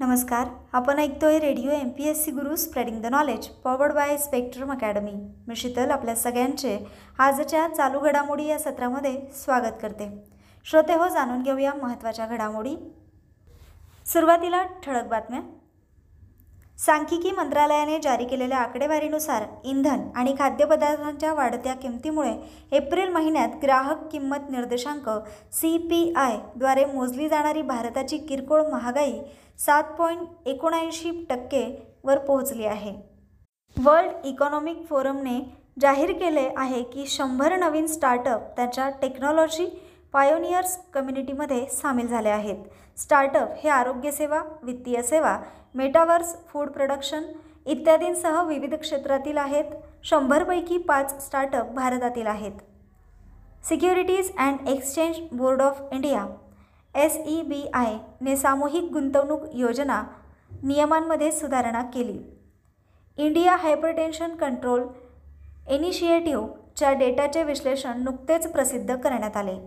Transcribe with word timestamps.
नमस्कार 0.00 0.46
आपण 0.72 0.98
ऐकतोय 0.98 1.38
radio 1.38 1.70
M 1.70 1.88
P 1.88 2.08
S 2.08 2.24
C 2.24 2.30
Guru 2.30 2.56
spreading 2.56 3.02
the 3.02 3.06
knowledge 3.06 3.46
powered 3.46 3.92
by 3.92 4.16
Spectrum 4.16 4.72
academy 4.72 5.10
मी 5.48 5.56
शीतल 5.56 5.90
आपल्या 5.90 6.16
सगळ्यांचे 6.16 6.78
आजच्या 7.18 7.68
चालू 7.74 8.00
घडामोडी 8.00 8.44
या 8.44 8.58
सत्रामध्ये 8.58 9.20
स्वागत 9.44 9.74
करते. 9.82 10.24
श्रोते 10.64 10.94
हो 10.94 11.08
जाणून 11.08 11.42
घेऊया 11.42 11.72
महत्त्वाच्या 11.74 12.26
घडामोडी. 12.26 12.76
सुरुवातीला 14.06 14.62
ठळक 14.62 15.04
बातम्या. 15.04 15.40
सांख्यिकी 16.78 17.30
मंत्रालयाने 17.30 17.98
जारी 17.98 18.24
केलेल्या 18.24 18.58
आकडेवारीनुसार 18.58 19.44
इंधन 19.64 20.00
आणि 20.16 20.34
खाद्यपदार्थांच्या 20.38 21.32
वाढत्या 21.34 21.74
किमतीमुळे 21.74 22.32
एप्रिल 22.76 23.08
महिन्यात 23.08 23.56
ग्राहक 23.62 24.06
किंमत 24.12 24.50
निर्देशांक 24.50 25.08
सी 25.52 25.76
पी 25.90 26.12
आयद्वारे 26.16 26.84
मोजली 26.84 27.28
जाणारी 27.28 27.62
भारताची 27.62 28.18
किरकोळ 28.18 28.62
महागाई 28.72 29.18
सात 29.58 29.92
पॉईंट 29.98 30.48
एकोणऐंशी 30.48 31.10
टक्केवर 31.30 32.18
पोहोचली 32.18 32.64
आहे. 32.66 32.94
वर्ल्ड 33.76 34.26
इकॉनॉमिक 34.26 34.86
फोरमने 34.88 35.40
जाहीर 35.80 36.12
केले 36.12 36.48
आहे 36.56 36.82
की 36.82 37.06
शंभर 37.08 37.56
नवीन 37.56 37.86
स्टार्टअप 37.86 38.56
त्याच्या 38.56 38.88
टेक्नॉलॉजी 39.02 39.66
पायोनियर्स 40.14 40.76
कम्युनिटीमध्ये 40.94 41.64
सामील 41.70 42.06
झाले 42.06 42.28
आहेत. 42.28 42.56
स्टार्टअप 42.96 43.48
हे 43.56 43.68
आरोग्यसेवा 43.68 44.42
वित्तीय 44.62 45.02
सेवा 45.02 45.38
मेटावर्स 45.74 46.34
फूड 46.48 46.68
प्रोडक्शन 46.68 47.24
इत्यादींसह 47.66 48.42
विविध 48.42 48.74
क्षेत्रातील 48.74 49.38
आहेत. 49.38 49.64
शंभरपैकी 50.04 50.78
पाच 50.78 51.26
स्टार्टअप 51.26 51.70
भारतातील 51.74 52.26
आहेत. 52.26 52.52
Securities 53.68 54.30
and 54.38 54.68
exchange 54.68 55.16
board 55.32 55.62
of 55.62 55.80
India 55.92 56.26
S 56.94 57.18
E 57.26 57.40
B 57.42 57.62
आयने 57.74 58.36
सामूहिक 58.36 58.90
गुंतवणूक 58.92 59.42
योजना 59.54 60.02
नियमांमध्ये 60.62 61.32
सुधारणा 61.32 61.82
केली. 61.94 62.18
इंडिया 63.18 63.56
हायपरटेन्शन 63.56 64.34
कंट्रोल 64.36 64.82
इनिशिएटिव्हच्या 65.68 66.92
डेटाचे 66.92 67.42
विश्लेषण 67.42 68.02
नुकतेच 68.02 68.52
प्रसिद्ध 68.52 68.96
करण्यात 68.96 69.36
आले. 69.36 69.58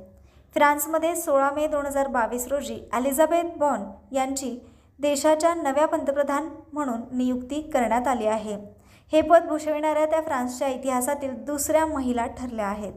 फ्रान्समध्ये 0.56 1.16
सोळा 1.16 1.50
मे 1.56 1.68
दोन 1.68 1.86
हजार 1.86 2.08
बावीस 2.08 2.48
रोजी 2.48 2.80
ॲलिझाबेथ 2.92 3.58
बॉन 3.58 3.84
यांची 4.12 4.58
देशाच्या 5.00 5.54
नव्या 5.54 5.86
पंतप्रधान 5.88 6.48
म्हणून 6.74 7.02
नियुक्ती 7.18 7.62
करण्यात 7.74 8.08
आली 8.08 8.28
आहे. 8.28 8.56
हे 9.14 9.22
पद 9.22 9.46
भूषविणाऱ्या 9.48 10.06
त्या 10.06 10.22
फ्रान्सच्या 10.22 10.68
इतिहासातील 10.68 11.34
दुसऱ्या 11.46 11.86
महिला 11.86 12.26
ठरल्या 12.38 12.66
आहेत. 12.68 12.94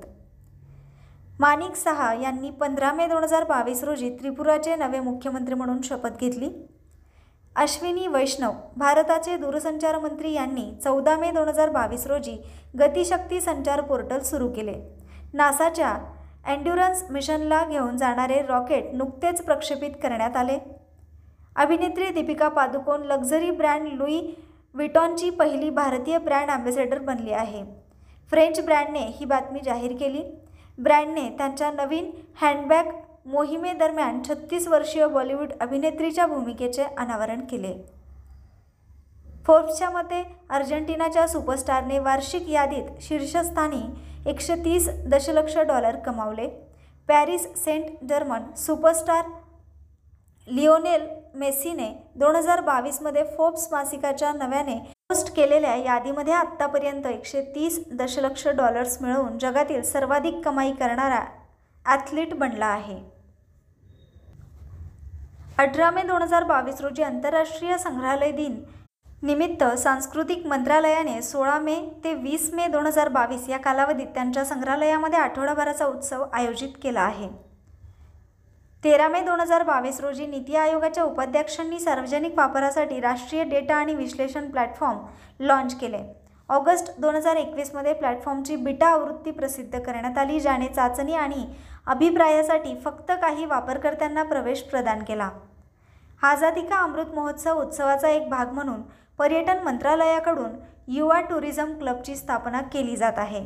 मानिक 1.41 1.75
सहा 1.77 2.13
यांनी 2.15 2.51
पंधरा 2.51 2.93
मे 2.93 3.07
दोन 3.07 3.23
हजार 3.23 3.45
बावीस 3.45 3.85
रोजी 3.85 4.11
त्रिपुराचे 4.19 4.77
नवे 4.77 5.01
मुख्यमंत्री 5.01 5.55
म्हणून 5.55 5.81
शपथ 5.83 6.21
घेतली. 6.21 6.51
अश्विनी 7.57 8.07
वैष्णव 8.07 8.53
भारताचे 8.77 9.37
दूरसंचार 9.37 9.99
मंत्री 9.99 10.33
यांनी 10.33 10.71
चौदा 10.85 11.17
मे 11.17 11.31
दोन 11.31 11.49
हजार 11.49 11.71
बावीस 11.71 12.07
रोजी 12.07 12.37
गतिशक्ती 12.79 13.41
संचार 13.41 13.81
पोर्टल 13.81 14.21
सुरू 14.21 14.49
केले. 14.49 14.75
नासाच्या 15.35 15.97
अँड्युरन्स 16.45 17.05
मिशनला 17.11 17.65
घेऊन 17.65 17.97
जाणारे 17.97 18.41
रॉकेट 18.43 18.95
नुकतेच 18.95 19.43
प्रक्षेपित 19.45 19.91
करण्यात 20.03 20.37
आले. 20.37 20.59
अभिनेत्री 21.57 22.09
Deepika 22.11 22.49
Padukone 22.49 23.03
luxury 23.03 23.51
brand 23.51 23.89
Louis 23.93 24.21
विटॉनची 24.75 25.31
पहिली 25.31 25.71
भारतीय 25.71 26.19
ब्रँड 26.19 26.51
ॲम्बेसेडर 26.51 26.99
बनली 26.99 27.33
आहे. 27.33 27.63
फ्रेंच 28.33 28.61
ब्रँडने 28.65 29.07
ही 29.09 29.25
बातमी 29.25 29.61
जाहीर 29.65 29.97
केली. 29.97 30.23
ब्रँडने 30.79 31.29
त्यांच्या 31.39 31.71
नवीन 31.71 32.11
हँडबॅग 32.41 32.89
मोहिमेदरम्यान 33.27 34.23
छत्तीस 34.29 34.69
वर्षीय 34.69 35.07
बॉलिवूड 35.07 35.53
अभिनेत्रीच्या 35.61 36.27
भूमिकेचे 36.27 36.83
अनावरण 36.83 37.41
केले. 37.41 37.75
फोर्ब्सच्या 39.47 39.91
मते 39.91 40.23
अर्जेंटिनाच्या 40.51 41.27
सुपरस्टारने 41.29 41.99
वार्षिक 41.99 42.49
यादीत 42.51 43.01
शीर्षस्थानी 43.01 43.83
एकशे 44.27 44.55
तीस 44.65 44.89
दशलक्ष 45.11 45.57
dollar 45.59 45.97
कमावले. 46.05 46.47
Paris 47.09 47.47
Saint 47.57 47.87
Germain 48.09 48.43
superstar 48.57 49.25
Lionel 50.49 51.07
मेसीने 51.39 51.89
दोन 52.17 52.37
हजार 52.37 52.61
बावीसमध्ये 52.61 53.23
फोर्ब्स 53.37 53.67
मासिकाच्या 53.73 54.33
नव्याने 54.33 54.79
पोस्ट 55.11 55.35
केलेल्या 55.37 55.75
यादीमध्ये 55.77 56.35
आत्तापर्यंत 56.35 57.07
एकशे 57.07 57.41
तीस 57.55 57.79
दशलक्ष 57.93 58.47
डॉलर्स 58.49 59.01
मिळवून 59.03 59.39
जगातील 59.39 59.83
सर्वाधिक 59.83 60.41
कमाई 60.45 60.73
करणारा 60.73 61.21
ॲथलीट 61.87 62.35
बनला 62.35 62.67
आहे. 62.67 62.99
अठरा 65.59 65.91
मे 65.91 66.03
दोन 66.03 66.23
हजार 66.23 66.45
बावीस 66.45 66.81
रोजी 66.81 67.03
आंतरराष्ट्रीय 67.03 67.77
संग्रहालय 67.79 68.33
दिन 68.33 68.63
निमित्त 69.23 69.63
सांस्कृतिक 69.79 70.47
मंत्रालयाने 70.47 71.21
सोळा 71.23 71.59
मे 71.59 71.75
ते 72.05 72.13
वीस 72.15 72.49
मे 72.55 72.67
दोन 72.69 72.87
हजार 72.87 73.09
बावीस 73.09 73.49
या 73.49 73.59
कालावधीत 73.59 74.07
त्यांच्या 74.15 74.45
संग्रहालयामध्ये 74.45 75.19
आठवडाभराचा 75.19 75.87
उत्सव 75.87 76.25
आयोजित 76.33 76.69
केला 76.83 77.01
आहे. 77.01 77.29
तेरा 78.83 79.07
मे 79.09 79.21
दोन 79.21 79.41
हजार 79.41 79.63
बावीस 79.63 80.01
रोजी 80.01 80.27
नीती 80.27 80.57
आयोगाच्या 80.57 81.05
उपाध्यक्षांनी 81.05 81.79
सार्वजनिक 81.81 82.35
वापरासाठी 82.39 83.01
राष्ट्रीय 83.01 83.45
डेटा 83.45 83.75
आणि 83.75 83.95
विश्लेषण 83.95 84.51
प्लॅटफॉर्म 84.51 84.99
लॉन्च 85.41 85.75
केले. 85.81 86.03
ऑगस्ट 86.49 86.91
दोन 87.01 87.15
हजार 87.17 87.37
एकवीसमध्ये 87.37 87.93
प्लॅटफॉर्मची 87.93 88.57
बिटा 88.57 88.87
आवृत्ती 88.87 89.31
प्रसिद्ध 89.31 89.79
करण्यात 89.79 90.19
आली 90.19 90.41
ज्याने 90.41 90.69
चाचणी 90.69 91.15
आणि 91.15 91.47
अभिप्रायासाठी 91.87 92.75
फक्त 92.85 93.13
काही 93.23 93.45
वापरकर्त्यांना 93.45 94.23
प्रवेश 94.23 94.63
प्रदान 94.63 95.03
केला. 95.05 95.31
आझादी 96.23 96.61
का 96.61 96.83
अमृत 96.83 97.15
महोत्सव 97.15 97.61
उत्सवाचा 97.61 98.09
एक 98.09 98.29
भाग 98.31 98.53
म्हणून 98.53 98.83
पर्यटन 99.23 99.59
मंत्रालयाकडून 99.63 100.51
युवा 100.89 101.21
टुरिझम 101.21 101.73
क्लबची 101.79 102.15
स्थापना 102.17 102.61
केली 102.63 102.97
जात 102.97 103.13
आहे. 103.17 103.45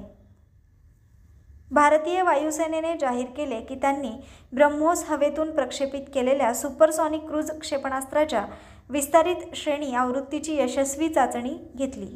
भारतीय 1.71 2.23
वायुसेनेने 2.23 2.95
जाहीर 3.01 3.27
केले 3.27 3.61
की 3.61 3.75
त्यांनी 3.75 4.11
ब्रह्मोस 4.53 5.05
हवेतून 5.09 5.51
प्रक्षेपित 5.51 6.03
केलेल्या 6.15 6.53
सुपरसॉनिक 6.55 7.27
क्रूज 7.29 7.51
क्षेपणास्त्राच्या 7.51 8.45
विस्तारित 8.91 9.55
श्रेणी 9.55 9.95
आवृत्तीची 9.95 10.57
यशस्वी 10.57 11.09
चाचणी 11.09 11.55
घेतली. 11.77 12.09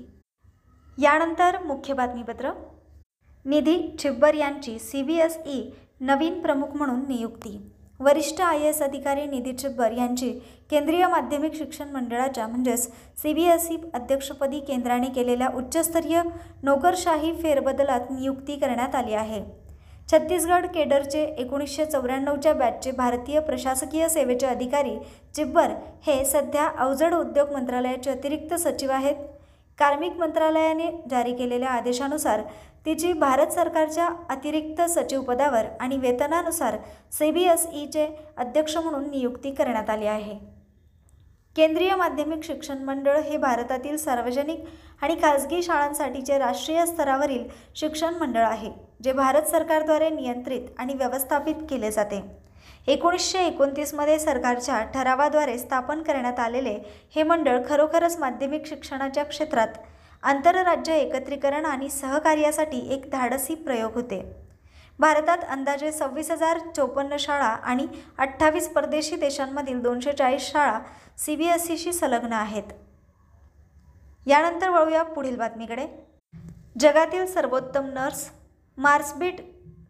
यानंतर 0.98 1.62
मुख्य 1.62 1.94
बातमीपत्र. 1.94 2.50
निधी 3.44 3.78
छिब्बर 4.02 4.34
यांची 4.34 4.78
सी 4.78 5.02
बी 5.02 5.18
एस 5.18 5.38
ई 5.46 5.60
नवीन 6.00 6.40
प्रमुख 6.40 6.68
म्हणून 6.74 7.00
नियुक्ती. 7.08 7.70
वरिष्ठ 8.00 8.40
आय 8.40 8.58
एस 8.58 8.82
अधिकारी 8.82 9.26
निधी 9.26 9.52
छिब्बर 9.62 9.92
यांची 9.92 10.32
केंद्रीय 10.70 11.06
माध्यमिक 11.06 11.54
शिक्षण 11.54 11.88
मंडळाच्या 11.90 12.46
म्हणजेच 12.46 12.86
सी 13.22 13.32
बी 13.34 13.44
एस 13.44 13.66
ई 13.70 13.76
अध्यक्षपदी 13.94 14.58
केंद्राने 14.60 15.06
केलेल्या 15.06 15.48
उच्चस्तरीय 15.56 16.20
नोकरशाही 16.62 17.32
फेरबदलात 17.42 18.10
नियुक्ती 18.10 18.56
करण्यात 18.56 18.94
आली 18.94 19.14
आहे. 19.14 19.40
छत्तीसगड 20.12 20.66
केडरचे 20.66 21.22
एकोणीसशे 21.38 21.84
चौऱ्याण्णवच्या 21.84 22.52
बॅचचे 22.54 22.90
भारतीय 22.90 23.40
प्रशासकीय 23.40 24.08
सेवेचे 24.08 24.46
अधिकारी 24.46 24.96
चिब्बर 25.34 25.72
हे 26.06 26.24
सध्या 26.24 26.66
अवजड 26.78 27.14
उद्योग 27.14 27.52
मंत्रालयाचे 27.52 28.10
अतिरिक्त 28.10 28.54
सचिव 28.54 28.90
आहेत. 28.90 29.14
कार्मिक 29.78 30.16
मंत्रालयाने 30.18 30.90
जारी 31.10 31.32
केलेल्या 31.34 31.68
आदेशानुसार 31.68 32.40
तिची 32.86 33.12
भारत 33.12 33.52
सरकारच्या 33.52 34.08
अतिरिक्त 34.30 34.82
सचिवपदावर 34.90 35.66
आणि 35.80 35.96
वेतनानुसार 35.98 36.76
सी 37.12 37.30
बी 37.30 37.44
एस 37.44 37.66
ईचे 37.72 38.06
अध्यक्ष 38.36 38.76
म्हणून 38.76 39.10
नियुक्ती 39.10 39.50
करण्यात 39.50 39.90
आली 39.90 40.06
आहे. 40.06 40.38
केंद्रीय 41.56 41.94
माध्यमिक 41.96 42.44
शिक्षण 42.44 42.82
मंडळ 42.84 43.16
हे 43.20 43.36
भारतातील 43.36 43.96
सार्वजनिक 43.96 44.64
आणि 45.02 45.14
खाजगी 45.22 45.62
शाळांसाठीचे 45.62 46.38
राष्ट्रीय 46.38 46.84
स्तरावरील 46.86 47.44
शिक्षण 47.76 48.14
मंडळ 48.14 48.42
आहे 48.42 48.70
जे 49.04 49.12
भारत 49.12 49.48
सरकारद्वारे 49.48 50.08
नियंत्रित 50.10 50.68
आणि 50.78 50.94
व्यवस्थापित 50.94 51.54
केले 51.70 51.90
जाते. 51.90 52.20
एकोणीसशे 52.88 53.38
एकोणतीसमध्ये 53.46 54.18
सरकारच्या 54.18 54.82
ठरावाद्वारे 54.94 55.58
स्थापन 55.58 56.02
करण्यात 56.02 56.38
आलेले 56.40 56.76
हे 57.14 57.22
मंडळ 57.22 57.58
खरोखरच 57.68 58.18
माध्यमिक 58.18 58.66
शिक्षणाच्या 58.66 59.24
क्षेत्रात 59.24 59.78
आंतरराज्य 60.22 60.96
एकत्रीकरण 60.96 61.64
आणि 61.64 61.88
सहकार्यासाठी 61.90 62.86
एक 62.94 63.10
धाडसी 63.12 63.54
प्रयोग 63.54 63.94
होते. 63.94 64.22
भारतात 65.00 65.44
अंदाजे 65.48 65.90
सव्वीस 65.92 66.30
हजार 66.30 66.58
चोपन्न 66.76 67.16
शाळा 67.18 67.46
आणि 67.46 67.86
अठ्ठावीस 68.18 68.68
परदेशी 68.68 69.16
देशांमधील 69.16 69.80
दोनशे 69.82 70.12
चाळीस 70.12 70.50
शाळा 70.52 70.78
सी 71.18 71.36
बी 71.36 71.46
एस 71.48 71.70
ईशी 71.70 71.92
संलग्न 71.92 72.32
आहेत. 72.32 72.72
यानंतर 74.26 74.70
वळूया 74.70 75.02
पुढील 75.04 75.36
बातमीकडे. 75.36 75.86
जगातील 76.80 77.26
सर्वोत्तम 77.26 77.86
नर्स 77.94 78.28
मार्सबीट 78.78 79.40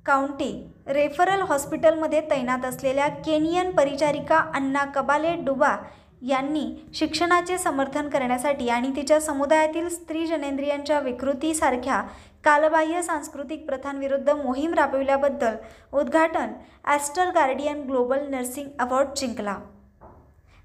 काउंटी 0.07 0.53
रेफरल 0.87 1.43
हॉस्पिटलमध्ये 1.49 2.21
तैनात 2.31 2.65
असलेल्या 2.65 3.09
केनियन 3.25 3.71
परिचारिका 3.71 4.39
अण्णा 4.55 4.85
कबाले 4.95 5.35
डुबा 5.45 5.77
यांनी 6.23 6.65
शिक्षणाचे 6.95 7.59
समर्थन 7.59 8.09
करण्यासाठी 8.09 8.69
आणि 8.69 8.91
तिच्या 8.97 9.21
समुदायातील 9.21 9.89
स्त्री 9.89 10.27
जनेंद्रियांच्या 10.27 10.99
विकृतीसारख्या 11.01 12.03
कालबाह्य 12.45 13.03
सांस्कृतिक 13.03 13.67
प्रथांविरुद्ध 13.67 14.31
मोहीम 14.31 14.75
राबविल्याबद्दल 14.75 15.57
उद्घाटन 15.93 16.53
Aster 16.85 17.31
Guardian 17.35 17.83
global 17.87 18.27
nursing 18.31 18.69
award 18.81 19.09
जिंकला. 19.17 19.59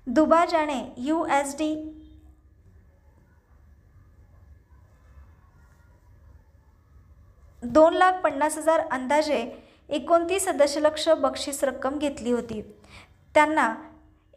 दुबाजाने 0.07 0.79
यू 0.97 1.25
एस 1.31 1.55
डी 1.59 1.73
दोन 7.63 7.93
लाख 7.93 8.21
पन्नास 8.23 8.57
हजार 8.57 8.79
अंदाजे 8.91 9.43
एकोणतीस 9.89 10.47
दशलक्ष 10.57 11.07
बक्षीस 11.21 11.63
रक्कम 11.63 11.97
घेतली 11.97 12.31
होती. 12.31 12.61
त्यांना 13.35 13.73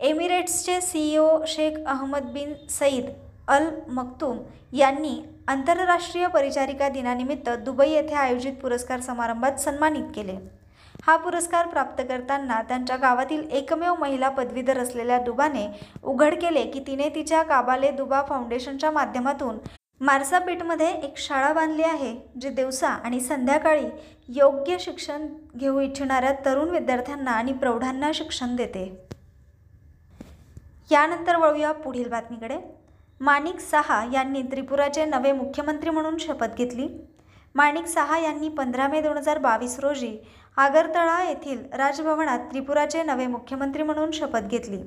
एमिरेट्सचे 0.00 0.81
सी 0.81 1.00
ई 1.12 1.17
ओ 1.17 1.44
Sheikh 1.46 1.79
Ahmed 1.87 2.31
bin 2.32 2.55
Saeed 2.70 3.11
Al 3.49 3.69
Maktoum 3.88 4.38
यांनी 4.76 5.20
आंतरराष्ट्रीय 5.49 6.27
परिचारिका 6.29 6.89
दिनानिमित्त 6.89 7.49
दुबई 7.65 7.89
येथे 7.91 8.15
आयोजित 8.15 8.55
पुरस्कार 8.62 9.00
समारंभात 9.00 9.61
सन्मानित 9.61 10.11
केले. 10.15 10.35
हा 11.03 11.17
पुरस्कार 11.17 11.67
प्राप्त 11.67 12.03
करताना 12.09 12.61
त्यांच्या 12.62 12.97
गावातील 12.97 13.49
एकमेव 13.50 13.95
महिला 14.00 14.29
पदवीधर 14.29 14.79
असलेल्या 14.79 15.19
दुबाने 15.19 15.67
उघड 16.03 16.35
केले 16.35 16.65
की 16.65 16.81
तिने 16.87 17.09
तिच्या 17.15 17.43
काबाले 17.43 17.91
दुबा 17.91 18.23
फाउंडेशनच्या 18.29 18.91
माध्यमातून 18.91 19.59
मार्सापेठमध्ये 20.00 20.91
एक 21.05 21.19
शाळा 21.19 21.53
बांधली 21.53 21.83
आहे 21.83 22.15
जी 22.41 22.49
दिवसा 22.49 22.89
आणि 22.89 23.21
संध्याकाळी 23.21 23.87
योग्य 24.37 24.77
शिक्षण 24.81 25.27
घेऊ 25.56 25.81
इच्छिणाऱ्या 25.81 26.33
तरुण 26.45 26.71
विद्यार्थ्यांना 26.71 27.31
आणि 27.31 27.53
प्रौढांना 27.53 28.11
शिक्षण 28.15 28.55
देते. 28.56 28.85
यानंतर 30.91 31.37
वळूया 31.37 31.73
पुढील 31.73 32.09
बातमीकडे. 32.09 32.59
माणिक 33.20 33.61
साहा 33.61 34.05
यांनी 34.12 34.43
त्रिपुराचे 34.43 35.05
नवे 35.05 35.32
मुख्यमंत्री 35.32 35.91
म्हणून 35.91 36.17
शपथ 36.17 36.56
घेतली. 36.56 36.87
माणिक 37.55 37.87
साहा 37.87 38.19
यांनी 38.19 38.49
पंधरा 38.49 38.87
मे 38.88 39.00
दोन 39.00 39.17
हजार 39.17 39.38
बावीस 39.38 39.79
रोजी 39.81 40.17
आगरतळा 40.56 41.23
येथील 41.23 41.65
राजभवनात 41.73 42.38
त्रिपुराचे 42.50 43.03
नवे 43.03 43.26
मुख्यमंत्री 43.26 43.82
म्हणून 43.82 44.11
शपथ 44.11 44.49
घेतली. 44.50 44.82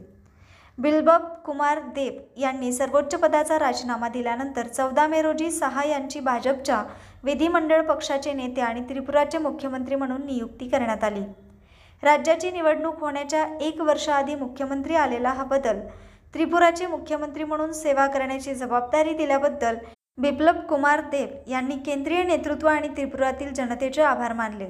बिल्बब 0.77 1.25
कुमार 1.45 1.79
देव 1.95 2.19
यांनी 2.41 2.71
सर्वोच्च 2.73 3.15
पदाचा 3.15 3.57
राजीनामा 3.59 4.07
दिल्यानंतर 4.09 4.67
चौदा 4.67 5.07
मे 5.07 5.21
रोजी 5.21 5.49
सहा 5.51 5.83
यांची 5.85 6.19
भाजपच्या 6.19 6.83
विधिमंडळ 7.23 7.81
पक्षाचे 7.81 8.33
नेते 8.33 8.61
आणि 8.61 8.81
त्रिपुराचे 8.89 9.37
मुख्यमंत्री 9.37 9.95
म्हणून 9.95 10.25
नियुक्ती 10.25 10.67
करण्यात 10.67 11.03
आली. 11.03 11.23
राज्याची 12.03 12.51
निवडणूक 12.51 12.99
होण्याच्या 12.99 13.45
एक 13.61 13.81
वर्षाआधी 13.81 14.35
मुख्यमंत्री 14.35 14.95
आलेला 14.95 15.29
हा 15.29 15.43
बदल 15.43 15.79
त्रिपुराचे 16.33 16.87
मुख्यमंत्री 16.87 17.43
म्हणून 17.43 17.71
सेवा 17.71 18.05
करण्याची 18.07 18.53
जबाबदारी 18.55 19.13
दिल्याबद्दल 19.13 19.75
बिप्लब 20.17 20.59
कुमार 20.59 21.01
देब 21.01 21.49
यांनी 21.49 21.75
केंद्रीय 21.75 22.23
नेतृत्व 22.23 22.67
आणि 22.67 22.87
त्रिपुरातील 22.87 23.53
जनतेचे 23.53 24.01
आभार 24.01 24.33
मानले. 24.33 24.67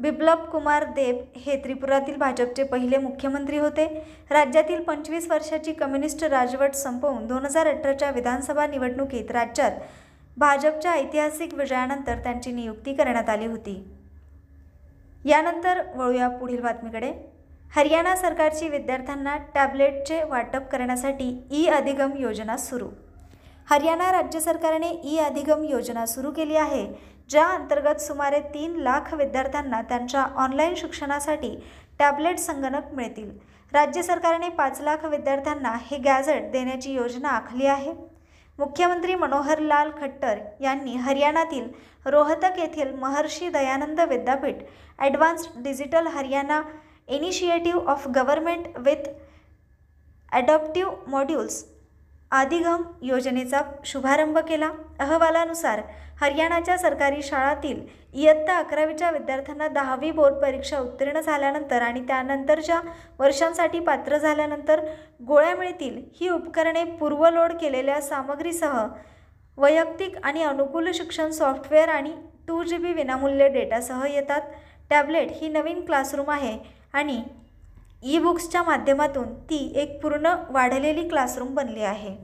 बिप्लब 0.00 0.44
कुमार 0.44 0.84
देब 0.84 1.16
हे 1.36 1.56
त्रिपुरातील 1.64 2.16
भाजपचे 2.16 2.62
पहिले 2.62 2.96
मुख्यमंत्री 2.96 3.58
होते. 3.58 3.86
राज्यातील 4.30 4.82
पंचवीस 4.82 5.30
वर्षाची 5.30 5.72
कम्युनिस्ट 5.72 6.24
राजवट 6.24 6.74
संपवून 6.74 7.26
दोन 7.26 7.44
हजार 7.44 7.66
अठराच्या 7.66 8.10
विधानसभा 8.10 8.66
निवडणुकीत 8.66 9.30
राज्यात 9.30 9.80
भाजपच्या 10.36 10.92
ऐतिहासिक 10.92 11.54
विजयानंतर 11.54 12.18
त्यांची 12.18 12.52
नियुक्ती 12.52 12.94
करण्यात 12.94 13.28
आली 13.28 13.46
होती. 13.46 13.82
यानंतर 15.24 15.82
वळूया 15.96 16.28
पुढील 16.28 16.60
बातमीकडे. 16.60 17.12
हरियाणा 17.72 18.14
सरकारची 18.16 18.68
विद्यार्थ्यांना 18.68 19.36
टॅबलेटचे 19.54 20.22
वाटप 20.28 20.68
करण्यासाठी 20.70 21.28
ई 21.50 21.66
अधिगम 21.66 22.16
योजना 22.18 22.56
सुरू. 22.56 22.88
हरियाणा 23.68 24.10
राज्य 24.12 24.40
सरकारने 24.40 24.88
ई 25.04 25.16
अधिगम 25.18 25.64
योजना 25.64 26.04
सुरू 26.06 26.30
केली 26.30 26.56
आहे 26.56 26.86
ज्या 27.30 27.44
अंतर्गत 27.46 28.00
सुमारे 28.00 28.40
तीन 28.54 28.76
लाख 28.76 29.12
विद्यार्थ्यांना 29.14 29.80
त्यांच्या 29.88 30.22
ऑनलाईन 30.36 30.74
शिक्षणासाठी 30.74 31.54
टॅबलेट 31.98 32.38
संगणक 32.38 32.92
मिळतील. 32.94 33.30
राज्य 33.72 34.02
सरकारने 34.02 34.48
पाच 34.48 34.80
लाख 34.80 35.04
विद्यार्थ्यांना 35.04 35.76
हे 35.82 35.98
गॅझेट 35.98 36.50
देण्याची 36.52 36.94
योजना 36.94 37.28
आखली 37.28 37.66
आहे. 37.66 37.92
मुख्यमंत्री 38.58 39.14
मनोहर 39.14 39.58
लाल 39.58 39.90
खट्टर 40.00 40.38
यांनी 40.60 40.94
हरियाणातील 40.96 41.68
रोहतक 42.06 42.58
येथील 42.58 42.94
महर्षी 42.94 43.48
दयानंद 43.48 44.00
विद्यापीठ 44.00 44.62
advanced 44.98 45.62
digital 45.64 46.06
Haryana 46.06 46.60
initiative 47.08 47.90
of 47.90 48.06
government 48.08 48.78
with 48.78 49.08
adaptive 50.32 51.10
modules 51.10 51.64
Adhigam 52.30 52.82
योजनेचा 53.02 53.60
शुभारंभ 53.84 54.38
केला. 54.38 54.70
अहवालानुसार 55.00 55.80
हरियाणाच्या 56.20 56.76
सरकारी 56.78 57.22
शाळातील 57.22 57.80
इयत्ता 58.14 58.56
अकरावीच्या 58.58 59.10
विद्यार्थ्यांना 59.10 59.68
दहावी 59.68 60.10
बोर्ड 60.10 60.34
परीक्षा 60.42 60.78
उत्तीर्ण 60.78 61.20
झाल्यानंतर 61.20 61.82
आणि 61.82 62.00
त्यानंतरच्या 62.08 62.80
वर्षांसाठी 63.18 63.80
पात्र 63.80 64.18
झाल्यानंतर 64.18 64.80
गोळ्या 65.28 65.54
मिळतील 65.56 66.00
ही 66.20 66.28
उपकरणे 66.28 66.84
पूर्वलोड 67.00 67.52
केलेल्या 67.60 68.00
सामग्रीसह 68.00 68.78
वैयक्तिक 69.58 70.16
आणि 70.22 70.42
अनुकूल 70.42 70.90
शिक्षण 70.94 71.30
सॉफ्टवेअर 71.30 71.88
आणि 71.88 72.12
टू 72.48 72.62
जी 72.62 72.76
बी 72.76 72.92
विनामूल्य 72.92 73.48
डेटासह 73.48 74.04
येतात. 74.06 74.40
टॅबलेट 74.90 75.30
ही 75.36 75.48
नवीन 75.48 75.84
क्लासरूम 75.84 76.30
आहे. 76.30 76.56
आणि 76.94 77.22
ई 78.04 78.18
बुक्सच्या 78.18 78.62
माध्यमातून 78.62 79.32
ती 79.50 79.56
एक 79.76 80.00
पूर्ण 80.02 80.34
वाढलेली 80.50 81.08
क्लासरूम 81.08 81.54
बनली 81.54 81.82
आहे. 81.82 82.16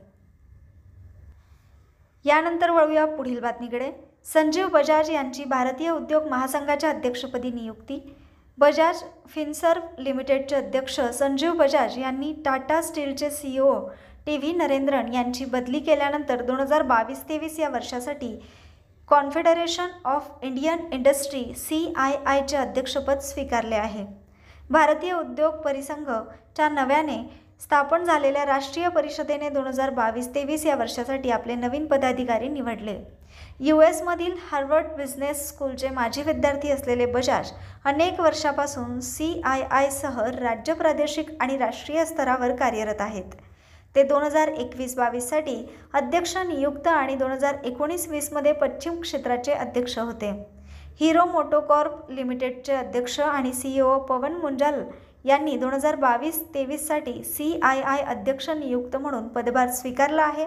यानंतर 2.25 2.69
वळूया 2.69 3.05
पुढील 3.05 3.39
बातमीकडे. 3.39 3.91
संजीव 4.25 4.67
बजाज 4.67 5.09
यांची 5.09 5.43
भारतीय 5.43 5.89
उद्योग 5.89 6.27
महासंघाच्या 6.27 6.89
अध्यक्षपदी 6.89 7.51
नियुक्ती. 7.51 7.99
बजाज 8.57 9.03
फिनसर्व 9.29 10.01
लिमिटेडचे 10.01 10.55
अध्यक्ष 10.55 10.99
संजीव 11.13 11.53
बजाज 11.53 11.97
यांनी 11.99 12.33
टाटा 12.45 12.81
स्टीलचे 12.81 13.29
सीईओ 13.31 13.79
टी 14.25 14.37
व्ही 14.37 14.53
नरेंद्रन 14.53 15.13
यांची 15.13 15.45
बदली 15.45 15.79
केल्यानंतर 15.79 16.41
दोन 16.41 16.59
हजार 16.59 16.81
बावीस 16.83 17.27
तेवीस 17.29 17.59
या 17.59 17.69
वर्षासाठी 17.69 18.35
confederation 19.09 19.89
of 20.05 20.43
Indian 20.43 20.93
industry 20.93 21.43
C 21.57 21.93
I 21.95 22.15
आयचे 22.25 22.57
अध्यक्षपद 22.57 23.19
स्वीकारले 23.21 23.75
आहे. 23.75 24.05
भारतीय 24.71 25.13
उद्योग 25.13 25.55
परिसंघच्या 25.63 26.67
नव्याने 26.69 27.17
स्थापन 27.61 28.03
झालेल्या 28.03 28.45
राष्ट्रीय 28.45 28.87
परिषदेने 28.89 29.49
दोन 29.49 29.67
हजार 29.67 29.89
बावीस 29.89 30.33
तेवीस 30.35 30.65
या 30.65 30.75
वर्षासाठी 30.75 31.29
आपले 31.31 31.55
नवीन 31.55 31.85
पदाधिकारी 31.87 32.47
निवडले. 32.47 32.97
यू 33.59 33.79
एसमधील 33.81 34.33
हार्वर्ड 34.51 34.87
बिझनेस 34.97 35.47
स्कूलचे 35.47 35.89
माजी 35.89 36.21
विद्यार्थी 36.21 36.71
असलेले 36.71 37.05
बजाज 37.05 37.51
अनेक 37.85 38.19
वर्षापासून 38.19 38.99
सी 38.99 39.41
आय 39.45 39.63
आयसह 39.71 40.21
राज्य 40.31 40.73
प्रादेशिक 40.73 41.29
आणि 41.41 41.57
राष्ट्रीय 41.57 42.05
स्तरावर 42.05 42.55
कार्यरत 42.55 43.01
आहेत. 43.01 43.35
ते 43.95 44.03
दोन 44.03 44.23
हजार 44.23 44.47
एकवीस 44.47 44.95
बावीससाठी 44.95 45.55
अध्यक्ष 45.93 46.35
नियुक्त 46.37 46.87
आणि 46.87 47.15
दोन 47.15 47.31
हजार 47.31 47.55
एकोणीस 47.63 48.07
वीसमध्ये 48.09 48.51
पश्चिम 48.53 48.99
क्षेत्राचे 49.01 49.53
अध्यक्ष 49.53 49.97
होते. 49.99 50.31
हिरो 50.99 51.23
मोटोकॉर्प 51.25 52.11
लिमिटेडचे 52.11 52.73
अध्यक्ष 52.73 53.19
आणि 53.19 53.51
सी 53.53 53.79
ओ 53.81 53.97
पवन 53.99 54.33
मुंजाल 54.41 54.81
यांनी 55.25 55.55
दोन 55.57 55.73
हजार 55.73 55.95
बावीस 55.95 56.41
तेवीससाठी 56.53 57.23
सी 57.23 57.59
आय 57.63 57.81
आय 57.81 58.01
अध्यक्ष 58.03 58.49
नियुक्त 58.49 58.95
म्हणून 58.95 59.27
पदभार 59.27 59.69
स्वीकारला 59.69 60.23
आहे. 60.23 60.45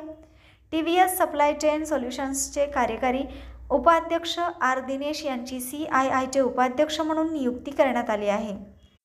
T 0.73 0.81
V 0.83 0.97
S 1.01 1.17
supply 1.19 1.53
chain 1.55 1.85
सोल्युशन्सचे 1.85 2.67
कार्यकारी 2.67 3.23
उपाध्यक्ष 3.71 4.39
आर 4.39 4.81
दिनेश 4.81 5.25
यांची 5.25 5.61
सी 5.61 5.85
आय 5.85 6.09
आयचे 6.09 6.41
उपाध्यक्ष 6.41 7.01
म्हणून 7.01 7.33
नियुक्ती 7.33 7.71
करण्यात 7.71 8.11
आली 8.11 8.29
आहे. 8.29 8.55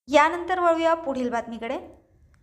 यानंतर 0.10 0.60
वळूया 0.60 0.94
पुढील 0.94 1.30
बातमीकडे. 1.30 1.78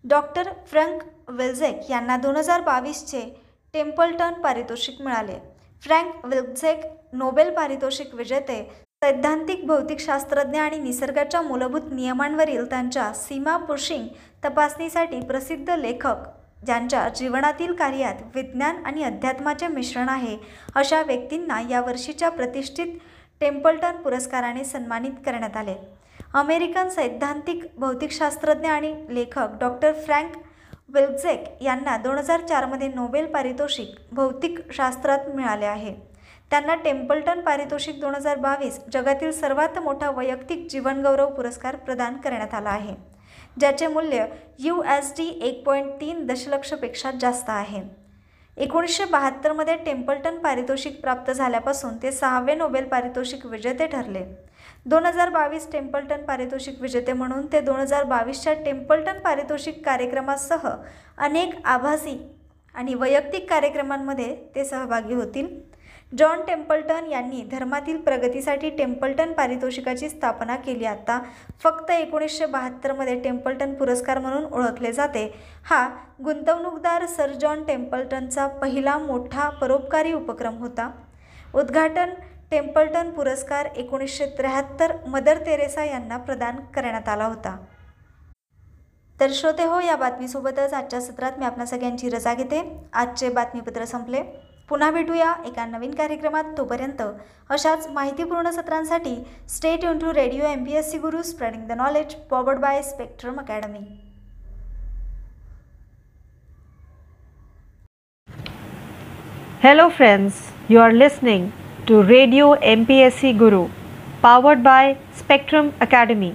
डॉक्टर 0.05 0.51
फ्रँक 0.67 1.03
विल्झेक 1.31 1.91
यांना 1.91 2.17
दोन 2.17 2.37
हजार 2.37 2.61
बावीसचे 2.61 3.23
टेम्पल्टन 3.75 4.41
पारितोषिक 4.43 5.01
मिळाले. 5.03 5.39
फ्रँक 5.83 6.25
विल्झेक 6.27 6.85
नोबेल 7.13 7.55
पारितोषिक 7.55 8.15
विजेते 8.15 8.61
सैद्धांतिक 9.03 9.65
भौतिकशास्त्रज्ञ 9.67 10.59
आणि 10.61 10.79
निसर्गाच्या 10.79 11.41
मूलभूत 11.43 11.83
नियमांवरील 11.93 12.65
त्यांच्या 12.71 13.05
सीमा 13.15 13.57
पुशिंग 13.59 14.07
तपासणीसाठी 14.45 15.21
प्रसिद्ध 15.21 15.71
लेखक 15.71 16.27
ज्यांच्या 16.67 17.09
जीवनातील 17.17 17.73
कार्यात 17.75 18.21
विज्ञान 18.35 18.85
आणि 18.87 19.05
अध्यात्माचे 19.05 19.69
मिश्रण 19.69 20.09
आहे 20.09 20.37
अशा 20.75 21.01
व्यक्तींना 21.03 21.61
यावर्षीच्या 21.71 22.29
प्रतिष्ठित 22.31 22.93
टेम्पल्टन 23.41 24.03
पुरस्काराने 24.03 24.65
सन्मानित 24.65 25.13
करण्यात 25.27 25.57
आले. 25.57 25.75
अमेरिकन 26.35 26.89
सैद्धांतिक 26.89 27.65
भौतिकशास्त्रज्ञ 27.79 28.69
आणि 28.69 28.95
लेखक 29.11 29.59
डॉक्टर 29.61 29.93
फ्रँक 30.05 30.37
विल्झेक 30.95 31.63
यांना 31.63 31.97
दोन 31.97 32.19
हजार 32.19 32.41
चारमध्ये 32.41 32.89
नोबेल 32.89 33.33
पारितोषिक 33.33 33.97
भौतिकशास्त्रात 34.13 35.35
मिळाले 35.35 35.67
आहे. 35.67 35.95
त्यांना 36.51 36.75
टेम्पल्टन 36.75 37.41
पारितोषिक 37.41 38.01
दोन 38.01 38.15
हजार 38.15 38.37
बावीस 38.39 38.79
जगातील 38.93 39.31
सर्वात 39.33 39.79
मोठा 39.79 40.11
वैयक्तिक 40.11 40.67
जीवनगौरव 40.71 41.31
पुरस्कार 41.35 41.77
प्रदान 41.77 42.17
करण्यात 42.21 42.55
आला 42.55 42.71
आहे 42.71 42.95
ज्याचे 43.61 43.87
मूल्य 43.87 44.25
यू 44.59 44.83
एस 44.97 45.13
डी 45.17 45.29
एक 45.43 45.63
पॉईंट 45.67 45.91
तीन 46.01 46.27
दशलक्षपेक्षा 46.27 47.11
जास्त 47.21 47.51
आहे. 47.51 47.81
एकोणीसशे 48.57 49.05
बहात्तरमध्ये 49.05 49.77
टेम्पल्टन 49.85 50.39
पारितोषिक 50.39 51.01
प्राप्त 51.01 51.31
झाल्यापासून 51.31 51.97
ते 52.03 52.13
सहावे 52.13 52.55
नोबेल 52.55 52.85
पारितोषिक 52.89 53.47
विजेते 53.47 53.87
ठरले. 53.87 54.25
दोन 54.87 55.07
हजार 55.07 55.29
बावीस 55.31 55.71
टेम्पल्टन 55.73 56.25
पारितोषिक 56.27 56.81
विजेते 56.83 57.13
म्हणून 57.13 57.47
ते 57.53 57.61
दोन 57.61 57.81
हजार 57.81 58.05
बावीसच्या 58.05 58.55
टेम्पल्टन 58.65 59.19
पारितोषिक 59.25 59.85
कार्यक्रमासह 59.87 60.69
अनेक 61.19 61.55
आभासी 61.65 62.19
आणि 62.75 62.95
वैयक्तिक 62.95 63.49
कार्यक्रमांमध्ये 63.51 64.35
ते 64.55 64.65
सहभागी 64.65 65.15
होतील. 65.15 65.49
जॉन 66.19 66.41
टेम्पल्टन 66.47 67.07
यांनी 67.07 67.43
धर्मातील 67.51 68.01
प्रगतीसाठी 68.01 68.71
टेम्पल्टन 68.71 69.33
पारितोषिकाची 69.33 70.09
स्थापना 70.09 70.57
केली. 70.57 70.85
आता 70.85 71.21
फक्त 71.63 71.91
एकोणीसशे 71.91 72.47
बहात्तरमध्ये 72.47 73.21
टेम्पल्टन 73.21 73.75
पुरस्कार 73.75 74.19
म्हणून 74.19 74.45
ओळखले 74.45 74.93
जाते. 74.93 75.27
हा 75.65 75.89
गुंतवणूकदार 76.25 77.07
सर 77.07 77.33
जॉन 77.33 77.65
टेम्पल्टनचा 77.65 78.47
पहिला 78.47 78.99
मोठा 78.99 79.49
परोपकारी 79.51 80.13
उपक्रम 80.13 80.59
होता. 80.59 80.91
उद्घाटन 81.55 82.11
टेम्पल्टन 82.51 83.11
पुरस्कार 83.11 83.67
एकोणीसशे 83.77 84.27
त्र्याहत्तर 84.27 84.97
मदर 85.07 85.39
तेरेसा 85.47 85.85
यांना 85.85 86.17
प्रदान 86.17 86.57
करण्यात 86.75 87.09
आला 87.09 87.25
होता. 87.25 87.57
तर 89.21 89.31
श्रोते 89.31 89.65
हो 89.65 89.81
या 89.81 89.97
बातमीसोबतच 89.97 90.73
आजच्या 90.73 91.01
सत्रात 91.01 91.33
मी 91.39 91.45
आपल्या 91.45 91.67
सगळ्यांची 91.67 92.09
रजा 92.09 92.35
घेते. 92.35 92.63
आजचे 92.93 93.29
बातमीपत्र 93.29 93.85
संपले. 93.85 94.23
पुन्हा 94.71 94.91
भेटूया 94.91 95.33
एका 95.47 95.65
नवीन 95.67 95.95
कार्यक्रमात. 95.95 96.45
तोपर्यंत 96.59 97.03
अशाच 97.51 97.87
माहितीपूर्ण 97.93 98.51
सत्रांसाठी 98.51 99.15
स्टेट 99.49 99.85
यून 99.85 99.99
to 99.99 100.13
radio 100.15 100.45
M 100.47 100.65
P 100.65 100.77
S 100.79 100.91
C 100.91 100.99
Guru 100.99 101.23
spreading 101.23 101.67
the 101.69 101.73
knowledge 101.79 102.15
powered 102.31 102.59
by 102.59 102.83
Spectrum 102.83 103.39
academy 103.41 103.81
hello 109.65 109.89
friends 109.89 110.35
you 110.71 110.81
are 110.81 110.93
listening 110.93 111.49
to 111.89 112.03
radio 112.09 112.55
M 112.65 112.85
P 112.85 112.99
S 113.03 113.19
C 113.21 113.33
Guru 113.39 113.65
powered 114.23 114.63
by 114.63 114.93
Spectrum 115.19 115.69
academy 115.81 116.31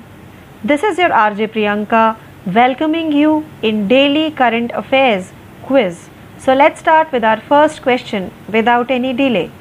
this 0.65 0.83
is 0.83 0.99
your 0.99 1.11
R 1.13 1.33
J 1.33 1.45
Priyanka 1.45 2.11
welcoming 2.47 3.13
you 3.13 3.39
in 3.63 3.87
daily 3.87 4.29
current 4.37 4.71
affairs 4.73 5.31
quiz 5.67 5.93
So 6.37 6.53
let's 6.53 6.79
start 6.79 7.11
with 7.11 7.23
our 7.23 7.39
first 7.39 7.81
question 7.81 8.31
without 8.51 8.91
any 8.91 9.13
delay. 9.13 9.51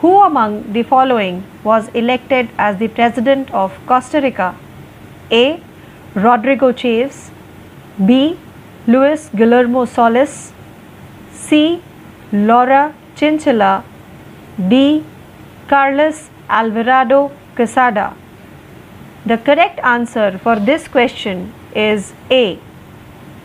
Who 0.00 0.20
among 0.22 0.72
the 0.72 0.82
following 0.82 1.44
was 1.64 1.88
elected 1.88 2.48
as 2.58 2.78
the 2.78 2.88
President 2.88 3.50
of 3.52 3.78
Costa 3.86 4.20
Rica? 4.20 4.54
A. 5.30 5.60
Rodrigo 6.14 6.72
Chaves 6.72 7.30
B. 8.06 8.36
Luis 8.86 9.28
Guillermo 9.34 9.84
Solis 9.84 10.52
C. 11.32 11.80
Laura 12.32 12.94
Chinchilla 13.16 13.84
D. 14.68 15.04
Carlos 15.68 16.28
Alvarado 16.48 17.30
Quesada 17.56 18.14
The 19.24 19.38
correct 19.38 19.78
answer 19.82 20.38
for 20.38 20.56
this 20.58 20.86
question 20.88 21.54
is 21.74 22.12
A. 22.30 22.58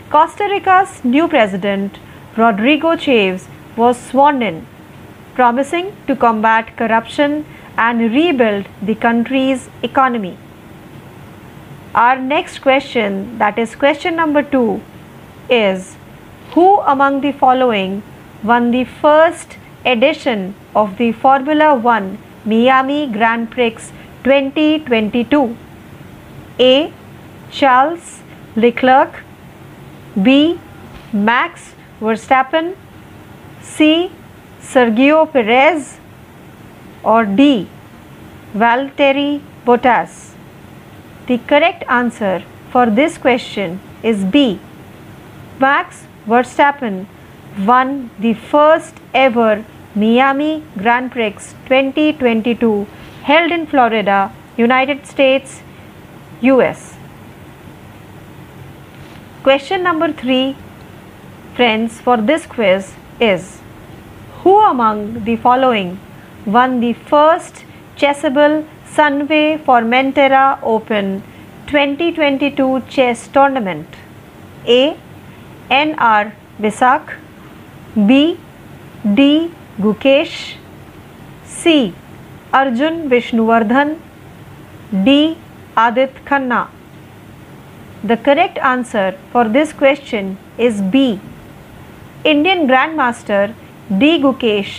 Costa 0.10 0.48
Rica's 0.52 1.04
new 1.06 1.28
president 1.28 2.00
Rodrigo 2.38 2.90
Chaves 2.96 3.48
was 3.76 4.00
sworn 4.00 4.44
in, 4.44 4.68
promising 5.34 5.96
to 6.06 6.16
combat 6.16 6.76
corruption 6.78 7.46
and 7.78 8.00
rebuild 8.14 8.68
the 8.80 8.94
country's 8.94 9.70
economy. 9.82 10.38
Our 11.96 12.20
next 12.20 12.60
question, 12.62 13.40
that 13.40 13.58
is 13.58 13.76
question 13.76 14.16
number 14.16 14.44
two, 14.44 14.82
is 15.50 15.96
Who 16.52 16.80
among 16.82 17.22
the 17.22 17.32
following 17.32 18.04
won 18.44 18.70
the 18.70 18.84
first 18.84 19.58
edition 19.84 20.54
of 20.76 20.98
the 20.98 21.14
Formula 21.14 21.74
One 21.74 22.20
Miami 22.46 23.08
Grand 23.08 23.50
Prix 23.50 23.78
2022? 24.24 25.58
A. 26.60 26.94
Charles 27.50 28.22
Leclerc, 28.56 29.24
B. 30.22 30.60
Max 31.12 31.74
Verstappen, 32.00 32.76
C. 33.62 34.12
Sergio 34.62 35.32
Perez, 35.32 35.98
or 37.04 37.26
D. 37.26 37.68
Valtteri 38.54 39.42
Bottas? 39.66 40.34
The 41.28 41.40
correct 41.40 41.84
answer 41.90 42.44
for 42.72 42.86
this 42.86 43.18
question 43.18 43.80
is 44.04 44.24
B. 44.24 44.60
Max 45.60 46.06
Verstappen 46.28 47.08
won 47.66 48.12
the 48.20 48.34
first 48.34 48.96
ever 49.14 49.66
Miami 49.96 50.64
Grand 50.78 51.12
Prix 51.12 51.32
2022 51.66 52.86
held 53.24 53.52
in 53.52 53.66
Florida, 53.66 54.32
United 54.56 55.08
States, 55.08 55.62
US. 56.42 56.96
Question 59.42 59.82
number 59.82 60.14
3 60.14 60.56
friends 61.58 61.94
for 62.06 62.16
this 62.30 62.44
quiz 62.46 62.90
is 63.28 63.46
Who 64.40 64.52
among 64.64 65.00
the 65.28 65.36
following 65.46 65.88
won 66.56 66.74
the 66.82 66.92
first 67.12 67.62
Chessable 68.02 68.58
Sunway 68.96 69.46
Formentera 69.68 70.44
Open 70.62 71.08
2022 71.72 72.68
chess 72.96 73.28
tournament? 73.38 73.88
A. 74.68 74.82
N.R. 75.78 76.34
Visakh 76.66 77.16
B. 78.10 78.38
D. 79.20 79.52
Gukesh 79.86 80.36
C. 81.44 81.74
Arjun 82.54 83.00
Vishnuvardhan 83.16 83.96
D. 85.08 85.16
Adit 85.86 86.22
Khanna 86.30 86.62
The 88.04 88.20
correct 88.30 88.60
answer 88.74 89.08
for 89.32 89.46
this 89.58 89.74
question 89.74 90.38
is 90.70 90.84
B. 90.98 91.20
Indian 92.30 92.68
Grandmaster 92.70 93.54
D. 94.00 94.08
Gukesh 94.22 94.72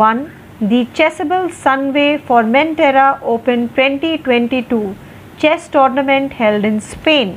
won 0.00 0.18
the 0.60 0.84
Chessable 0.98 1.46
Sunway 1.62 2.10
Formentera 2.26 3.06
Open 3.20 3.64
2022 3.70 4.94
chess 5.36 5.66
tournament 5.68 6.34
held 6.34 6.64
in 6.64 6.80
Spain. 6.80 7.36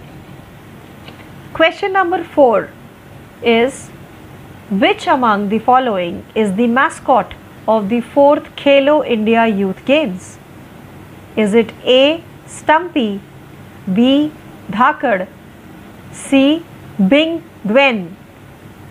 Question 1.53 1.91
number 1.93 2.23
4 2.23 2.69
is 3.41 3.87
Which 4.83 5.07
among 5.07 5.49
the 5.49 5.59
following 5.69 6.23
is 6.35 6.53
the 6.61 6.67
mascot 6.67 7.33
of 7.67 7.89
the 7.89 8.01
4th 8.01 8.53
Khelo 8.61 8.99
India 9.17 9.47
Youth 9.47 9.83
Games? 9.85 10.37
Is 11.35 11.55
it 11.55 11.73
A. 11.83 12.23
Stumpy, 12.45 13.19
B. 13.91 14.31
Dhakad, 14.69 15.27
C. 16.11 16.63
Bing 17.09 17.43
Gwen, 17.65 18.15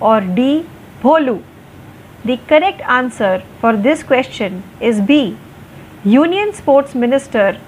or 0.00 0.20
D. 0.20 0.66
Bholu? 1.02 1.42
The 2.24 2.38
correct 2.48 2.80
answer 2.82 3.42
for 3.60 3.76
this 3.76 4.02
question 4.02 4.62
is 4.80 5.00
B. 5.00 5.36
Union 6.04 6.52
Sports 6.52 6.94
Minister 6.94 7.58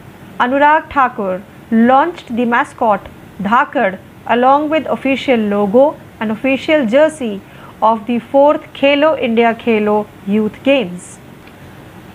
Anurag 0.40 0.90
Thakur 0.92 1.42
launched 1.70 2.34
the 2.34 2.44
mascot 2.44 3.08
Dhakad 3.40 3.98
along 4.26 4.68
with 4.68 4.86
official 4.86 5.38
logo 5.38 5.98
and 6.20 6.30
official 6.30 6.86
jersey 6.86 7.40
of 7.80 8.06
the 8.06 8.18
4th 8.18 8.72
Khelo 8.74 9.18
India 9.20 9.54
Khelo 9.54 10.06
Youth 10.26 10.62
Games. 10.62 11.18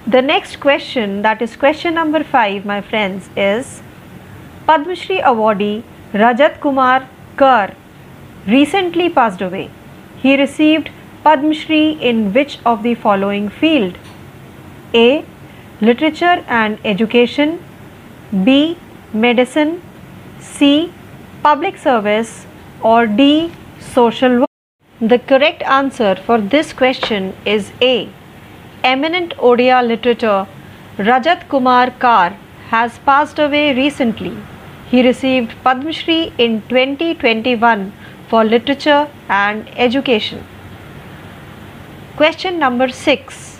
The 0.05 0.21
next 0.21 0.59
question, 0.59 1.21
that 1.21 1.41
is 1.41 1.55
question 1.55 1.93
number 1.93 2.23
5, 2.23 2.65
my 2.65 2.81
friends, 2.81 3.29
is 3.37 3.81
Padma 4.67 4.95
Shri 4.95 5.19
awardee 5.19 5.83
Rajat 6.13 6.59
Kumar 6.59 7.07
Kar 7.37 7.73
recently 8.47 9.09
passed 9.09 9.41
away. 9.41 9.69
He 10.23 10.37
received 10.37 10.89
Padma 11.23 11.53
Shri 11.53 11.97
in 12.09 12.31
which 12.33 12.57
of 12.65 12.81
the 12.81 12.95
following 12.95 13.49
field? 13.49 13.97
A. 14.93 15.25
Literature 15.81 16.45
and 16.47 16.79
Education 16.85 17.59
B. 18.45 18.77
Medicine 19.13 19.81
C. 20.39 20.93
Public 21.41 21.77
Service 21.77 22.45
or 22.81 23.05
D. 23.05 23.51
Social 23.79 24.39
work. 24.39 24.49
The 25.01 25.19
correct 25.19 25.61
answer 25.63 26.15
for 26.15 26.39
this 26.39 26.71
question 26.71 27.35
is 27.45 27.73
A. 27.81 28.09
Eminent 28.81 29.35
Odia 29.49 29.85
literature 29.85 30.47
Rajat 30.97 31.49
Kumar 31.49 31.91
Kar 31.91 32.29
has 32.69 32.97
passed 32.99 33.39
away 33.39 33.75
recently. 33.75 34.37
He 34.89 35.05
received 35.05 35.53
Padma 35.65 35.91
Shri 35.91 36.31
in 36.37 36.61
2021 36.69 37.91
for 38.33 38.43
literature 38.43 39.07
and 39.29 39.67
education. 39.85 40.43
Question 42.21 42.57
number 42.57 42.87
6. 42.89 43.59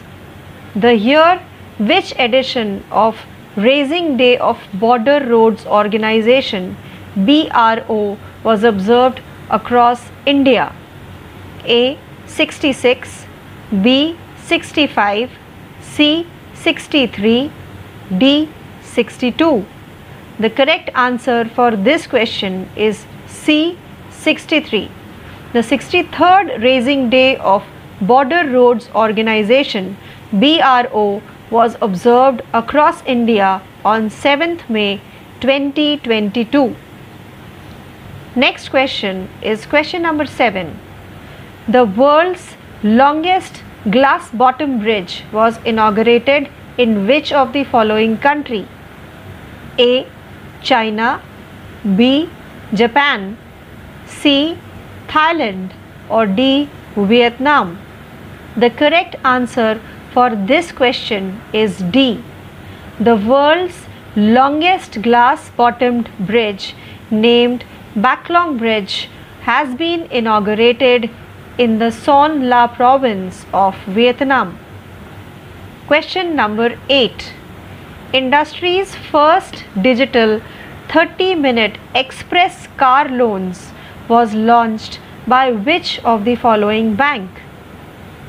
The 0.75 0.93
year 0.95 1.41
which 1.89 2.13
edition 2.17 2.71
of 3.01 3.19
Raising 3.55 4.17
Day 4.21 4.31
of 4.37 4.63
Border 4.85 5.19
Roads 5.33 5.67
Organization 5.67 6.75
BRO 7.27 8.17
was 8.43 8.63
observed 8.63 9.21
across 9.59 10.07
India? 10.25 10.65
A. 11.65 11.99
66, 12.25 13.27
B 13.83 14.17
65, 14.47 15.29
C 15.91 16.25
63, 16.55 17.51
D 18.17 18.49
62. 18.81 19.65
The 20.39 20.49
correct 20.49 20.89
answer 20.95 21.45
for 21.45 21.71
this 21.75 22.07
question 22.07 22.69
is 22.75 23.05
C 23.27 23.77
63. 24.23 24.89
The 25.53 25.59
63rd 25.59 26.63
Raising 26.63 27.09
Day 27.09 27.35
of 27.37 27.63
Border 28.01 28.49
Roads 28.49 28.89
Organization 28.95 29.97
BRO 30.31 31.21
was 31.51 31.75
observed 31.81 32.41
across 32.53 33.03
India 33.05 33.61
on 33.83 34.09
7th 34.09 34.69
May 34.69 35.01
2022. 35.41 36.75
Next 38.35 38.69
question 38.69 39.29
is 39.41 39.65
question 39.65 40.01
number 40.01 40.25
7. 40.25 40.79
The 41.67 41.85
world's 41.85 42.55
longest 42.81 43.61
glass 43.91 44.31
bottom 44.31 44.79
bridge 44.79 45.23
was 45.31 45.59
inaugurated 45.65 46.49
in 46.77 47.05
which 47.07 47.31
of 47.31 47.53
the 47.53 47.63
following 47.65 48.17
country? 48.17 48.67
A. 49.77 50.07
China, 50.61 51.21
B. 51.97 52.29
Japan, 52.73 53.37
C. 54.21 54.57
Thailand, 55.07 55.71
or 56.09 56.25
D. 56.25 56.69
Vietnam? 56.95 57.79
The 58.55 58.69
correct 58.69 59.15
answer 59.23 59.81
for 60.13 60.35
this 60.35 60.71
question 60.71 61.41
is 61.53 61.79
D. 61.79 62.23
The 62.99 63.15
world's 63.15 63.85
longest 64.15 65.01
glass 65.01 65.49
bottomed 65.49 66.09
bridge, 66.19 66.75
named 67.09 67.65
Bach 67.95 68.29
Long 68.29 68.57
Bridge, 68.57 69.09
has 69.41 69.75
been 69.75 70.05
inaugurated 70.11 71.09
in 71.57 71.79
the 71.79 71.91
Son 71.91 72.49
La 72.49 72.67
province 72.67 73.45
of 73.53 73.75
Vietnam. 73.87 74.57
Question 75.87 76.35
number 76.35 76.77
8. 76.89 77.33
Industry's 78.13 78.95
first 78.95 79.63
digital 79.81 80.41
30 80.89 81.35
minute 81.35 81.77
express 81.95 82.67
car 82.77 83.09
loans 83.09 83.72
was 84.07 84.33
launched 84.33 84.99
by 85.27 85.51
which 85.51 85.99
of 86.03 86.25
the 86.25 86.35
following 86.35 86.95
bank? 86.95 87.29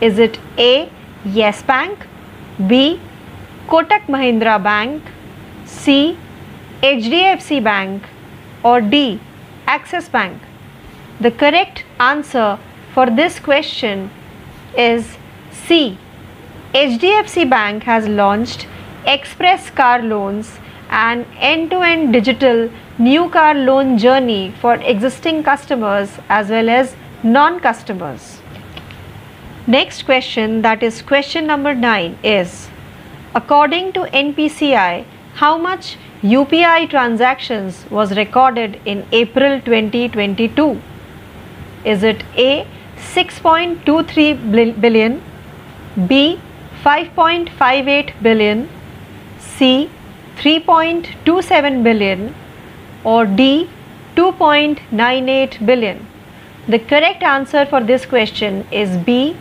Is 0.00 0.18
it 0.18 0.38
A. 0.58 0.90
Yes 1.24 1.62
Bank, 1.62 2.06
B. 2.68 3.00
Kotak 3.66 4.06
Mahindra 4.06 4.62
Bank, 4.62 5.02
C. 5.64 6.18
HDFC 6.82 7.62
Bank, 7.64 8.02
or 8.62 8.80
D. 8.80 9.20
Axis 9.66 10.08
Bank? 10.08 10.40
The 11.20 11.30
correct 11.30 11.84
answer 11.98 12.58
for 12.92 13.06
this 13.06 13.38
question 13.38 14.10
is 14.76 15.16
C. 15.50 15.98
HDFC 16.74 17.48
Bank 17.48 17.84
has 17.84 18.06
launched 18.06 18.66
Express 19.06 19.70
Car 19.70 20.02
Loans, 20.02 20.58
and 20.90 21.26
end 21.38 21.70
to 21.70 21.80
end 21.80 22.12
digital 22.12 22.68
new 22.98 23.28
car 23.28 23.54
loan 23.54 23.98
journey 23.98 24.54
for 24.60 24.74
existing 24.74 25.42
customers 25.42 26.10
as 26.28 26.48
well 26.48 26.68
as 26.68 26.94
non 27.24 27.58
customers. 27.58 28.40
Next 29.66 30.04
question, 30.04 30.62
that 30.62 30.82
is 30.82 31.02
question 31.02 31.46
number 31.46 31.74
9, 31.74 32.18
is 32.22 32.68
according 33.34 33.92
to 33.94 34.00
NPCI, 34.00 35.04
how 35.34 35.58
much 35.58 35.96
UPI 36.22 36.88
transactions 36.88 37.84
was 37.90 38.16
recorded 38.16 38.80
in 38.84 39.04
April 39.10 39.60
2022? 39.62 40.80
Is 41.84 42.02
it 42.02 42.22
A 42.36 42.66
6.23 42.96 44.80
billion, 44.80 45.22
B 46.06 46.38
5.58 46.84 48.12
billion, 48.22 48.68
C 49.38 49.90
3.27 50.36 51.82
billion, 51.82 52.34
or 53.04 53.26
D 53.26 53.68
2.98 54.16 55.64
billion? 55.66 56.06
The 56.66 56.78
correct 56.78 57.22
answer 57.22 57.66
for 57.66 57.82
this 57.82 58.06
question 58.06 58.66
is 58.72 58.96
B 58.96 59.36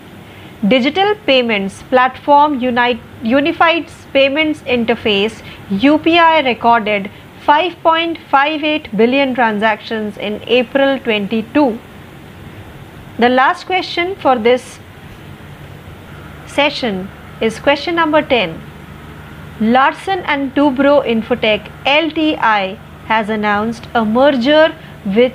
Digital 0.68 1.16
Payments 1.26 1.84
Platform 1.84 2.60
Unite, 2.60 3.00
Unified 3.22 3.88
Payments 4.14 4.62
Interface 4.62 5.42
UPI 5.70 6.46
recorded 6.46 7.10
5.58 7.46 8.96
billion 8.96 9.36
transactions 9.36 10.18
in 10.18 10.42
April 10.48 10.98
22. 11.00 11.80
The 13.20 13.30
last 13.30 13.66
question 13.66 14.16
for 14.16 14.38
this 14.38 14.80
session 16.48 17.10
is 17.42 17.60
question 17.60 17.96
number 17.96 18.22
10. 18.22 18.62
Larsen 19.60 20.20
and 20.20 20.56
Toubro 20.56 21.06
Infotech 21.06 21.70
LTI 21.86 22.80
has 23.06 23.30
announced 23.30 23.88
a 23.94 24.04
merger 24.06 24.76
with 25.06 25.34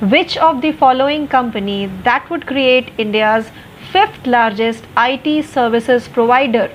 which 0.00 0.36
of 0.36 0.60
the 0.62 0.72
following 0.72 1.26
company 1.26 1.86
that 2.04 2.28
would 2.30 2.46
create 2.46 2.92
India's 2.98 3.50
fifth 3.92 4.26
largest 4.26 4.84
IT 4.96 5.44
services 5.44 6.08
provider? 6.08 6.70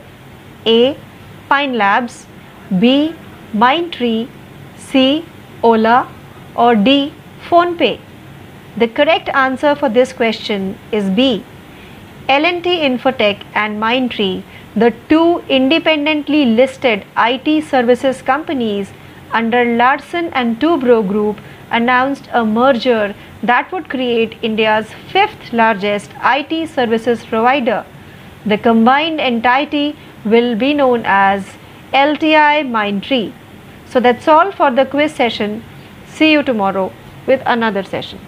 A. 0.66 0.98
Pine 1.50 1.78
Labs, 1.78 2.26
B. 2.80 3.16
Mindtree, 3.54 4.28
C. 4.78 5.26
Ola, 5.62 6.12
or 6.56 6.76
D. 6.76 7.14
PhonePe? 7.48 8.00
The 8.78 8.88
correct 8.88 9.30
answer 9.30 9.76
for 9.76 9.90
this 9.90 10.12
question 10.12 10.78
is 10.92 11.10
B. 11.10 11.46
L&T 12.28 12.80
Infotech 12.88 13.44
and 13.54 13.82
Mindtree, 13.82 14.44
the 14.76 14.92
two 15.10 15.44
independently 15.50 16.46
listed 16.46 17.06
IT 17.18 17.64
services 17.66 18.22
companies 18.22 18.92
under 19.34 19.66
Larsen 19.66 20.28
and 20.34 20.60
Toubro 20.60 21.06
Group, 21.06 21.40
announced 21.72 22.30
a 22.32 22.46
merger 22.46 23.14
that 23.42 23.72
would 23.72 23.90
create 23.90 24.38
India's 24.42 24.94
fifth 25.12 25.52
largest 25.52 26.12
IT 26.24 26.70
services 26.70 27.26
provider. 27.26 27.84
The 28.46 28.58
combined 28.58 29.20
entity 29.20 29.96
will 30.24 30.56
be 30.56 30.74
known 30.74 31.04
as 31.06 31.46
LTI 31.94 32.68
Mindtree. 32.76 33.34
So 33.88 34.00
that's 34.00 34.28
all 34.28 34.52
for 34.52 34.70
the 34.72 34.86
quiz 34.86 35.14
session. 35.14 35.64
See 36.08 36.32
you 36.32 36.44
tomorrow 36.44 36.92
with 37.26 37.42
another 37.46 37.84
session. 37.84 38.20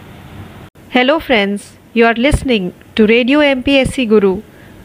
Hello 0.90 1.20
friends, 1.20 1.78
you 1.94 2.06
are 2.06 2.14
listening 2.14 2.74
to 2.96 3.06
Radio 3.06 3.40
MPSC 3.40 4.08
Guru 4.10 4.42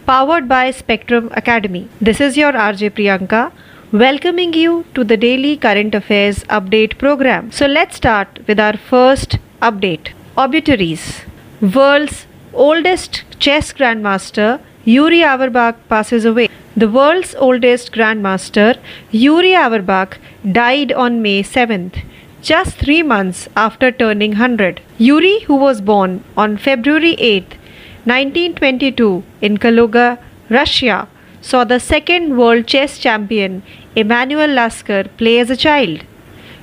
powered 0.07 0.49
by 0.49 0.71
Spectrum 0.71 1.29
Academy. 1.33 1.89
This 2.01 2.21
is 2.21 2.37
your 2.37 2.53
RJ 2.53 2.91
Priyanka 2.91 3.53
welcoming 3.93 4.53
you 4.53 4.85
to 4.95 5.03
the 5.03 5.17
daily 5.17 5.57
current 5.57 5.97
affairs 5.97 6.45
update 6.45 6.97
program. 6.97 7.51
So 7.51 7.67
let's 7.67 7.97
start 7.97 8.39
with 8.47 8.61
our 8.61 8.77
first 8.77 9.39
update. 9.61 10.11
Obituaries. 10.39 11.23
World's 11.61 12.27
oldest 12.53 13.25
chess 13.41 13.73
grandmaster 13.73 14.61
Yuri 14.85 15.19
Averbakh 15.19 15.75
passes 15.89 16.25
away. 16.25 16.49
The 16.77 16.89
world's 16.89 17.35
oldest 17.35 17.91
grandmaster 17.91 18.79
Yuri 19.11 19.51
Averbakh 19.51 20.19
died 20.53 20.93
on 20.93 21.21
May 21.21 21.43
7th, 21.43 22.05
just 22.43 22.77
3 22.77 23.03
months 23.03 23.49
after 23.57 23.91
turning 23.91 24.31
100. 24.31 24.81
Yuri 24.99 25.41
who 25.41 25.57
was 25.57 25.81
born 25.81 26.23
on 26.37 26.57
February 26.57 27.17
8th, 27.17 27.59
1922 28.05 29.25
in 29.41 29.57
Kaluga, 29.59 30.19
Russia 30.49 31.09
saw 31.43 31.65
the 31.65 31.81
second 31.81 32.37
world 32.37 32.67
chess 32.67 32.99
champion 32.99 33.63
Emanuel 33.97 34.51
Lasker 34.51 35.05
play 35.17 35.39
as 35.41 35.51
a 35.51 35.57
child. 35.57 36.05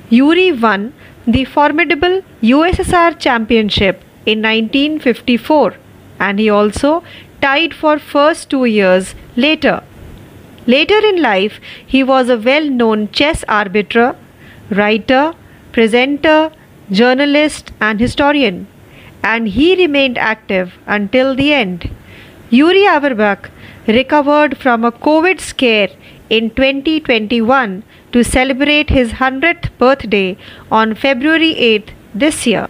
Yuri 0.08 0.50
won 0.52 0.94
the 1.26 1.44
formidable 1.44 2.22
USSR 2.42 3.18
championship 3.18 4.02
in 4.24 4.40
1954 4.40 5.74
and 6.18 6.38
he 6.38 6.48
also 6.48 7.04
tied 7.42 7.74
for 7.74 7.98
first 7.98 8.48
2 8.50 8.64
years 8.64 9.14
later. 9.36 9.82
Later 10.66 10.98
in 11.10 11.20
life, 11.20 11.60
he 11.86 12.02
was 12.02 12.28
a 12.28 12.38
well-known 12.38 13.10
chess 13.10 13.44
arbiter, 13.48 14.16
writer, 14.70 15.34
presenter, 15.72 16.50
journalist 16.90 17.70
and 17.80 18.00
historian 18.00 18.66
and 19.22 19.48
he 19.48 19.76
remained 19.76 20.16
active 20.16 20.72
until 20.86 21.34
the 21.34 21.52
end. 21.52 21.90
Yuri 22.48 22.84
Averbakh 22.84 23.50
recovered 23.86 24.56
from 24.56 24.84
a 24.84 24.92
COVID 24.92 25.40
scare 25.40 25.90
in 26.30 26.50
2021 26.50 27.82
to 28.12 28.22
celebrate 28.22 28.90
his 28.90 29.12
100th 29.12 29.70
birthday 29.78 30.36
on 30.70 30.94
February 30.94 31.54
8th 31.54 31.90
this 32.14 32.46
year, 32.46 32.68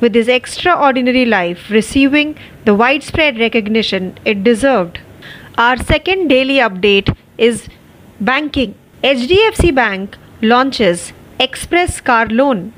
with 0.00 0.14
his 0.14 0.28
extraordinary 0.28 1.24
life 1.24 1.70
receiving 1.70 2.36
the 2.64 2.74
widespread 2.74 3.38
recognition 3.38 4.18
it 4.24 4.42
deserved. 4.44 5.00
Our 5.58 5.76
second 5.76 6.28
daily 6.28 6.56
update 6.56 7.16
is 7.36 7.68
banking. 8.20 8.74
HDFC 9.02 9.74
Bank 9.74 10.16
launches 10.42 11.12
Express 11.38 12.00
Car 12.00 12.26
Loan. 12.26 12.72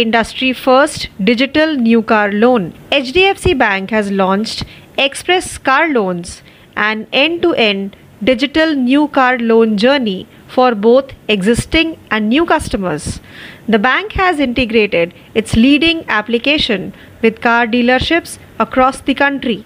industry 0.00 0.52
first 0.52 1.08
digital 1.28 1.74
new 1.74 2.02
car 2.02 2.30
loan. 2.32 2.72
HDFC 2.92 3.58
Bank 3.58 3.90
has 3.90 4.10
launched 4.10 4.64
Express 4.96 5.58
Car 5.58 5.88
Loans, 5.88 6.42
an 6.76 7.06
end 7.12 7.42
to 7.42 7.52
end 7.54 7.96
digital 8.22 8.74
new 8.74 9.08
car 9.08 9.38
loan 9.38 9.76
journey 9.76 10.26
for 10.48 10.74
both 10.74 11.12
existing 11.28 11.98
and 12.10 12.28
new 12.28 12.44
customers. 12.44 13.20
The 13.68 13.78
bank 13.78 14.12
has 14.12 14.40
integrated 14.40 15.14
its 15.34 15.54
leading 15.54 16.04
application 16.08 16.94
with 17.22 17.40
car 17.40 17.66
dealerships 17.66 18.38
across 18.58 19.00
the 19.00 19.14
country. 19.14 19.64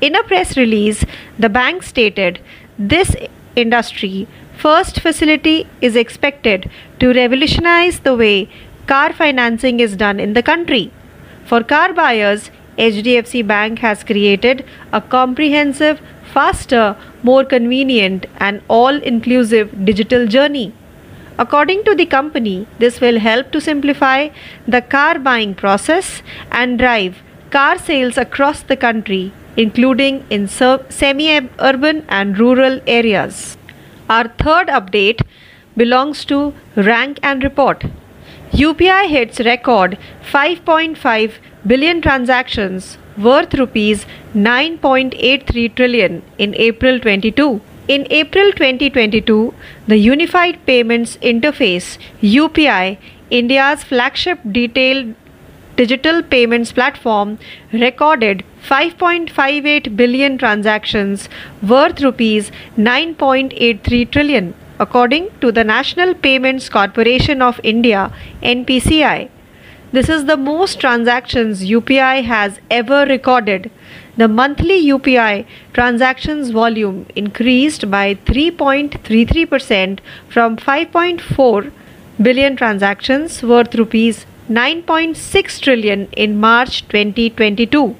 In 0.00 0.14
a 0.14 0.22
press 0.22 0.56
release, 0.56 1.04
the 1.38 1.48
bank 1.48 1.82
stated 1.82 2.40
this 2.78 3.14
industry 3.56 4.26
first 4.58 5.00
facility 5.00 5.66
is 5.80 5.96
expected 5.96 6.70
to 7.00 7.12
revolutionize 7.12 8.00
the 8.00 8.16
way 8.16 8.48
car 8.86 9.12
financing 9.12 9.80
is 9.80 9.96
done 9.96 10.20
in 10.20 10.34
the 10.34 10.42
country. 10.42 10.92
For 11.44 11.62
car 11.62 11.92
buyers, 11.92 12.50
HDFC 12.78 13.46
Bank 13.46 13.78
has 13.78 14.02
created 14.02 14.64
a 14.92 15.00
comprehensive, 15.00 16.00
faster, 16.34 16.96
more 17.22 17.44
convenient, 17.44 18.26
and 18.38 18.62
all 18.68 19.02
inclusive 19.12 19.84
digital 19.84 20.26
journey. 20.26 20.72
According 21.38 21.84
to 21.84 21.94
the 21.94 22.06
company, 22.06 22.66
this 22.78 23.00
will 23.00 23.18
help 23.18 23.50
to 23.52 23.60
simplify 23.60 24.28
the 24.68 24.82
car 24.82 25.18
buying 25.18 25.54
process 25.54 26.22
and 26.50 26.78
drive 26.78 27.22
car 27.50 27.78
sales 27.78 28.16
across 28.16 28.62
the 28.62 28.76
country, 28.76 29.32
including 29.56 30.24
in 30.30 30.46
semi 30.48 31.48
urban 31.58 32.04
and 32.08 32.38
rural 32.38 32.80
areas. 32.86 33.56
Our 34.08 34.28
third 34.28 34.68
update 34.68 35.22
belongs 35.76 36.24
to 36.26 36.54
Rank 36.76 37.18
and 37.22 37.42
Report. 37.42 37.84
UPI 38.52 39.08
hits 39.08 39.40
record 39.40 39.98
5.5 40.32 41.32
billion 41.66 42.00
transactions 42.00 42.98
worth 43.16 43.54
rupees 43.54 44.06
9.83 44.34 45.74
trillion 45.74 46.22
in 46.38 46.54
April 46.54 46.98
22. 47.00 47.60
In 47.86 48.06
April 48.10 48.50
2022, 48.52 49.54
the 49.86 49.98
Unified 49.98 50.64
Payments 50.66 51.16
Interface 51.18 51.98
UPI, 52.22 52.98
India's 53.30 53.84
flagship 53.84 54.38
detailed 54.50 55.14
digital 55.76 56.22
payments 56.22 56.72
platform 56.72 57.38
recorded 57.72 58.44
5.58 58.62 59.96
billion 59.96 60.38
transactions 60.38 61.28
worth 61.62 62.00
rupees 62.00 62.50
9.83 62.76 64.10
trillion 64.10 64.54
according 64.78 65.28
to 65.40 65.52
the 65.52 65.64
National 65.64 66.14
Payments 66.14 66.68
Corporation 66.68 67.42
of 67.42 67.60
India 67.62 68.12
NPCI 68.42 69.28
this 69.94 70.08
is 70.08 70.24
the 70.28 70.36
most 70.36 70.80
transactions 70.80 71.60
UPI 71.70 72.24
has 72.24 72.58
ever 72.68 73.04
recorded 73.06 73.70
the 74.16 74.26
monthly 74.26 74.78
UPI 74.86 75.46
transactions 75.72 76.50
volume 76.50 77.06
increased 77.14 77.88
by 77.92 78.16
3.33% 78.30 80.00
from 80.28 80.56
5.4 80.56 81.72
billion 82.20 82.56
transactions 82.56 83.40
worth 83.44 83.76
rupees 83.76 84.26
9.6 84.48 85.60
trillion 85.60 86.08
in 86.24 86.40
March 86.40 86.82
2022. 86.88 87.94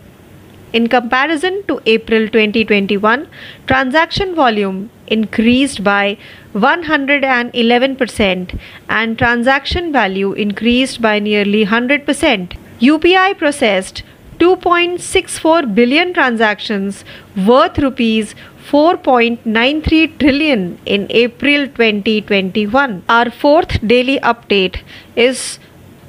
In 0.78 0.88
comparison 0.88 1.62
to 1.68 1.80
April 1.86 2.26
2021, 2.26 3.28
transaction 3.68 4.34
volume 4.34 4.90
increased 5.06 5.84
by 5.84 6.18
111% 6.52 8.58
and 8.88 9.16
transaction 9.16 9.92
value 9.92 10.32
increased 10.32 11.00
by 11.00 11.20
nearly 11.20 11.64
100%. 11.64 12.56
UPI 12.80 13.38
processed 13.38 14.02
2.64 14.40 15.72
billion 15.76 16.12
transactions 16.12 17.04
worth 17.46 17.78
rupees 17.78 18.34
4.93 18.68 20.18
trillion 20.18 20.80
in 20.84 21.06
April 21.10 21.68
2021. 21.68 23.04
Our 23.08 23.30
fourth 23.30 23.78
daily 23.86 24.18
update 24.18 24.82
is 25.14 25.60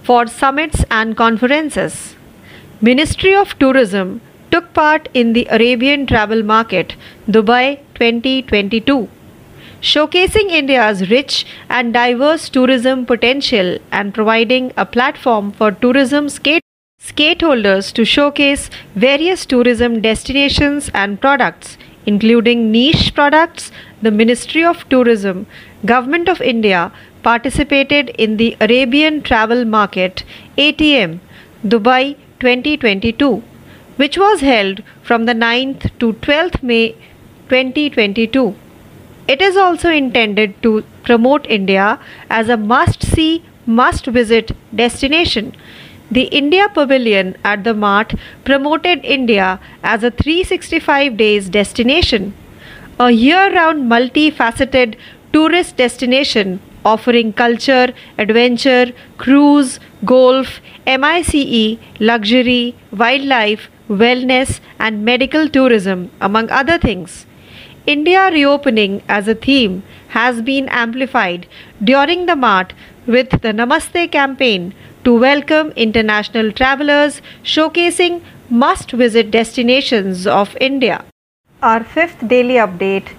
for 0.02 0.26
summits 0.26 0.84
and 0.90 1.16
conferences. 1.16 2.16
Ministry 2.82 3.36
of 3.36 3.60
Tourism 3.60 4.22
took 4.56 4.74
part 4.74 5.08
in 5.14 5.34
the 5.36 5.46
Arabian 5.56 6.06
Travel 6.10 6.42
Market 6.56 6.96
Dubai 7.36 7.64
2022 7.96 9.00
showcasing 9.94 10.52
India's 10.60 11.02
rich 11.10 11.46
and 11.78 11.94
diverse 11.96 12.46
tourism 12.58 13.02
potential 13.06 13.72
and 13.92 14.14
providing 14.18 14.70
a 14.84 14.86
platform 14.94 15.50
for 15.58 15.70
tourism 15.86 16.30
skate 16.36 16.64
skateholders 17.08 17.90
to 17.98 18.06
showcase 18.12 18.70
various 19.08 19.46
tourism 19.54 19.98
destinations 20.06 20.88
and 21.02 21.20
products 21.26 21.78
including 22.14 22.64
niche 22.76 23.04
products 23.18 23.72
the 24.08 24.14
ministry 24.22 24.64
of 24.70 24.86
tourism 24.94 25.42
government 25.94 26.32
of 26.36 26.46
india 26.54 26.86
participated 27.28 28.14
in 28.26 28.38
the 28.38 28.50
Arabian 28.68 29.20
Travel 29.32 29.66
Market 29.76 30.24
ATM 30.68 31.20
Dubai 31.76 32.04
2022 32.40 33.34
which 33.98 34.18
was 34.18 34.42
held 34.42 34.84
from 35.02 35.26
the 35.26 35.34
9th 35.34 35.90
to 36.00 36.14
12th 36.14 36.62
May 36.62 36.92
2022. 37.50 38.56
It 39.28 39.42
is 39.42 39.58
also 39.58 39.90
intended 39.90 40.62
to 40.64 40.84
promote 41.04 41.46
India 41.48 42.00
as 42.30 42.50
a 42.50 42.58
must 42.58 43.04
see, 43.04 43.44
must 43.66 44.06
visit 44.06 44.52
destination. 44.76 45.56
The 46.12 46.24
India 46.42 46.70
Pavilion 46.70 47.36
at 47.44 47.64
the 47.64 47.74
Mart 47.74 48.14
promoted 48.44 49.04
India 49.04 49.60
as 49.84 50.04
a 50.04 50.12
365 50.12 51.18
days 51.18 51.50
destination, 51.50 52.34
a 53.00 53.10
year 53.10 53.52
round 53.54 53.90
multifaceted 53.92 54.96
tourist 55.34 55.78
destination 55.78 56.60
offering 56.86 57.34
culture, 57.34 57.88
adventure, 58.20 58.92
cruise, 59.18 59.80
golf, 60.06 60.62
MICE, 60.86 61.80
luxury, 62.00 62.76
wildlife, 62.92 63.70
wellness, 63.90 64.60
and 64.80 65.06
medical 65.06 65.48
tourism, 65.50 66.12
among 66.22 66.50
other 66.50 66.78
things. 66.78 67.26
India 67.86 68.32
reopening 68.32 69.04
as 69.08 69.28
a 69.28 69.36
theme 69.36 69.84
has 70.10 70.42
been 70.42 70.68
amplified 70.70 71.48
during 71.84 72.26
the 72.26 72.36
Mart 72.36 72.74
with 73.06 73.30
the 73.42 73.54
Namaste 73.54 74.12
campaign 74.12 74.74
to 75.04 75.14
welcome 75.14 75.70
international 75.76 76.52
travelers, 76.52 77.22
showcasing 77.44 78.22
must 78.50 78.92
visit 78.92 79.30
destinations 79.30 80.26
of 80.26 80.58
India. 80.60 81.06
Our 81.62 81.84
fifth 81.84 82.28
daily 82.28 82.56
update 82.56 83.10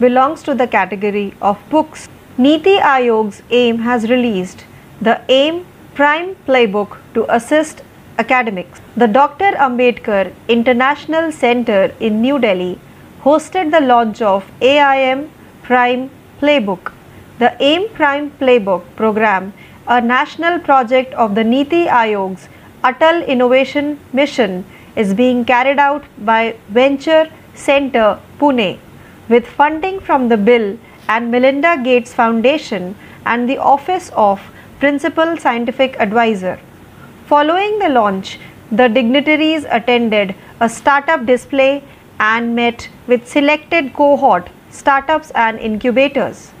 belongs 0.00 0.42
to 0.42 0.54
the 0.54 0.66
category 0.66 1.34
of 1.40 1.58
books. 1.70 2.08
Niti 2.36 2.78
Aayog's 2.78 3.42
AIM 3.50 3.78
has 3.78 4.10
released 4.10 4.64
the 5.00 5.20
AIM 5.28 5.64
Prime 5.94 6.34
Playbook 6.46 6.98
to 7.14 7.24
assist 7.34 7.82
academics. 8.18 8.80
The 8.96 9.06
Dr. 9.06 9.52
Ambedkar 9.66 10.32
International 10.48 11.32
Center 11.32 11.94
in 12.00 12.20
New 12.20 12.38
Delhi 12.38 12.78
hosted 13.22 13.70
the 13.70 13.80
launch 13.80 14.22
of 14.22 14.50
AIM 14.60 15.30
Prime 15.62 16.10
Playbook. 16.40 16.92
The 17.38 17.56
AIM 17.60 17.88
Prime 17.90 18.30
Playbook 18.40 18.84
program, 18.96 19.52
a 19.86 20.00
national 20.00 20.58
project 20.60 21.12
of 21.14 21.34
the 21.34 21.44
Niti 21.44 21.86
Aayog's 21.86 22.48
Atal 22.82 23.26
Innovation 23.26 23.98
Mission, 24.12 24.64
is 24.96 25.12
being 25.12 25.44
carried 25.44 25.78
out 25.78 26.04
by 26.18 26.56
Venture 26.68 27.30
Center 27.54 28.18
Pune 28.38 28.78
with 29.28 29.46
funding 29.46 30.00
from 30.00 30.28
the 30.28 30.36
Bill 30.36 30.78
and 31.08 31.30
Melinda 31.30 31.80
Gates 31.82 32.14
Foundation 32.14 32.94
and 33.24 33.48
the 33.48 33.58
Office 33.58 34.10
of 34.14 34.40
Principal 34.78 35.36
Scientific 35.36 35.98
Advisor. 35.98 36.58
Following 37.30 37.80
the 37.80 37.88
launch, 37.88 38.38
the 38.70 38.86
dignitaries 38.86 39.64
attended 39.68 40.32
a 40.60 40.68
startup 40.68 41.26
display 41.26 41.82
and 42.20 42.54
met 42.54 42.88
with 43.08 43.26
selected 43.26 43.92
cohort 43.94 44.48
startups 44.70 45.32
and 45.32 45.58
incubators. 45.58 46.52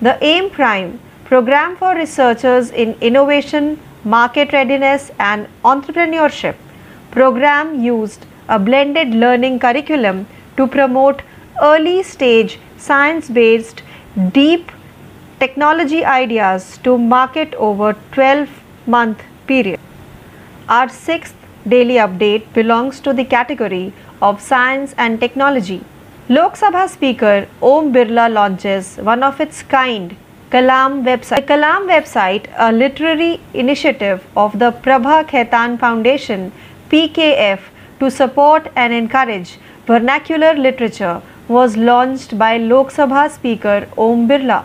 The 0.00 0.16
AIM 0.24 0.48
Prime 0.48 1.00
program 1.26 1.76
for 1.76 1.94
researchers 1.94 2.70
in 2.70 2.96
innovation, 3.02 3.78
market 4.04 4.54
readiness 4.54 5.10
and 5.18 5.48
entrepreneurship 5.62 6.54
program 7.10 7.78
used 7.82 8.24
a 8.48 8.58
blended 8.58 9.10
learning 9.14 9.58
curriculum 9.58 10.26
to 10.56 10.66
promote 10.66 11.20
early 11.60 12.02
stage 12.02 12.58
science 12.78 13.28
based 13.28 13.82
deep 14.32 14.72
technology 15.40 16.06
ideas 16.06 16.78
to 16.78 16.96
market 16.96 17.52
over 17.56 17.94
12 18.12 18.48
month 18.86 19.22
period. 19.46 19.78
Our 20.68 20.88
sixth 20.88 21.36
daily 21.68 21.94
update 21.94 22.52
belongs 22.52 22.98
to 23.02 23.12
the 23.12 23.24
category 23.24 23.92
of 24.20 24.40
science 24.40 24.96
and 24.98 25.20
technology. 25.20 25.84
Lok 26.28 26.56
Sabha 26.58 26.88
Speaker 26.88 27.46
Om 27.62 27.92
Birla 27.92 28.32
launches 28.32 28.96
one 28.96 29.22
of 29.22 29.40
its 29.40 29.62
kind 29.62 30.16
Kalam 30.50 31.04
website. 31.04 31.36
The 31.36 31.42
Kalam 31.42 31.86
website, 31.86 32.48
a 32.56 32.72
literary 32.72 33.38
initiative 33.54 34.26
of 34.36 34.58
the 34.58 34.72
Prabha 34.72 35.24
Khaitan 35.28 35.78
Foundation 35.78 36.50
PKF 36.90 37.60
to 38.00 38.10
support 38.10 38.68
and 38.74 38.92
encourage 38.92 39.58
vernacular 39.86 40.52
literature, 40.54 41.22
was 41.46 41.76
launched 41.76 42.36
by 42.36 42.56
Lok 42.56 42.90
Sabha 42.90 43.30
Speaker 43.30 43.86
Om 43.96 44.28
Birla. 44.28 44.64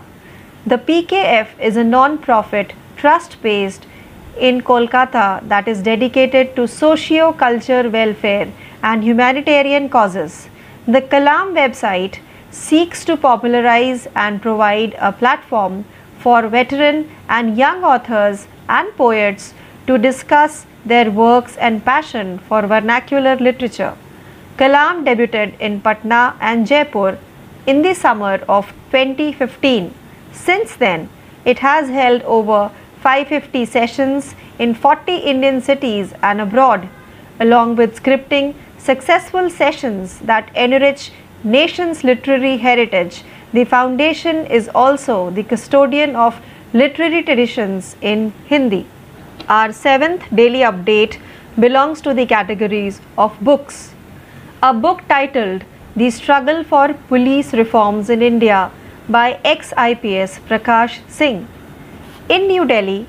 The 0.66 0.80
PKF 0.80 1.60
is 1.60 1.78
a 1.78 1.84
non-profit 1.84 2.74
trust 2.98 3.40
based 3.44 3.86
in 4.38 4.62
Kolkata 4.62 5.48
that 5.48 5.68
is 5.68 5.82
dedicated 5.82 6.56
to 6.56 6.68
socio-culture 6.68 7.90
welfare 7.90 8.52
and 8.84 9.04
humanitarian 9.04 9.90
causes. 9.90 10.50
The 10.86 11.02
Kalam 11.02 11.54
website 11.54 12.20
seeks 12.50 13.06
to 13.06 13.16
popularize 13.18 14.08
and 14.16 14.42
provide 14.42 14.96
a 15.00 15.12
platform 15.12 15.86
for 16.20 16.48
veteran 16.48 17.10
and 17.30 17.58
young 17.58 17.84
authors 17.84 18.48
and 18.68 18.96
poets 18.96 19.54
to 19.88 19.98
discuss 19.98 20.66
their 20.86 21.12
works 21.12 21.58
and 21.58 21.84
passion 21.86 22.40
for 22.40 22.62
vernacular 22.64 23.36
literature. 23.38 23.96
Kalam 24.58 25.06
debuted 25.06 25.60
in 25.60 25.82
Patna 25.82 26.36
and 26.40 26.68
Jaipur 26.68 27.18
in 27.66 27.82
the 27.82 27.94
summer 27.94 28.36
of 28.50 28.74
2015. 28.92 29.94
Since 30.32 30.76
then, 30.76 31.10
it 31.46 31.60
has 31.60 31.90
held 31.90 32.22
over 32.24 32.72
550 33.02 33.66
sessions 33.66 34.36
in 34.60 34.74
40 34.76 35.16
Indian 35.16 35.60
cities 35.60 36.14
and 36.22 36.40
abroad, 36.40 36.88
along 37.40 37.76
with 37.76 38.02
scripting 38.02 38.54
successful 38.78 39.50
sessions 39.50 40.20
that 40.20 40.56
enrich 40.56 41.12
nation's 41.44 42.04
literary 42.04 42.58
heritage. 42.58 43.24
The 43.54 43.66
foundation 43.66 44.46
is 44.46 44.70
also 44.74 45.32
the 45.32 45.44
custodian 45.44 46.16
of 46.16 46.40
literary 46.74 47.24
traditions 47.24 47.96
in 48.02 48.34
Hindi. 48.46 48.86
Our 49.50 49.74
seventh 49.74 50.24
daily 50.34 50.60
update 50.60 51.20
belongs 51.60 52.02
to 52.02 52.14
the 52.14 52.26
categories 52.26 53.02
of 53.18 53.40
books. 53.42 53.94
A 54.64 54.74
book 54.74 55.02
titled 55.10 55.64
The 55.96 56.12
Struggle 56.12 56.64
for 56.64 56.94
Police 57.10 57.54
Reforms 57.54 58.10
in 58.10 58.22
India 58.22 58.72
by 59.10 59.40
ex 59.44 59.74
IPS 59.74 60.40
Prakash 60.48 61.00
Singh. 61.10 61.48
In 62.34 62.48
New 62.48 62.66
Delhi, 62.66 63.08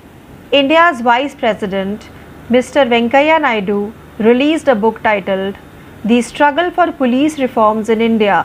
India's 0.50 1.00
Vice 1.00 1.34
President 1.40 2.08
Mr. 2.50 2.82
Venkaiah 2.92 3.40
Naidu 3.40 3.92
released 4.18 4.66
a 4.66 4.74
book 4.74 5.00
titled 5.04 5.58
The 6.04 6.22
Struggle 6.22 6.72
for 6.72 6.90
Police 6.90 7.38
Reforms 7.38 7.88
in 7.88 8.00
India 8.00 8.44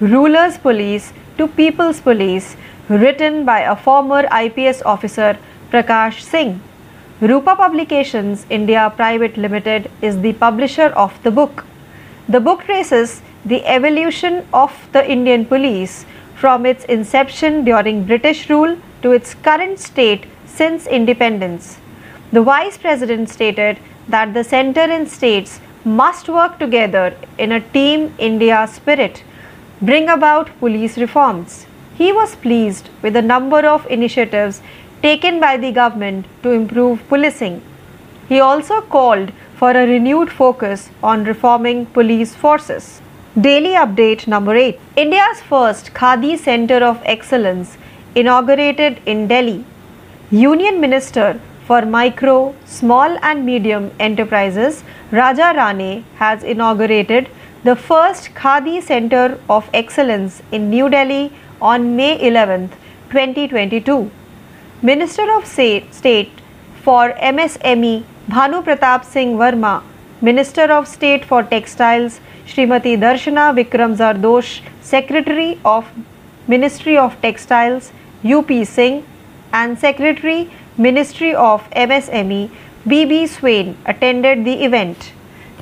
Rulers 0.00 0.58
Police 0.58 1.14
to 1.38 1.46
People's 1.48 2.00
Police, 2.02 2.56
written 2.90 3.46
by 3.46 3.60
a 3.60 3.74
former 3.74 4.28
IPS 4.40 4.82
officer 4.82 5.38
Prakash 5.70 6.20
Singh. 6.20 6.60
Rupa 7.22 7.56
Publications 7.56 8.44
India 8.50 8.92
Private 8.96 9.38
Limited 9.38 9.90
is 10.02 10.20
the 10.20 10.34
publisher 10.34 10.90
of 11.06 11.16
the 11.22 11.30
book. 11.30 11.64
The 12.28 12.40
book 12.40 12.64
traces 12.64 13.22
the 13.46 13.64
evolution 13.64 14.44
of 14.52 14.76
the 14.92 15.10
Indian 15.10 15.46
police 15.46 16.04
from 16.34 16.66
its 16.66 16.84
inception 16.84 17.64
during 17.64 18.04
British 18.04 18.50
rule 18.50 18.76
to 19.02 19.12
its 19.12 19.34
current 19.34 19.78
state 19.78 20.26
since 20.46 20.86
independence. 20.86 21.78
The 22.32 22.42
Vice 22.42 22.76
President 22.76 23.28
stated 23.30 23.78
that 24.08 24.34
the 24.34 24.44
center 24.44 24.80
and 24.80 25.08
states 25.08 25.60
must 25.84 26.28
work 26.28 26.58
together 26.58 27.14
in 27.38 27.52
a 27.52 27.60
Team 27.60 28.14
India 28.18 28.66
spirit, 28.70 29.22
bring 29.80 30.08
about 30.08 30.58
police 30.58 30.98
reforms. 30.98 31.66
He 31.96 32.12
was 32.12 32.36
pleased 32.36 32.90
with 33.02 33.14
the 33.14 33.22
number 33.22 33.66
of 33.66 33.86
initiatives 33.86 34.60
taken 35.02 35.40
by 35.40 35.56
the 35.56 35.72
government 35.72 36.26
to 36.42 36.50
improve 36.50 37.06
policing. 37.08 37.62
He 38.28 38.40
also 38.40 38.80
called 38.80 39.32
for 39.56 39.70
a 39.70 39.86
renewed 39.86 40.30
focus 40.30 40.90
on 41.02 41.24
reforming 41.24 41.86
police 41.86 42.34
forces. 42.34 43.00
Daily 43.40 43.70
update 43.70 44.26
number 44.26 44.54
8 44.54 44.78
India's 44.96 45.40
first 45.40 45.92
Khadi 45.94 46.38
Center 46.38 46.78
of 46.84 47.00
Excellence 47.04 47.76
inaugurated 48.14 49.00
in 49.06 49.28
Delhi. 49.28 49.64
Union 50.30 50.80
Minister 50.80 51.40
for 51.66 51.82
Micro, 51.84 52.54
Small 52.64 53.18
and 53.22 53.44
Medium 53.44 53.90
Enterprises 53.98 54.82
Raja 55.10 55.52
Rane 55.56 56.04
has 56.16 56.42
inaugurated 56.42 57.28
the 57.64 57.76
first 57.76 58.34
Khadi 58.34 58.82
Center 58.82 59.38
of 59.48 59.68
Excellence 59.74 60.42
in 60.52 60.70
New 60.70 60.88
Delhi 60.88 61.32
on 61.60 61.96
May 61.96 62.20
11, 62.26 62.68
2022. 63.10 64.10
Minister 64.80 65.30
of 65.36 65.44
State 65.44 66.30
for 66.82 67.10
MSME 67.12 68.04
Bhanu 68.28 68.62
Pratap 68.62 69.04
Singh 69.04 69.36
Verma, 69.36 69.82
Minister 70.20 70.70
of 70.72 70.86
State 70.86 71.24
for 71.24 71.42
Textiles 71.42 72.20
Srimati 72.46 72.96
Darshana 72.96 73.52
Vikram 73.58 73.96
Jardosh, 73.96 74.60
Secretary 74.80 75.58
of 75.64 75.86
Ministry 76.48 76.96
of 76.96 77.20
Textiles 77.20 77.92
UP 78.24 78.50
Singh 78.64 79.04
and 79.52 79.78
Secretary 79.78 80.50
Ministry 80.78 81.34
of 81.34 81.68
MSME 81.72 82.50
BB 82.86 83.28
Swain 83.28 83.76
attended 83.84 84.46
the 84.46 84.64
event. 84.64 85.12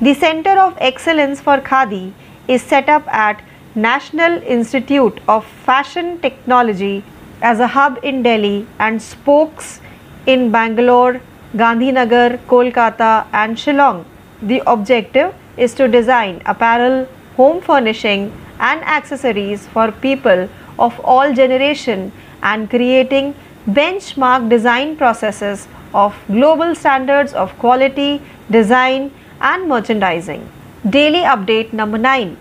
The 0.00 0.14
Center 0.14 0.56
of 0.60 0.76
Excellence 0.78 1.40
for 1.40 1.58
Khadi 1.58 2.12
is 2.46 2.62
set 2.62 2.88
up 2.88 3.08
at 3.08 3.42
National 3.74 4.40
Institute 4.44 5.18
of 5.26 5.44
Fashion 5.44 6.20
Technology 6.20 7.02
as 7.42 7.58
a 7.58 7.66
hub 7.66 7.98
in 8.04 8.22
Delhi 8.22 8.68
and 8.78 9.02
spokes 9.02 9.80
in 10.26 10.52
Bangalore, 10.52 11.20
Gandhinagar, 11.56 12.38
Kolkata, 12.46 13.26
and 13.32 13.56
Shillong. 13.56 14.04
The 14.40 14.62
objective 14.68 15.34
is 15.56 15.74
to 15.74 15.88
design 15.88 16.42
apparel, 16.46 17.08
home 17.36 17.60
furnishing, 17.60 18.32
and 18.60 18.82
accessories 18.84 19.66
for 19.66 19.90
people 19.90 20.48
of 20.78 20.98
all 21.00 21.32
generation 21.32 22.12
and 22.42 22.70
creating 22.70 23.34
benchmark 23.68 24.48
design 24.48 24.96
processes 24.96 25.66
of 25.94 26.14
global 26.28 26.74
standards 26.74 27.32
of 27.32 27.56
quality, 27.58 28.20
design, 28.50 29.10
and 29.40 29.68
merchandising. 29.68 30.48
Daily 30.88 31.20
update 31.20 31.72
number 31.72 31.98
9 31.98 32.36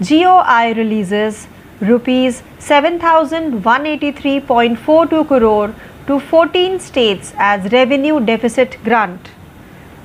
GOI 0.00 0.74
releases 0.74 1.48
rupees 1.80 2.42
7183.42 2.58 5.26
crore 5.26 5.74
to 6.06 6.20
14 6.20 6.78
states 6.78 7.32
as 7.36 7.72
revenue 7.72 8.20
deficit 8.20 8.78
grant. 8.84 9.30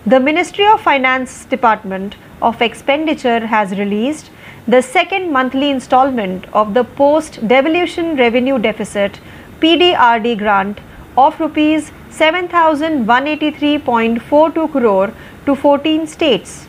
The 0.05 0.19
Ministry 0.19 0.65
of 0.65 0.81
Finance 0.81 1.45
Department 1.45 2.15
of 2.41 2.59
Expenditure 2.61 3.45
has 3.45 3.77
released 3.77 4.31
the 4.65 4.81
second 4.81 5.29
monthly 5.29 5.69
installment 5.69 6.45
of 6.53 6.73
the 6.73 6.85
post 6.85 7.45
devolution 7.47 8.15
revenue 8.15 8.57
deficit 8.57 9.19
PDRD 9.59 10.37
grant 10.37 10.79
of 11.17 11.37
rupees 11.37 11.91
7183.42 12.11 14.71
crore 14.71 15.13
to 15.45 15.55
14 15.55 16.07
states. 16.07 16.65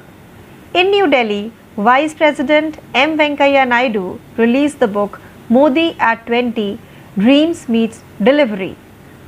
In 0.73 0.91
New 0.91 1.07
Delhi, 1.09 1.51
Vice 1.75 2.13
President 2.13 2.77
M. 2.93 3.17
Venkaiah 3.17 3.67
Naidu 3.67 4.19
released 4.37 4.79
the 4.79 4.87
book 4.87 5.19
Modi 5.49 5.95
at 5.99 6.25
20 6.27 6.77
Dreams 7.17 7.67
Meets 7.67 8.03
Delivery. 8.21 8.75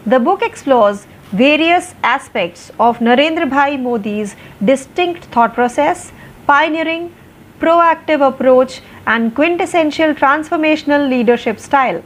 The 0.06 0.20
book 0.20 0.44
explores 0.44 1.08
various 1.38 1.94
aspects 2.04 2.72
of 2.80 3.00
Narendra 3.00 3.50
Bhai 3.50 3.78
Modi's 3.78 4.36
distinct 4.64 5.26
thought 5.26 5.54
process, 5.54 6.12
pioneering, 6.48 7.14
proactive 7.60 8.26
approach, 8.26 8.82
and 9.08 9.34
quintessential 9.36 10.14
transformational 10.14 11.10
leadership 11.10 11.60
style. 11.60 12.04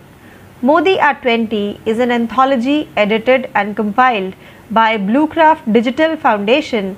Modi 0.61 0.99
at 0.99 1.21
20 1.21 1.79
is 1.85 1.99
an 1.99 2.11
anthology 2.11 2.89
edited 2.97 3.49
and 3.55 3.75
compiled 3.75 4.35
by 4.71 4.97
Bluecraft 4.97 5.71
Digital 5.71 6.17
Foundation 6.17 6.97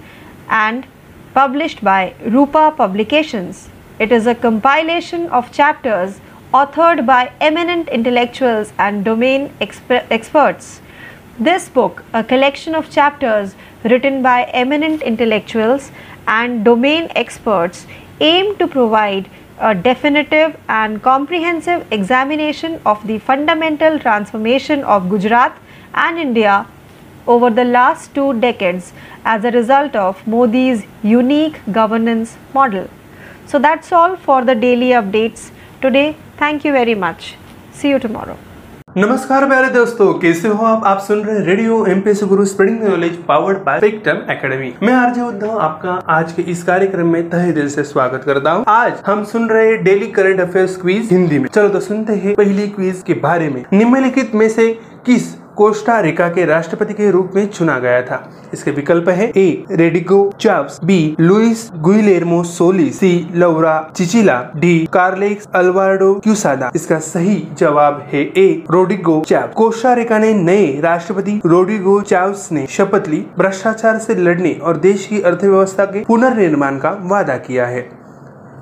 and 0.50 0.86
published 1.34 1.84
by 1.84 2.14
Rupa 2.26 2.74
Publications. 2.76 3.70
It 4.00 4.12
is 4.12 4.26
a 4.26 4.36
compilation 4.36 5.28
of 5.28 5.52
chapters 5.52 6.20
authored 6.54 7.06
by 7.06 7.32
eminent 7.40 7.88
intellectuals 7.90 8.74
and 8.78 9.06
domain 9.06 9.50
exper- 9.62 10.06
experts. 10.10 10.82
This 11.46 11.70
book, 11.70 12.04
a 12.14 12.24
collection 12.24 12.76
of 12.76 12.92
chapters 12.92 13.56
written 13.84 14.22
by 14.22 14.44
eminent 14.54 15.02
intellectuals 15.02 15.92
and 16.28 16.64
domain 16.64 17.08
experts, 17.16 17.88
aim 18.20 18.56
to 18.58 18.68
provide 18.68 19.28
a 19.58 19.74
definitive 19.74 20.56
and 20.70 21.02
comprehensive 21.02 21.88
examination 21.92 22.80
of 22.86 23.08
the 23.08 23.18
fundamental 23.18 23.98
transformation 23.98 24.84
of 24.84 25.10
Gujarat 25.10 25.58
and 25.96 26.20
India 26.20 26.68
over 27.26 27.50
the 27.50 27.66
last 27.66 28.14
two 28.14 28.40
decades 28.40 28.94
as 29.26 29.44
a 29.44 29.50
result 29.50 29.96
of 29.96 30.24
Modi's 30.28 30.86
unique 31.02 31.60
governance 31.72 32.38
model. 32.54 32.88
So 33.48 33.58
that's 33.58 33.92
all 33.92 34.16
for 34.16 34.46
the 34.46 34.54
daily 34.54 34.92
updates 35.02 35.50
today. 35.82 36.16
Thank 36.38 36.64
you 36.64 36.72
very 36.72 36.94
much. 36.94 37.36
See 37.72 37.90
you 37.90 37.98
tomorrow. 37.98 38.38
नमस्कार 38.98 39.46
प्यारे 39.48 39.68
दोस्तों, 39.70 40.14
कैसे 40.20 40.48
हो 40.48 40.66
आप? 40.66 40.84
आप 40.86 41.00
सुन 41.00 41.20
रहे 41.24 41.44
radio 41.46 41.86
M P S 41.86 42.24
Guru 42.24 42.46
spreading 42.46 42.82
knowledge 42.84 43.16
powered 43.26 43.58
by 43.58 43.78
Spectrum 43.78 44.18
academy 44.32 44.74
मैं 44.84 44.94
आरजे 44.94 45.22
उद्धव, 45.22 45.58
आपका 45.60 45.92
आज 46.10 46.34
के 46.34 46.42
इस 46.42 46.64
कार्यक्रम 46.64 47.08
में 47.08 47.30
तहे 47.30 47.52
दिल 47.52 47.70
से 47.70 47.84
स्वागत 47.84 48.24
करता 48.26 48.52
हूँ। 48.52 48.66
आज 48.68 48.94
हम 49.06 49.24
सुन 49.24 49.48
रहे 49.50 49.78
daily 49.78 50.08
current 50.08 50.40
affairs 50.40 50.76
quiz 50.78 51.12
Hindi 51.12 51.40
में। 51.40 51.48
चलो 51.48 51.70
तो 51.70 51.80
सुनते 51.80 52.14
हैं 52.16 52.34
पहली 52.36 52.68
क्विज 52.70 53.04
के 53.08 53.14
बारे 53.14 53.50
में। 53.50 53.64
निम्नलिखित 53.74 54.36
में 54.36 54.48
से 54.50 54.68
किस 55.06 55.34
कोस्टा 55.58 56.00
रिका 56.00 56.28
के 56.30 56.46
राष्ट्रपति 56.46 56.94
के 56.94 57.10
रूप 57.12 57.32
में 57.36 57.48
चुना 57.48 57.78
गया 57.80 58.02
था। 58.02 58.22
इसके 58.54 58.72
विकल्प 58.72 59.10
है 59.10 59.32
A, 59.38 59.64
Rodrigo 59.72 60.20
Chaves 60.40 60.80
B, 60.84 61.16
Luis 61.20 61.70
Guillermo 61.76 62.42
Solis 62.44 62.90
C, 62.90 63.12
Laura 63.36 63.92
Chinchilla, 63.96 64.40
D, 64.56 64.78
Carlos 64.94 65.48
Alvarado 65.56 66.14
Quesada. 66.14 66.72
इसका 66.76 67.00
सही 67.00 67.36
जवाब 67.58 68.02
है 68.08 68.22
ए, 68.38 68.64
रोडिगो 68.72 69.22
चाव 69.28 69.48
कोस्टा 69.56 69.94
रिका 69.94 70.18
ने 70.18 70.34
नए 70.34 70.80
राष्ट्रपति 70.82 71.40
रोडिगो 71.46 72.00
चाव्स 72.02 72.52
ने 72.52 72.66
शपथ 72.70 73.08
ली। 73.08 73.26
भ्रष्टाचार 73.38 73.98
से 74.00 74.16
लड़ने 74.16 74.54
और 74.54 74.78
देश 74.80 75.08
की 75.08 75.22
अर्थव्यवस्था 75.22 75.86
के 75.86 76.04
पुनर्निर्माण 76.06 76.78
का 76.78 76.98
वादा 77.04 77.38
किया 77.38 77.66
है। 77.66 77.90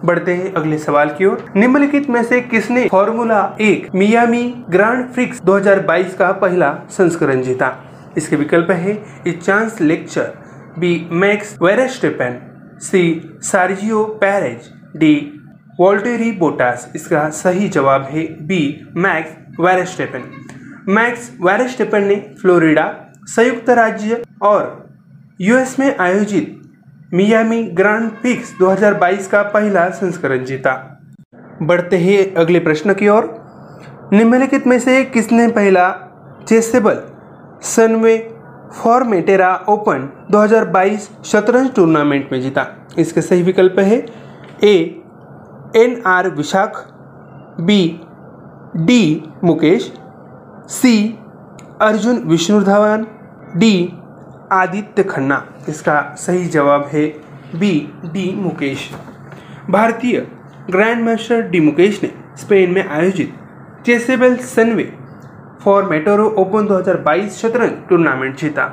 बढ़ते 0.05 0.33
हैं 0.33 0.53
अगले 0.53 0.77
सवाल 0.77 1.09
की 1.09 1.25
ओर। 1.25 1.45
निम्नलिखित 1.55 2.09
में 2.09 2.21
से 2.23 2.41
किसने 2.41 2.87
फॉर्मूला 2.87 3.41
एक 3.61 3.87
मियामी 3.95 4.43
ग्रांड 4.69 5.05
फ्रिक्स 5.07 5.41
2022 5.41 6.13
का 6.13 6.31
पहला 6.33 6.73
संस्करण 6.89 7.41
जीता? 7.41 7.71
इसके 8.17 8.35
विकल्प 8.35 8.71
है 8.71 8.93
Charles 9.31 9.81
Leclerc, 9.81 10.31
B 10.79 11.07
Max 11.11 11.55
Verstappen, 11.61 12.39
C 12.81 13.21
Sergio 13.41 14.03
Perez, 14.21 14.71
D 14.97 15.15
Valtteri 15.79 16.31
Bottas. 16.31 16.91
इसका 16.95 17.29
सही 17.29 17.67
जवाब 17.69 18.07
है 18.11 18.25
B 18.47 18.61
Max 18.97 19.59
Verstappen. 19.59 20.23
Max 20.87 21.31
Verstappen 21.41 22.03
ने 22.03 22.15
फ्लोरिडा 22.41 22.93
संयुक्त 23.25 23.69
राज्य 23.69 24.21
और 24.41 24.89
यूएस 25.41 25.79
में 25.79 25.95
आयोजित 25.97 26.58
मियामी 27.13 27.63
ग्रांड 27.63 28.09
पिक्स 28.23 28.57
2022 28.59 29.27
का 29.27 29.41
पहला 29.41 29.89
संस्करण 29.89 30.43
जीता। 30.45 31.01
बढ़ते 31.61 31.97
ही 31.97 32.33
अगले 32.33 32.59
प्रश्न 32.59 32.93
की 32.93 33.07
ओर। 33.07 33.23
निम्नलिखित 34.13 34.67
में 34.67 34.79
से 34.79 35.03
किसने 35.05 35.47
पहला 35.47 35.89
चेसेबल 36.47 37.01
सनवे 37.61 38.33
फॉर्मेटेरा 38.73 39.55
ओपन 39.69 40.27
2022 40.31 41.09
शतरंज 41.25 41.73
टूर्नामेंट 41.75 42.29
में 42.31 42.41
जीता? 42.41 42.87
इसके 42.99 43.21
सही 43.21 43.43
विकल्प 43.43 43.79
है 43.79 44.05
A, 44.63 45.01
N 45.75 46.01
R 46.05 46.29
Vishakh, 46.29 46.87
B, 47.59 48.01
D 48.75 49.29
Mukesh, 49.43 49.93
C, 50.69 51.19
Arjun 51.81 52.17
Vishnu 52.17 52.61
Dhawan, 52.63 53.07
D 53.55 53.93
Aditya 54.51 55.03
Khanna. 55.03 55.43
इसका 55.69 56.01
सही 56.17 56.45
जवाब 56.45 56.89
है 56.93 57.05
बी 57.55 57.71
डी 58.05 58.31
मुकेश। 58.35 58.89
भारतीय 59.69 60.19
ग्रैंड 60.71 61.03
मास्टर 61.05 61.41
डी 61.41 61.59
मुकेश 61.59 62.01
ने 62.03 62.11
स्पेन 62.37 62.71
में 62.71 62.87
आयोजित 62.87 63.33
चेसेबल 63.85 64.35
सनवे 64.45 64.91
फॉर 65.63 65.89
मेटोरो 65.89 66.29
ओपन 66.39 66.67
2022 66.67 67.41
शतरंज 67.41 67.87
टूर्नामेंट 67.89 68.37
जीता। 68.37 68.65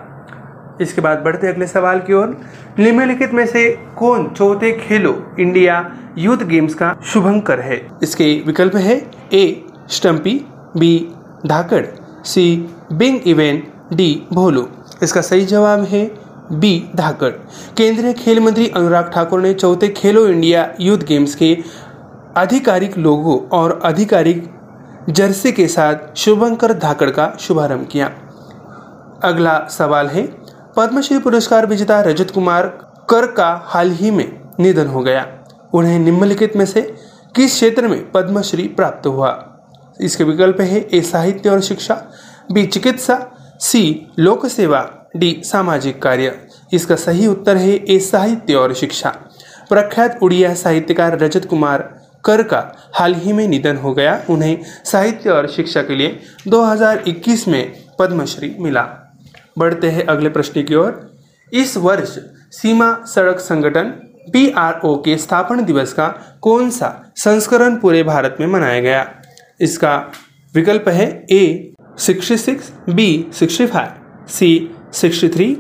इसके 0.81 1.01
बाद 1.01 1.19
बढ़ते 1.19 1.49
अगले 1.49 1.67
सवाल 1.67 2.01
की 2.01 2.13
ओर। 2.13 2.37
निम्नलिखित 2.79 3.33
में 3.35 3.47
से 3.47 3.69
कौन 3.99 4.29
चौथे 4.29 4.73
खेलो 4.79 5.15
इंडिया 5.41 5.85
यूथ 6.19 6.45
गेम्स 6.47 6.75
का 6.75 6.95
शुभंकर 7.05 7.61
है? 7.61 7.81
इसके 8.03 8.43
विकल्प 8.47 8.77
है 8.77 9.01
A 9.33 9.45
Stumpy 9.89 10.41
B 10.77 11.09
Dhaakad 11.47 11.85
C 12.25 12.47
bing 12.93 13.21
event 13.27 13.73
D 13.93 14.11
Bholu. 14.33 14.69
इसका 15.03 15.21
सही 15.21 15.45
जवाब 15.47 15.81
है 15.81 16.27
बी, 16.53 16.91
धाकड़। 16.97 17.31
केंद्रीय 17.77 18.13
खेल 18.13 18.41
मंत्री 18.41 18.69
अनुराग 18.69 19.11
ठाकुर 19.15 19.41
ने 19.41 19.55
चौथे 19.55 19.89
खेलो 19.89 20.27
इंडिया 20.27 20.75
यूथ 20.81 20.99
गेम्स 20.99 21.35
के 21.35 21.59
आधिकारिक 22.37 22.99
लोगो 22.99 23.49
और 23.53 23.81
आधिकारिक 23.85 24.51
जर्सी 25.09 25.53
के 25.53 25.69
साथ 25.69 25.95
शुभंकर 26.17 26.73
धाकड़ 26.73 27.11
का 27.11 27.33
शुभारंभ 27.41 27.89
किया। 27.93 28.07
अगला 29.25 29.69
सवाल 29.71 30.07
है, 30.07 30.23
पद्मश्री 30.77 31.19
पुरस्कार 31.19 31.67
विजेता 31.67 32.01
रजत 32.01 32.31
कुमार 32.31 32.67
कर 33.11 33.27
का 33.27 33.63
हाल 33.65 33.91
ही 33.91 34.11
में 34.11 34.41
निधन 34.61 34.87
हो 34.87 35.01
गया। 35.01 35.27
उन्हें 35.75 35.99
निम्नलिखित 35.99 36.57
में 36.57 36.67
से 36.67 36.95
किस 37.37 37.53
क्षेत्र 37.53 37.89
में 37.89 38.13
पद्मश्री 38.13 38.69
प्राप्त 38.69 39.07
हुआ? 39.07 39.59
इसके 40.01 40.25
विकल्प 40.25 40.61
है 40.61 40.79
ए, 40.79 41.01
साहित्य 41.01 41.51
और 41.51 41.61
शिक्षा, 41.61 42.03
बी, 42.53 42.67
चिकित्सा 42.67 43.33
सी 43.61 44.07
लोक 44.19 44.47
सेवा 44.47 45.11
डी, 45.17 45.43
सामाजिक 45.45 46.03
कार्य। 46.03 46.41
इसका 46.73 46.97
सही 46.97 47.27
उत्तर 47.27 47.57
है 47.57 47.71
ए, 47.71 47.99
साहित्य 47.99 48.55
और 48.55 48.75
शिक्षा। 48.75 49.11
प्रख्यात 49.69 50.19
उड़िया 50.23 50.55
साहित्यकार 50.55 51.19
रजत 51.19 51.45
कुमार 51.45 51.79
कर 52.25 52.43
का 52.43 52.91
हाल 52.95 53.15
ही 53.15 53.33
में 53.33 53.49
निधन 53.49 53.77
हो 53.77 53.93
गया। 53.95 54.25
उन्हें 54.31 54.59
साहित्य 54.85 55.31
और 55.31 55.49
शिक्षा 55.49 55.83
के 55.83 55.95
लिए 55.95 56.21
2021 56.49 57.49
में 57.49 57.73
पद्मश्री 57.99 58.57
मिला। 58.59 58.83
बढ़ते 59.59 59.91
हैं 59.91 60.07
अगले 60.07 60.29
प्रश्न 60.29 60.63
की 60.63 60.75
ओर। 60.75 61.17
इस 61.53 61.77
वर्ष 61.77 62.19
सीमा 62.51 63.05
सड़क 63.07 63.39
संगठन 63.39 63.91
पी 64.33 64.53
के 64.59 65.17
स्थापना 65.17 65.63
दिवस 65.63 65.93
का 65.93 66.09
कौन 66.43 66.71
सा 66.71 67.13
संस्करण 67.17 67.77
पूरे 67.77 68.03
भारत 68.03 68.37
में 68.41 68.47
मनाया 68.47 68.81
गया? 68.81 69.11
इसका 69.61 70.13
विकल्प 70.55 70.89
है 70.89 71.27
A 71.31 71.73
sixty 71.99 72.37
six, 72.37 72.73
B 72.89 73.27
sixty 73.33 73.67
five, 73.67 73.89
C 74.29 74.71
sixty 74.93 75.29
three, 75.29 75.57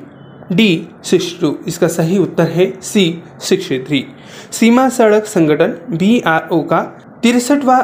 D 0.52 0.88
sixty 1.04 1.38
two. 1.40 1.56
इसका 1.66 1.88
सही 1.88 2.18
उत्तर 2.18 2.48
है 2.48 2.80
सी 2.80 3.22
सिक्सटी 3.40 3.78
थ्री। 3.78 4.04
सीमा 4.52 4.88
सड़क 4.88 5.24
संगठन 5.24 5.76
बी 5.90 6.20
आर 6.20 6.48
ओ 6.52 6.60
का 6.62 6.80
तिरसठवा 7.22 7.78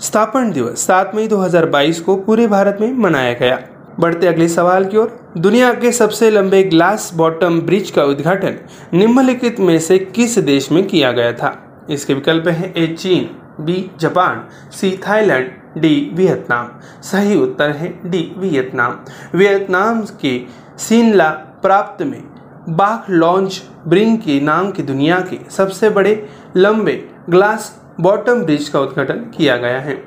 स्थापना 0.00 0.50
दिवस, 0.50 0.86
सात 0.86 1.12
मई 1.14 1.28
2022 1.28 2.00
को 2.00 2.16
पूरे 2.16 2.46
भारत 2.46 2.78
में 2.80 2.92
मनाया 2.92 3.32
गया। 3.32 3.58
बढ़ते 4.00 4.26
अगले 4.26 4.48
सवाल 4.48 4.84
की 4.84 4.96
ओर, 4.96 5.32
दुनिया 5.38 5.72
के 5.74 5.92
सबसे 5.92 6.30
लंबे 6.30 6.62
ग्लास 6.62 7.10
बॉटम 7.14 7.60
ब्रिज 7.60 7.90
का 7.90 8.04
उद्घाटन 8.04 8.56
निम्नलिखित 8.94 9.60
में 9.60 9.78
से 9.78 9.98
किस 9.98 10.38
देश 10.38 10.72
में 10.72 10.86
किया 10.86 11.12
गया 11.12 11.32
था? 11.32 11.84
इसके 11.90 12.14
विकल्प 12.14 12.48
है 12.48 12.72
ए, 12.76 12.86
चीन, 12.86 13.28
B, 13.60 13.90
Japan, 14.00 14.48
C, 14.72 15.00
Thailand 15.08 15.50
D, 15.78 16.10
Vietnam. 16.14 16.68
सही 17.02 17.36
उत्तर 17.36 17.70
है 17.70 18.10
डी, 18.10 18.34
वियतनाम। 18.36 18.98
वियतनाम 19.38 20.02
के 20.20 20.42
सिनला 20.78 21.30
प्राप्त 21.30 22.04
में 22.04 22.22
बाख 22.68 23.10
लॉन्च 23.10 23.62
ब्रिंग 23.88 24.18
के 24.18 24.40
नाम 24.40 24.70
की 24.70 24.82
दुनिया 24.82 25.20
के 25.20 25.50
सबसे 25.50 25.90
बड़े 25.90 26.28
लंबे 26.56 27.08
ग्लास 27.30 27.80
बॉटम 28.00 28.42
ब्रिज 28.42 28.68
का 28.68 28.80
उद्घाटन 28.80 29.14
किया 29.14 29.56
गया 29.56 29.80
है। 29.80 30.04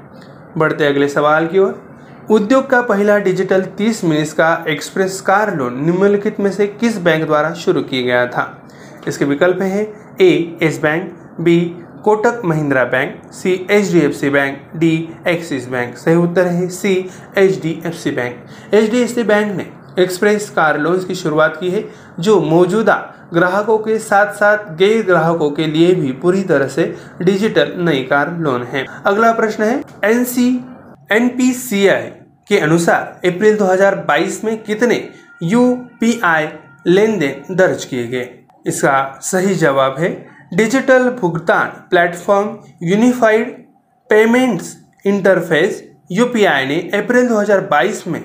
बढ़ते 0.58 0.86
अगले 0.86 1.08
सवाल 1.08 1.48
की 1.48 1.60
ओर। 1.60 1.88
उद्योग 2.32 2.70
का 2.70 2.82
पहला 2.82 3.18
डिजिटल 3.18 3.62
30 3.62 4.04
मिनट 4.04 4.28
का 4.28 4.66
एक्सप्रेस 4.68 5.22
कार 5.22 5.56
लोन 5.56 5.84
निम्नलिखित 5.84 6.40
में 6.40 6.52
से 6.52 6.68
किस 6.68 6.98
बैंक 6.98 7.26
द्वारा 7.26 7.54
शुरू 7.54 7.82
किया 7.82 8.02
गया 8.02 8.28
था? 8.28 8.68
इसके 9.08 9.26
विकल्प 9.26 9.62
है 9.62 9.94
A, 10.22 10.58
Yes 10.62 10.82
bank, 10.82 11.18
B 11.42 11.76
Kotak 12.08 12.42
Mahindra 12.46 12.84
bank, 12.84 13.32
C 13.34 13.54
H 13.72 13.92
D 13.94 14.00
F 14.00 14.12
C 14.12 14.30
bank, 14.30 14.58
D 14.76 15.10
Axis 15.28 15.68
bank 15.70 15.98
सही 15.98 16.16
उत्तर 16.16 16.46
है 16.48 16.68
C 16.70 16.94
H 17.38 17.60
D 17.62 17.72
F 17.86 17.94
C 17.94 18.12
bank. 18.12 18.74
H 18.74 18.90
D 18.92 19.02
F 19.02 19.10
C 19.10 19.24
bank 19.24 19.52
ने 19.56 19.66
एक्सप्रेस 20.00 20.50
कार 20.50 20.80
लोन्स 20.80 21.04
की 21.06 21.16
शुरुआत 21.16 21.58
की 21.60 21.70
है, 21.70 21.84
जो 22.20 22.40
मौजूदा 22.42 22.96
ग्राहकों 23.34 23.78
के 23.78 23.98
साथ 24.00 24.32
साथ 24.34 24.72
गैर 24.78 25.04
ग्राहकों 25.06 25.50
के 25.52 25.66
लिए 25.66 25.94
भी 25.96 26.12
पूरी 26.12 26.44
तरह 26.44 26.68
से 26.68 26.86
डिजिटल 27.22 27.74
नई 27.80 28.04
कार 28.04 28.32
लोन 28.38 28.64
है। 28.64 28.86
अगला 29.06 29.32
प्रश्न 29.32 29.64
है, 29.64 29.84
N 30.06 30.24
C, 30.24 30.48
N 31.12 31.28
P 31.30 31.52
C 31.54 31.88
I 31.88 32.10
के 32.50 32.60
अनुसार 32.60 33.30
अप्रैल 33.30 33.58
2022 33.58 34.44
में 34.44 34.58
कितने 34.64 35.08
यू 35.44 35.76
पी 36.00 36.20
आई 36.24 36.48
लेन 36.88 37.20
देन 37.20 37.56
दर्ज 37.56 37.86
किए 37.86 38.08
गए? 38.08 38.30
इसका 38.68 39.20
सही 39.24 39.56
जवाब 39.56 39.96
है 40.00 40.37
डिजिटल 40.54 41.10
भुगतान 41.10 41.68
platform 41.90 42.58
unified 42.84 43.66
payments 44.10 44.78
interface 45.06 45.84
UPI 46.12 46.66
ने 46.66 46.76
अप्रैल 46.76 47.28
2022 47.28 48.08
में 48.08 48.22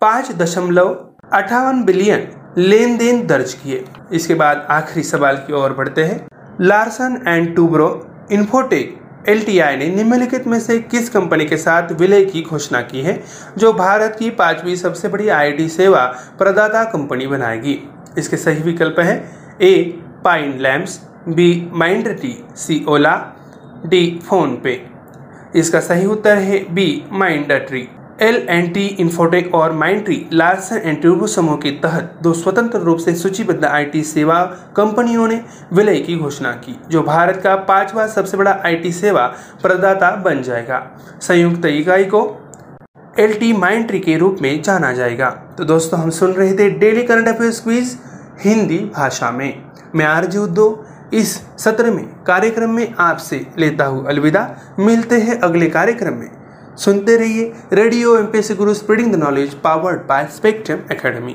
पाँच 0.00 0.32
दशमलव 0.32 1.10
अठावन 1.32 1.82
बिलियन 1.84 2.28
लेन 2.58 2.96
देन 2.96 3.26
दर्ज 3.26 3.54
किए। 3.54 3.84
इसके 4.12 4.34
बाद 4.34 4.66
आखिरी 4.70 5.02
सवाल 5.02 5.36
की 5.36 5.52
ओर 5.52 5.72
बढ़ते 5.72 6.04
हैं। 6.04 6.26
Larsen 6.60 7.22
and 7.28 7.56
Toubro 7.56 8.10
Infotech 8.32 8.98
L 9.28 9.44
ने 9.78 9.88
निम्नलिखित 9.96 10.46
में 10.46 10.60
से 10.60 10.78
किस 10.78 11.10
कंपनी 11.10 11.46
के 11.46 11.56
साथ 11.56 11.92
विलय 11.92 12.24
की 12.24 12.42
घोषणा 12.42 12.80
की 12.80 13.00
है, 13.00 13.22
जो 13.58 13.72
भारत 13.72 14.16
की 14.18 14.30
पांचवी 14.30 14.76
सबसे 14.76 15.08
बड़ी 15.08 15.28
आईटी 15.28 15.68
सेवा 15.68 16.06
प्रदाता 16.38 16.84
कंपनी 16.84 17.26
बनाएगी? 17.26 17.88
इसके 18.18 18.36
सही 18.36 18.62
विकल्प 18.62 19.00
है, 19.00 19.30
A, 19.62 20.02
Pine 20.24 20.58
Labs 20.58 21.00
B 21.28 21.70
Mindtree 22.18 22.36
C 22.56 22.84
Ola, 22.88 23.14
D 23.86 24.18
PhonePe. 24.56 24.80
इसका 25.56 25.80
सही 25.80 26.06
उत्तर 26.06 26.36
है 26.38 26.58
B 26.70 27.04
Mindtree 27.68 27.88
L 28.22 28.36
N 28.50 28.70
T 28.72 28.84
Infotech 29.00 29.54
और 29.54 29.72
माइंट्री 29.72 30.20
लार्सन 30.32 30.76
एंड 30.78 31.00
ट्यूबो 31.00 31.26
समूह 31.26 31.56
के 31.56 31.70
तहत 31.82 32.18
दो 32.22 32.32
स्वतंत्र 32.32 32.78
रूप 32.78 32.98
से 32.98 33.14
सूचीबद्ध 33.14 33.64
आईटी 33.64 34.02
सेवा 34.04 34.40
कंपनियों 34.76 35.26
ने 35.28 35.40
विलय 35.72 36.00
की 36.00 36.16
घोषणा 36.16 36.52
की, 36.52 36.78
जो 36.90 37.02
भारत 37.02 37.40
का 37.44 37.56
पांचवा 37.56 38.06
सबसे 38.06 38.36
बड़ा 38.36 38.56
आईटी 38.64 38.92
सेवा 38.92 39.26
प्रदाता 39.62 40.14
बन 40.16 40.42
जाएगा। 40.42 40.82
संयुक्त 41.22 41.66
इकाई 41.66 42.04
को 42.04 42.24
एल 43.18 43.38
टी 43.40 43.52
माइंट्री 43.52 44.00
के 44.00 44.16
रूप 44.18 44.38
में 44.42 44.62
जाना 44.62 44.92
जाएगा। 44.92 45.30
तो 45.58 45.64
दोस्तों, 45.64 46.00
हम 46.00 46.10
सुन 46.10 46.32
रहे 46.32 46.58
थे 46.58 46.70
daily 46.70 47.02
current 47.02 47.28
affairs 47.28 47.60
quiz 47.60 47.98
Hindi 48.40 48.78
भाषा 48.94 49.30
में। 49.30 49.62
मैं 49.94 50.06
आरजी 50.06 50.38
उद्दो 50.38 50.84
इस 51.12 51.34
सत्र 51.58 51.90
में 51.90 52.04
कार्यक्रम 52.26 52.70
में 52.70 52.86
आपसे 52.98 53.38
लेता 53.58 53.84
हूँ 53.84 54.06
अलविदा। 54.06 54.46
मिलते 54.78 55.16
हैं 55.16 55.38
अगले 55.42 55.68
कार्यक्रम 55.68 56.14
में। 56.14 56.28
सुनते 56.76 57.16
रहिए 57.16 57.50
radio 57.72 58.16
M 58.16 58.24
P 58.24 58.40
Guru 58.54 58.74
spreading 58.74 59.12
the 59.12 59.16
knowledge 59.16 59.54
powered 59.54 60.00
by 60.08 60.26
Spectrum 60.30 60.78
academy 60.90 61.34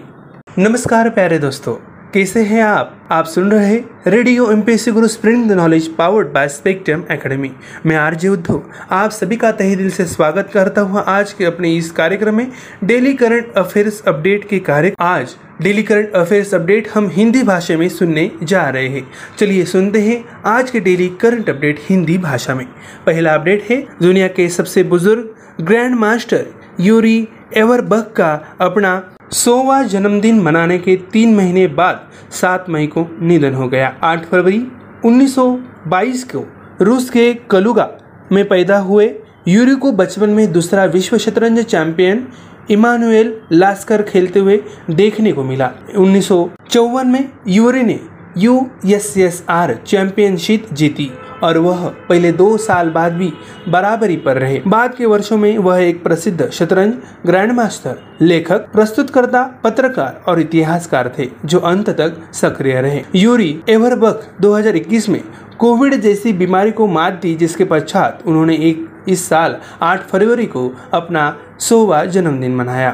नमस्कार 0.58 1.10
प्यारे 1.10 1.38
दोस्तों, 1.38 1.74
कैसे 2.14 2.42
हैं 2.44 2.62
आप? 2.62 2.92
आप 3.10 3.26
सुन 3.26 3.52
रहे 3.52 3.66
हैं 3.66 4.12
radio 4.12 4.50
M 4.52 4.62
P 4.62 4.76
Guru 4.92 5.08
spreading 5.08 5.50
the 5.50 5.54
knowledge 5.54 5.88
powered 5.90 6.28
by 6.28 6.48
Spectrum 6.50 7.02
academy 7.12 7.50
मैं 7.86 7.96
आरजे 7.98 8.30
उद्धव, 8.30 8.60
आप 8.90 9.12
सभी 9.12 9.36
का 9.36 9.52
तहे 9.52 9.76
दिल 9.76 9.90
से 9.90 10.06
स्वागत 10.08 10.50
करता 10.54 10.82
हूँ 10.82 11.04
आज 11.08 11.34
के 11.34 11.46
अपने 11.46 11.76
इस 11.76 11.92
कार्यक्रम 11.92 12.36
में। 12.36 12.48
डेली 12.84 13.14
करंट 13.14 13.54
अफेयर्स 13.58 14.02
अपडेट 14.04 14.48
के 14.50 14.60
कार्य 14.62 14.94
आज 15.00 15.36
डेली 15.64 15.82
करंट 15.82 16.14
अफेयर्स 16.14 16.54
अपडेट 16.54 16.84
हम 16.96 17.08
हिंदी 17.12 17.42
भाषा 17.42 17.78
में 17.78 17.90
सुनने 17.90 18.28
जा 18.48 18.72
रहे 18.72 18.88
हैं। 18.88 19.02
चलिए 19.40 19.66
सुनते 19.66 20.00
हैं 20.00 20.16
आज 20.46 20.70
के 20.72 20.80
डेली 20.80 21.08
करंट 21.08 21.50
अपडेट 21.50 21.76
हिंदी 21.90 22.18
भाषा 22.18 22.54
में। 22.54 22.66
पहला 23.06 23.34
अपडेट 23.34 23.62
है, 23.70 23.76
दुनिया 23.76 24.28
के 24.28 24.50
सबसे 24.50 24.84
बुज़ुर्ग 24.84 25.22
ग्रैंड 25.64 25.96
मास्टर 25.96 26.38
यूरी 26.80 27.26
एवरबक 27.56 28.12
का 28.16 28.38
अपना 28.60 29.00
सोवा 29.32 29.84
जन्मदिन 29.84 30.40
मनाने 30.40 30.78
के 30.78 30.96
तीन 31.14 31.36
महीने 31.36 31.68
बाद 31.68 31.96
सात 32.42 32.60
मई 32.68 32.86
को 32.86 33.04
निधन 33.22 33.54
हो 33.54 33.68
गया। 33.68 33.90
आठ 34.02 34.32
फरवरी 34.32 34.60
1922 35.04 36.24
को 36.24 36.46
रूस 36.80 37.10
के 37.10 37.34
कलुगा 37.50 37.86
में 38.32 38.46
पैदा 38.46 38.78
हुए 38.78 39.08
यूरी 39.48 39.76
को 39.76 39.92
बचपन 39.92 40.30
में 40.30 40.52
दूसरा 40.52 40.86
विश्व 40.86 41.18
शतरंज 41.18 41.60
चैंपियन 41.60 42.26
इमानुएल 42.70 43.36
लास्कर 43.52 44.02
खेलते 44.04 44.40
हुए 44.40 44.62
देखने 44.92 45.32
को 45.32 45.44
मिला। 45.44 45.72
उन्नीस 45.98 46.28
सौ 46.28 46.50
चौवन 46.70 47.08
में 47.08 47.30
यूरी 47.48 47.84
ने 47.84 48.00
U 48.38 48.60
S 48.88 49.14
S 49.18 49.44
R 49.50 49.74
championship 49.88 50.68
जीती 50.74 51.12
और 51.44 51.58
वह 51.58 51.88
पहले 52.10 52.32
दो 52.32 52.56
साल 52.58 52.90
बाद 52.90 53.14
भी 53.14 53.32
बराबरी 53.68 54.16
पर 54.18 54.38
रहे। 54.38 54.60
बाद 54.68 54.94
के 54.96 55.06
वर्षों 55.06 55.38
में 55.38 55.58
वह 55.58 55.80
एक 55.80 56.04
प्रसिद्ध 56.04 56.50
शतरंज 56.50 56.94
ग्रैंड 57.26 57.52
मास्टर 57.52 57.98
लेखक, 58.22 58.68
प्रस्तुतकर्ता, 58.74 59.44
पत्रकार 59.64 60.22
और 60.28 60.40
इतिहासकार 60.40 61.14
थे, 61.18 61.28
जो 61.46 61.60
अंत 61.60 61.90
तक 61.92 62.22
सक्रिय 62.34 62.82
रहे। 62.82 63.02
यूरी 63.16 63.62
एवरबक 63.70 64.28
2021 64.42 65.10
में 65.10 65.22
कोविड 65.60 65.96
जैसी 65.96 66.34
बीमारी 66.34 66.72
को 66.72 66.88
मात 66.88 67.20
दी, 67.22 67.34
जिसके 67.36 67.66
पश्चात 67.66 68.24
उन्होंने 68.26 68.56
एक 68.60 68.88
इस 69.10 69.28
साल 69.30 69.58
8 69.82 70.08
फरवरी 70.10 70.46
को 70.46 70.72
अपना 70.94 71.30
सोवा 71.62 72.04
जन्मदिन 72.06 72.56
मनाया। 72.56 72.94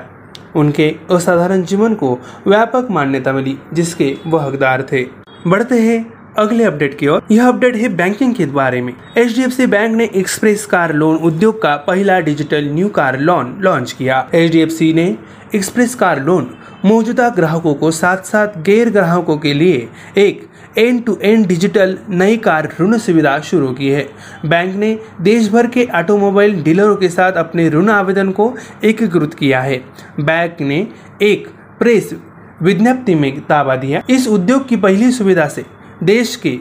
उनके 0.55 0.91
असाधारण 1.09 1.61
जीवन 1.61 1.93
को 1.93 2.15
व्यापक 2.45 2.91
मान्यता 2.91 3.31
मिली, 3.31 3.55
जिसके 3.75 4.13
वह 4.25 4.43
हकदार 4.43 4.81
थे। 4.81 5.09
बढ़ते 5.45 5.75
हैं 5.75 6.03
अगले 6.37 6.63
अपडेट 6.63 6.99
की 6.99 7.07
ओर। 7.07 7.19
यह 7.29 7.47
अपडेट 7.47 7.75
है 7.75 7.87
बैंकिंग 7.87 8.33
के 8.33 8.45
बारे 8.45 8.81
में। 8.81 8.93
एचडीएफसी 9.17 9.65
बैंक 9.65 9.95
ने 9.95 10.07
एक्सप्रेस 10.15 10.65
कार 10.65 10.91
लोन 10.91 11.17
उद्योग 11.17 11.59
का 11.59 11.75
पहला 11.75 12.19
digital 12.19 12.67
new 12.71 12.87
car 12.87 13.17
loan 13.19 13.53
launch 13.59 13.93
किया। 13.93 14.21
एचडीएफसी 14.33 14.93
ने 14.93 15.15
एक्सप्रेस 15.53 15.95
कार 15.95 16.17
लोन 16.17 16.45
मौजूदा 16.83 17.29
ग्राहकों 17.37 17.73
को 17.73 17.91
साथ 17.91 18.17
साथ 18.17 18.47
गैर 18.57 18.89
ग्राहकों 18.89 19.37
के 19.37 19.59
लिए 19.59 19.79
एक 20.17 20.41
एंड 20.77 21.03
टू 21.05 21.17
एंड 21.21 21.45
डिजिटल 21.47 21.97
नई 22.09 22.37
कार 22.37 22.69
ऋण 22.81 22.97
सुविधा 22.97 23.39
शुरू 23.39 23.71
की 23.73 23.89
है। 23.89 24.07
बैंक 24.45 24.75
ने 24.75 24.97
देश 25.21 25.49
भर 25.51 25.67
के 25.67 25.87
ऑटोमोबाइल 25.95 26.61
डीलरों 26.63 26.95
के 26.95 27.09
साथ 27.09 27.31
अपने 27.31 27.69
ऋण 27.69 27.89
आवेदन 27.89 28.31
को 28.31 28.53
एकीकृत 28.83 29.33
किया 29.33 29.61
है। 29.61 29.77
बैंक 30.19 30.61
ने 30.61 30.87
एक 31.21 31.47
प्रेस 31.79 32.13
विज्ञप्ति 32.61 33.15
में 33.15 33.39
दावा 33.39 33.75
दिया, 33.75 34.01
इस 34.09 34.27
उद्योग 34.27 34.67
की 34.67 34.75
पहली 34.75 35.11
सुविधा 35.11 35.47
से 35.47 35.65
देश 36.03 36.35
के 36.35 36.51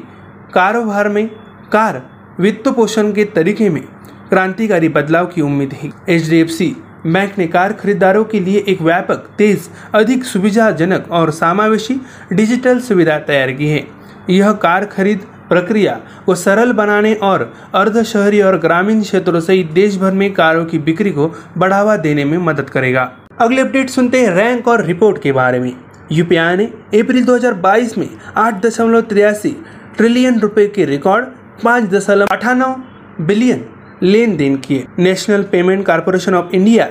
कारोबार 0.54 1.08
में 1.08 1.26
कार 1.72 2.02
वित्त 2.40 2.68
पोषण 2.68 3.12
के 3.12 3.24
तरीके 3.24 3.68
में 3.70 3.82
क्रांतिकारी 4.28 4.88
बदलाव 4.88 5.26
की 5.26 5.40
उम्मीद 5.40 5.72
है। 5.72 5.90
एच 6.08 6.74
बैंक 7.06 7.38
ने 7.38 7.46
कार 7.46 7.72
खरीदारों 7.72 8.24
के 8.24 8.40
लिए 8.40 8.64
एक 8.68 8.80
व्यापक, 8.82 9.16
तेज, 9.38 9.68
अधिक 9.94 10.24
सुविधाजनक 10.24 11.10
और 11.10 11.30
समावेशी 11.30 12.00
डिजिटल 12.32 12.80
सुविधा 12.80 13.18
तैयार 13.18 13.52
की 13.52 13.68
है। 13.68 13.84
यह 14.30 14.52
कार 14.52 14.84
खरीद 14.84 15.20
प्रक्रिया 15.48 15.92
को 16.26 16.34
सरल 16.34 16.72
बनाने 16.72 17.14
और 17.14 17.52
अर्ध 17.74 18.02
शहरी 18.02 18.40
और 18.40 18.58
ग्रामीण 18.58 19.02
क्षेत्रों 19.02 19.40
सहित 19.40 19.70
देश 19.70 19.96
भर 19.96 20.12
में 20.12 20.32
कारों 20.32 20.64
की 20.64 20.78
बिक्री 20.78 21.10
को 21.10 21.34
बढ़ावा 21.58 21.96
देने 21.96 22.24
में 22.24 22.38
मदद 22.38 22.70
करेगा। 22.70 23.12
अगले 23.40 23.62
अपडेट 23.62 23.90
सुनते 23.90 24.20
हैं 24.20 24.30
रैंक 24.30 24.68
और 24.68 24.84
रिपोर्ट 24.84 25.22
के 25.22 25.32
बारे 25.32 25.60
में। 25.60 25.72
यूपीआई 26.12 26.56
ने 26.56 26.64
अप्रैल 27.00 27.24
2022 27.24 27.96
में 27.98 28.08
आठ 28.36 28.66
दशमलव 28.66 29.00
तिरासी 29.00 29.56
ट्रिलियन 29.96 30.38
रुपए 30.40 30.66
के 30.66 30.84
रिकॉर्ड, 30.84 31.24
पाँच 31.64 31.84
दशमलव 31.84 32.26
अठानवे 32.32 33.24
बिलियन 33.24 33.64
लेन 34.02 34.36
देन 34.36 34.56
किए। 34.56 34.86
National 34.98 35.42
payment 35.42 35.86
corporation 35.86 36.34
of 36.34 36.54
India, 36.54 36.88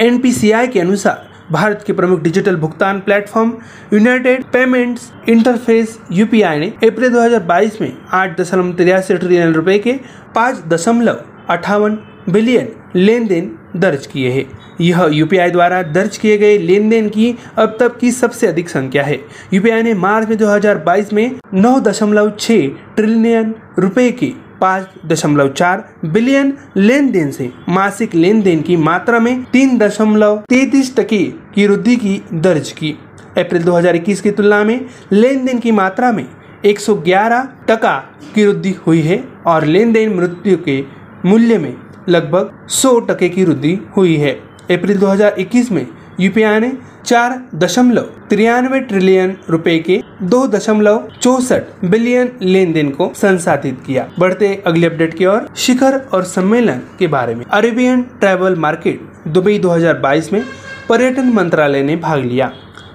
NPCI 0.00 0.68
के 0.68 0.80
अनुसार 0.80 1.25
भारत 1.52 1.82
के 1.86 1.92
प्रमुख 1.92 2.22
डिजिटल 2.22 2.56
भुगतान 2.56 3.00
platform 3.00 3.52
united 3.92 4.44
payments 4.44 5.10
interface 5.28 5.98
UPI 6.12 6.58
ने 6.58 6.66
अप्रैल 6.84 7.12
2022 7.12 7.80
में 7.80 7.92
आठ 8.12 8.40
दशमलव 8.40 8.72
तिरासी 8.72 9.16
ट्रिलियन 9.16 9.52
रुपए 9.52 9.78
के 9.78 9.92
पाँच 10.34 10.62
दशमलव 10.68 11.22
अठावन 11.48 11.98
बिलियन 12.30 12.68
लेन 12.96 13.26
देन 13.26 13.58
दर्ज 13.76 14.06
किए 14.06 14.30
हैं। 14.30 14.44
यह 14.80 15.08
यूपीआई 15.12 15.50
द्वारा 15.50 15.82
दर्ज 15.82 16.16
किए 16.16 16.38
गए 16.38 16.56
लेन 16.58 16.88
देन 16.88 17.08
की 17.08 17.34
अब 17.58 17.76
तक 17.80 17.96
की 17.98 18.10
सबसे 18.12 18.46
अधिक 18.46 18.68
संख्या 18.68 19.02
है। 19.02 19.18
यूपीआई 19.54 19.82
ने 19.82 19.94
मार्च 19.94 20.28
में 20.28 20.36
2022 20.38 21.12
में 21.12 21.38
नौ 21.54 21.78
दशमलव 21.80 22.30
छह 22.40 22.66
ट्रिलियन 22.96 23.54
रुपए 23.78 24.10
के 24.12 24.32
पाँच 24.60 25.06
दशमलव 25.06 25.48
चार 25.48 25.84
बिलियन 26.04 26.52
लेन 26.76 27.10
देन 27.10 27.30
से 27.30 27.50
मासिक 27.68 28.14
लेन 28.14 28.42
देन 28.42 28.62
की 28.62 28.76
मात्रा 28.76 29.18
में 29.18 29.44
तीन 29.44 29.76
दशमलव 29.78 30.36
तैतीस 30.48 30.94
टके 30.96 31.22
की 31.54 31.66
वृद्धि 31.66 31.96
की 31.96 32.22
दर्ज 32.32 32.72
की। 32.72 32.90
अप्रैल 33.38 33.62
2021 33.62 34.20
की 34.20 34.30
तुलना 34.30 34.62
में 34.64 34.80
लेन 35.12 35.44
देन 35.44 35.58
की 35.58 35.72
मात्रा 35.72 36.12
में 36.12 36.26
111 36.64 37.46
टका 37.68 37.96
की 38.34 38.46
वृद्धि 38.46 38.70
हुई 38.86 39.00
है 39.00 39.22
और 39.46 39.64
लेन 39.64 39.92
देन 39.92 40.14
मृत्यु 40.14 40.56
के 40.58 40.82
मूल्य 41.24 41.58
में 41.58 41.74
लगभग 42.08 42.66
100 42.70 42.98
टके 43.00 43.28
की 43.28 43.44
वृद्धि 43.44 43.78
हुई 43.96 44.16
है। 44.16 44.32
अप्रैल 44.70 44.98
2021 44.98 45.70
में 45.72 45.86
यूपीआई 46.20 46.60
ने 46.60 46.72
चार 47.04 47.32
दशमलव 47.54 48.02
तिरानवे 48.30 48.80
ट्रिलियन 48.80 49.36
रुपए 49.50 49.78
के 49.78 50.02
दो 50.22 50.46
दशमलव 50.46 51.08
चौसठ 51.22 51.84
बिलियन 51.84 52.30
लेन 52.42 52.72
देन 52.72 52.90
को 52.90 53.12
संसाधित 53.16 53.82
किया। 53.86 54.06
बढ़ते 54.18 54.62
अगले 54.66 54.86
अपडेट 54.86 55.14
की 55.14 55.26
ओर, 55.26 55.48
शिखर 55.56 55.98
और 56.12 56.24
सम्मेलन 56.24 56.80
के 56.98 57.06
बारे 57.06 57.34
में। 57.34 57.44
अरेबियन 57.44 58.02
ट्रैवल 58.02 58.56
मार्केट 58.56 59.28
दुबई 59.28 59.58
2022 59.58 60.32
में 60.32 60.42
पर्यटन 60.88 61.32
मंत्रालय 61.32 61.82
ने 61.82 61.96
भाग 61.96 62.24
लिया। 62.24 62.50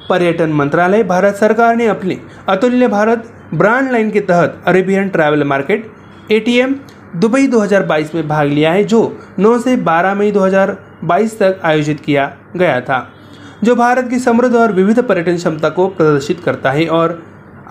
पर्यटन 0.09 0.51
मंत्रालय, 0.51 1.03
भारत 1.03 1.33
सरकार 1.33 1.75
ने 1.75 1.85
अपने 1.85 2.17
अतुल्य 2.47 2.87
भारत 2.87 3.17
ब्रांड 3.53 3.91
लाइन 3.91 4.09
के 4.09 4.19
तहत 4.19 4.61
Arabian 4.65 5.09
travel 5.09 5.43
market, 5.43 5.85
ATM, 6.31 6.75
Dubai 7.15 7.47
2022 7.47 8.15
में 8.15 8.27
भाग 8.27 8.47
लिया 8.47 8.71
है, 8.71 8.83
जो 8.83 9.17
9 9.39 9.57
से 9.59 9.75
12 9.75 10.13
मई 10.13 10.31
2022 10.31 11.39
तक 11.39 11.59
आयोजित 11.63 11.95
किया 12.05 12.29
गया 12.57 12.79
था, 12.81 13.07
जो 13.63 13.75
भारत 13.75 14.09
की 14.09 14.19
समृद्ध 14.19 14.55
और 14.55 14.71
विविध 14.73 14.99
पर्यटन 14.99 15.35
क्षमता 15.37 15.69
को 15.69 15.87
प्रदर्शित 15.87 16.39
करता 16.39 16.71
है 16.71 16.87
और 16.89 17.21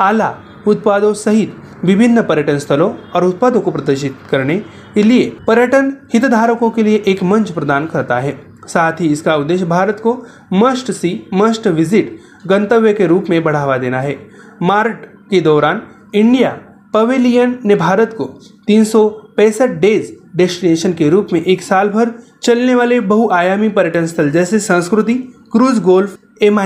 आला 0.00 0.34
उत्पादों 0.68 1.12
सहित 1.14 1.56
विभिन्न 1.84 2.22
पर्यटन 2.22 2.58
स्थलों 2.58 2.92
और 3.14 3.24
उत्पादों 3.24 3.60
को 3.60 3.70
प्रदर्शित 3.70 4.16
करने 4.30 4.58
के 4.94 5.02
लिए 5.02 5.30
पर्यटन 5.46 5.92
हितधारकों 6.14 6.70
के 6.70 6.82
लिए 6.82 7.02
एक 7.06 7.22
मंच 7.22 7.50
प्रदान 7.50 7.86
करता 7.86 8.18
है। 8.18 8.38
साथ 8.66 9.00
ही 9.00 9.08
इसका 9.08 9.34
उद्देश्य 9.36 9.64
भारत 9.66 10.00
को 10.00 10.12
मस्ट 10.52 10.90
सी, 10.90 11.28
मस्ट 11.34 11.66
विज़िट 11.66 12.18
गंतव्य 12.46 12.92
के 12.94 13.06
रूप 13.06 13.30
में 13.30 13.42
बढ़ावा 13.42 13.76
देना 13.78 14.00
है। 14.00 14.16
मार्ट 14.62 15.04
के 15.30 15.40
दौरान 15.40 15.82
इंडिया 16.14 16.50
पवेलियन 16.94 17.58
ने 17.64 17.74
भारत 17.76 18.14
को 18.18 18.24
तीन 18.66 18.84
सौ 18.84 19.08
पैंसठ 19.36 19.70
डेज़ 19.80 20.12
डेस्टिनेशन 20.36 20.92
के 20.92 21.08
रूप 21.10 21.28
में 21.32 21.42
एक 21.42 21.62
साल 21.62 21.88
भर 21.88 22.12
चलने 22.42 22.74
वाले 22.74 23.00
बहुआयामी 23.02 23.68
पर्यटन 23.68 24.06
स्थल 24.06 24.30
जैसे 24.30 24.58
संस्कृति, 24.60 25.14
क्रूज 25.52 25.78
गोल्फ 25.78 26.18
एम 26.42 26.60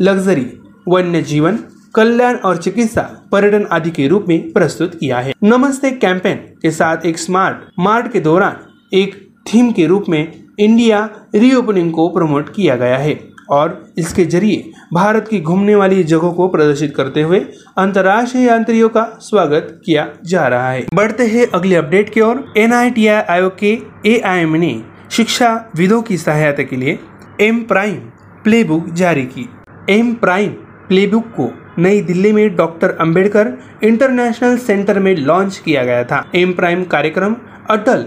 लग्जरी 0.00 0.46
वन्य 0.88 1.22
जीवन 1.22 1.58
कल्याण 1.94 2.36
और 2.36 2.56
चिकित्सा 2.56 3.02
पर्यटन 3.32 3.66
आदि 3.72 3.90
के 3.90 4.06
रूप 4.08 4.24
में 4.28 4.52
प्रस्तुत 4.52 4.94
किया 4.94 5.18
है। 5.18 5.32
नमस्ते 5.44 5.90
कैंपेन 5.92 6.36
के 6.62 6.70
साथ 6.70 7.06
एक 7.06 7.18
स्मार्ट 7.18 7.70
मार्ट 7.78 8.12
के 8.12 8.20
दौरान 8.20 8.96
एक 8.96 9.14
थीम 9.46 9.70
के 9.72 9.86
रूप 9.86 10.04
में 10.08 10.20
इंडिया 10.58 11.08
रीओपनिंग 11.34 11.92
को 11.92 12.08
प्रमोट 12.08 12.54
किया 12.54 12.76
गया 12.76 12.98
है 12.98 13.18
और 13.50 13.82
इसके 13.98 14.24
ज़रिए 14.24 14.72
भारत 14.92 15.20
की 15.30 15.38
घूमने 15.40 15.74
वाली 15.74 16.02
जगहों 16.02 16.32
को 16.32 16.46
प्रदर्शित 16.48 16.88
करते 16.96 17.22
हुए 17.22 17.38
अंतर्राष्ट्रीय 17.76 18.44
यात्रियों 18.46 18.88
का 18.88 19.04
स्वागत 19.20 19.72
किया 19.86 20.04
जा 20.24 20.48
रहा 20.48 20.70
है। 20.72 20.82
बढ़ते 20.94 21.24
हैं 21.26 21.46
अगले 21.52 21.74
अपडेट 21.74 22.12
की 22.14 22.20
ओर। 22.20 22.36
एन 22.56 22.72
आयोग 22.72 23.52
के 23.60 23.72
ए 24.04 24.18
ने 24.56 24.74
शिक्षा 25.10 25.54
विदों 25.78 26.00
की 26.02 26.16
सहायता 26.16 26.62
के 26.62 26.80
लिए 26.80 26.96
एम 27.40 27.58
प्राइम 27.62 27.98
प्लेबुक 28.44 28.88
जारी 28.96 29.24
की। 29.26 29.46
एम 29.88 30.12
प्राइम 30.14 30.52
प्लेबुक 30.88 31.24
को 31.36 31.48
नई 31.78 32.00
दिल्ली 32.02 32.32
में 32.32 32.48
डॉक्टर 32.56 32.90
अंबेडकर 33.00 33.48
इंटरनेशनल 33.82 34.56
सेंटर 34.56 34.98
में 34.98 35.14
लॉन्च 35.18 35.58
किया 35.64 35.82
गया 35.84 36.04
था। 36.04 36.20
एम 36.34 36.52
प्राइम 36.52 36.82
कार्यक्रम 36.84 37.34
अटल 37.70 38.04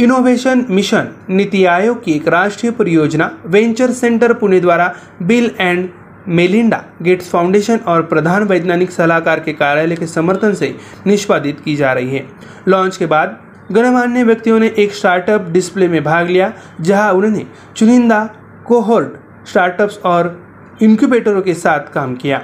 इनोवेशन 0.00 0.60
मिशन 0.70 1.04
नीति 1.28 1.64
आयोग 1.66 2.02
की 2.04 2.12
एक 2.12 2.28
राष्ट्रीय 2.28 2.72
परियोजना 2.72 3.28
वेंचर 3.44 3.90
सेंटर 3.92 4.32
पुणे 4.32 4.60
द्वारा 4.60 4.88
Bill 5.20 5.48
and 5.58 5.86
Melinda 6.28 6.82
Gates 7.02 7.28
foundation 7.30 7.76
और 7.88 8.02
प्रधान 8.02 8.42
वैज्ञानिक 8.42 8.90
सलाहकार 8.90 9.40
के 9.40 9.52
कार्यालय 9.52 9.96
के 9.96 10.06
समर्थन 10.06 10.54
से 10.54 10.74
निष्पादित 11.06 11.60
की 11.60 11.76
जा 11.76 11.92
रही 11.92 12.16
है। 12.16 12.26
लॉन्च 12.68 12.96
के 12.96 13.06
बाद 13.06 13.38
गणमान्य 13.72 14.24
व्यक्तियों 14.24 14.58
ने 14.60 14.68
एक 14.78 14.92
स्टार्टअप 14.94 15.48
डिस्प्ले 15.50 15.88
में 15.88 16.02
भाग 16.04 16.28
लिया, 16.28 16.52
जहाँ 16.80 17.12
उन्होंने 17.12 17.46
चुनिंदा 17.76 18.24
कोहोर्ट 18.66 19.48
स्टार्टअप्स 19.48 19.98
और 19.98 20.78
इंक्यूबेटरों 20.82 21.42
के 21.42 21.54
साथ 21.54 21.92
काम 21.92 22.14
किया। 22.14 22.42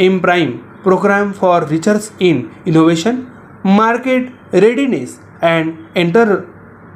M 0.00 0.18
prime 0.20 0.50
program 0.84 1.32
for 1.32 1.66
research 1.68 2.10
in 2.22 2.48
innovation, 2.68 3.22
market 3.66 4.34
readiness 4.54 5.20
and 5.44 5.74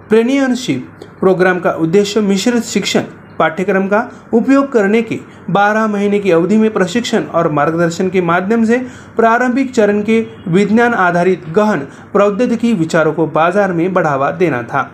entrepreneurship 0.08 0.90
program 1.20 1.58
का 1.60 1.70
उद्देश्य 1.72 2.20
मिश्रित 2.20 2.64
शिक्षण 2.64 3.02
पाठ्यक्रम 3.38 3.86
का 3.86 4.02
उपयोग 4.32 4.66
करने 4.66 5.02
के 5.02 5.18
12 5.52 5.86
महीने 5.86 6.18
की 6.18 6.32
अवधि 6.32 6.56
में 6.56 6.70
प्रशिक्षण 6.70 7.24
और 7.34 7.50
मार्गदर्शन 7.50 8.08
के 8.08 8.20
माध्यम 8.22 8.64
से 8.64 8.78
प्रारंभिक 9.16 9.74
चरण 9.74 10.00
के 10.00 10.20
विज्ञान 10.48 10.94
आधारित 10.96 11.48
गहन 11.56 11.80
प्रौद्योगिकी 12.12 12.72
विचारों 12.74 13.12
को 13.12 13.26
बाज़ार 13.28 13.72
में 13.72 13.92
बढ़ावा 13.92 14.30
देना 14.30 14.62
था। 14.62 14.88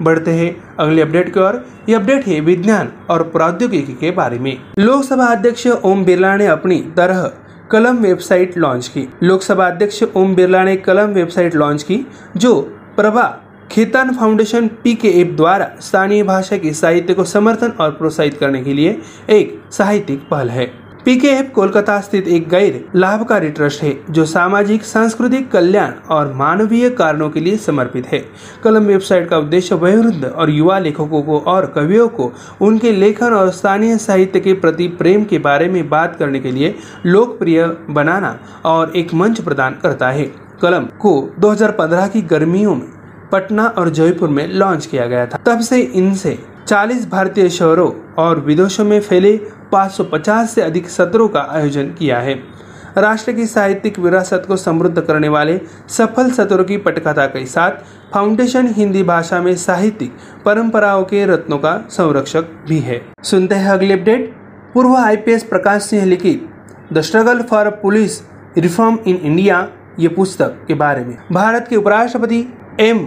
बढ़ते 0.00 0.30
हैं 0.30 0.50
अगले 0.78 1.02
अपडेट 1.02 1.32
की 1.34 1.40
ओर। 1.40 1.54
ये 1.88 1.94
अपडेट 1.94 2.26
है 2.26 2.38
विज्ञान 2.40 2.88
और 3.10 3.22
प्रौद्योगिकी 3.28 3.92
के 3.92 4.10
बारे 4.10 4.38
में। 4.38 4.56
लोकसभा 4.78 5.26
अध्यक्ष 5.26 5.66
ओम 5.84 6.04
बिरला 6.04 6.36
ने 6.36 6.46
अपनी 6.46 6.80
तरह 6.96 7.22
कलम 7.70 7.96
वेबसाइट 7.96 8.56
लॉन्च 8.56 8.88
की। 8.88 9.06
लोकसभा 9.22 9.66
अध्यक्ष 9.66 10.02
ओम 10.14 10.34
बिरला 10.34 10.62
ने 10.64 10.76
कलम 10.78 11.12
वेबसाइट 11.12 11.54
लॉन्च 11.54 11.82
की, 11.82 12.06
जो 12.36 12.60
Prabha 12.96 13.24
Khaitan 13.70 14.12
foundation 14.14 14.66
P 14.84 14.94
K 14.94 15.08
app 15.08 15.32
द्वारा 15.36 15.68
स्थानीय 15.80 16.22
भाषा 16.22 16.56
के 16.56 16.72
साहित्य 16.72 17.14
को 17.14 17.24
समर्थन 17.24 17.72
और 17.80 17.90
प्रोत्साहित 17.90 18.38
करने 18.38 18.62
के 18.62 18.72
लिए 18.72 18.96
एक 19.30 19.62
साहित्यिक 19.72 20.26
पहल 20.30 20.48
है। 20.48 20.66
पी 21.04 21.16
के 21.16 21.28
एप 21.28 21.52
कोलकाता 21.54 22.00
स्थित 22.00 22.28
एक 22.28 22.48
गैर 22.48 22.84
लाभकारी 22.96 23.50
ट्रस्ट 23.50 23.82
है, 23.82 23.94
जो 24.10 24.24
सामाजिक, 24.24 24.82
सांस्कृतिक, 24.82 25.50
कल्याण 25.50 25.92
और 26.10 26.32
मानवीय 26.34 26.90
कारणों 26.90 27.30
के 27.30 27.40
लिए 27.40 27.56
समर्पित 27.56 28.06
है। 28.06 28.24
कलम 28.64 28.82
वेबसाइट 28.82 29.28
का 29.28 29.38
उद्देश्य 29.38 29.74
वयोवृद्ध 29.74 30.24
और 30.24 30.50
युवा 30.50 30.78
लेखकों 30.78 31.22
को 31.22 31.38
और 31.38 31.66
कवियों 31.66 32.08
को 32.08 32.32
उनके 32.60 32.92
लेखन 32.92 33.34
और 33.34 33.50
स्थानीय 33.50 33.98
साहित्य 33.98 34.40
के 34.40 34.54
प्रति 34.54 34.88
प्रेम 34.88 35.24
के 35.24 35.38
बारे 35.38 35.68
में 35.68 35.88
बात 35.88 36.16
करने 36.16 36.40
के 36.40 36.50
लिए 36.50 36.74
लोकप्रिय 37.06 37.66
बनाना 37.90 38.38
और 38.64 38.96
एक 38.96 39.14
मंच 39.14 39.40
प्रदान 39.40 39.78
करता 39.82 40.10
है। 40.10 40.30
कलम 40.62 40.84
को 41.00 41.20
2015 41.38 42.08
की 42.08 42.22
गर्मियों 42.22 42.74
में 42.74 42.99
पटना 43.32 43.68
और 43.78 43.88
जयपुर 43.88 44.28
में 44.28 44.46
लॉन्च 44.48 44.86
किया 44.86 45.06
गया 45.06 45.26
था। 45.26 45.36
तब 45.46 45.60
से 45.60 45.80
इनसे 45.94 46.38
40 46.68 47.06
भारतीय 47.08 47.48
शहरों 47.48 47.90
और 48.16 48.38
विदेशों 48.38 48.84
में 48.84 49.00
फैले 49.00 49.36
550 49.72 50.54
से 50.54 50.62
अधिक 50.62 50.88
सत्रों 50.88 51.28
का 51.28 51.44
आयोजन 51.50 51.90
किया 51.98 52.18
है। 52.18 52.34
राष्ट्र 52.96 53.32
की 53.32 53.46
साहित्यिक 53.46 53.98
विरासत 53.98 54.46
को 54.48 54.56
समृद्ध 54.56 55.00
करने 55.00 55.28
वाले 55.28 55.58
सफल 55.88 56.30
सत्रों 56.30 56.64
की 56.64 56.76
पटकथा 56.76 57.26
के 57.26 57.44
साथ 57.46 57.70
फाउंडेशन 58.12 58.66
हिंदी 58.76 59.02
भाषा 59.02 59.40
में 59.40 59.54
साहित्यिक 59.56 60.12
परंपराओं 60.44 61.04
के 61.04 61.24
रत्नों 61.26 61.58
का 61.58 61.76
संरक्षक 61.90 62.44
भी 62.68 62.78
है। 62.78 62.98
सुनते 63.22 63.54
हैं 63.54 63.70
अगले 63.70 63.92
अपडेट 63.92 64.32
पूर्व 64.74 64.94
आईपीएस 64.96 65.44
प्रकाश 65.44 65.82
सिंह 65.82 66.04
लिखित 66.04 66.48
the 66.92 67.00
struggle 67.00 67.42
for 67.42 67.68
police 67.82 68.20
reform 68.58 68.96
in 69.06 69.16
India 69.22 69.66
ये 69.98 70.08
पुस्तक 70.08 70.64
के 70.68 70.74
बारे 70.74 71.04
में। 71.04 71.16
भारत 71.32 71.66
के 71.70 71.76
उपराष्ट्रपति 71.76 72.42
एम 72.78 72.98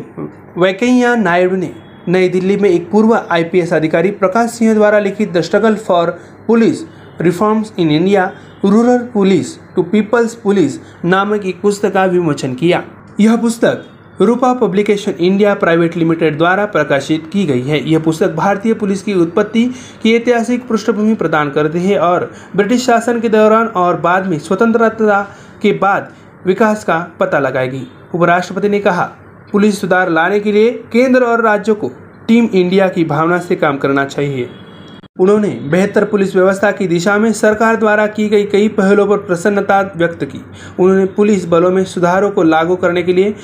वेंकैया 0.58 1.14
नायडू 1.16 1.56
ने 1.56 1.72
नई 2.08 2.30
दिल्ली 2.30 2.56
में 2.58 2.70
एक 2.70 2.90
पूर्व 2.92 3.14
आईपीएस 3.16 3.72
अधिकारी 3.74 4.10
प्रकाश 4.12 4.50
सिंह 4.50 4.74
द्वारा 4.74 5.00
लिखित 5.00 5.32
the 5.34 5.42
struggle 5.42 5.76
for 5.78 6.10
police 6.48 6.82
reforms 7.22 7.72
in 7.80 7.92
India, 7.92 8.26
rural 8.66 8.98
police 9.14 9.58
to 9.76 9.84
people's 9.84 10.36
police 10.36 10.78
नामक 11.06 11.46
एक 11.46 11.62
पुस्तक 11.62 11.94
का 11.94 12.04
विमोचन 12.06 12.54
किया। 12.54 12.84
यह 13.20 13.38
पुस्तक 13.38 13.86
Rupa 14.22 14.54
publication 14.54 15.12
India 15.20 15.54
private 15.56 15.98
limited 15.98 16.38
द्वारा 16.38 16.66
प्रकाशित 16.66 17.30
की 17.34 17.46
गई 17.46 17.62
है। 17.62 17.84
यह 17.90 18.00
पुस्तक 18.00 18.36
भारतीय 18.36 18.74
पुलिस 18.74 19.04
की 19.04 19.14
उत्पत्ति 19.14 19.66
की 20.04 20.16
ऐतिहासिक 20.16 20.68
पृष्ठभूमि 20.68 21.16
प्रदान 21.16 21.52
करती 21.52 21.88
है 21.88 22.00
और 22.00 22.32
ब्रिटिश 22.56 22.86
शासन 22.86 23.20
के 23.20 23.30
दौरान 23.30 23.68
और 23.68 24.00
बाद 24.02 24.28
में 24.28 24.38
स्वतंत्रता 24.40 25.22
के 25.62 25.72
बाद 25.74 26.14
विकास 26.46 26.84
का 26.84 27.00
पता 27.20 27.40
लगाएगी। 27.40 27.88
उपराष्ट्रपति 28.16 28.70
ने 28.70 28.80
कहा 28.80 29.12
पुलिस 29.54 29.80
सुधार 29.82 30.10
लाने 30.10 30.40
के 30.40 30.52
लिए 30.52 30.72
केंद्र 30.94 31.24
और 31.24 31.42
राज्यों 31.42 31.76
को 31.76 31.88
टीम 32.28 32.48
इंडिया 32.54 32.88
की 32.88 33.04
भावना 33.04 33.38
से 33.40 33.56
काम 33.56 33.78
करना 33.78 34.06
चाहिए। 34.06 34.50
उन्होंने 35.20 35.50
बेहतर 35.72 36.06
पुलिस 36.06 36.36
व्यवस्था 36.36 36.72
की 36.72 36.88
दिशा 36.88 37.18
में 37.18 37.32
सरकार 37.34 37.76
द्वारा 37.76 38.08
की 38.08 38.28
गई 38.30 38.46
कई 38.46 38.68
पहलों 38.68 39.06
पर 39.08 39.18
प्रसन्नता 39.18 39.80
व्यक्त 39.98 40.24
की। 40.24 40.42
उन्होंने 40.80 41.06
पुलिस 41.06 41.46
बलों 41.46 41.72
में 41.72 41.84
सुधारों 41.86 42.32
को 42.32 42.44
लागू 42.44 42.76
करने 42.76 43.04
के 43.04 43.14
लिए 43.14 43.36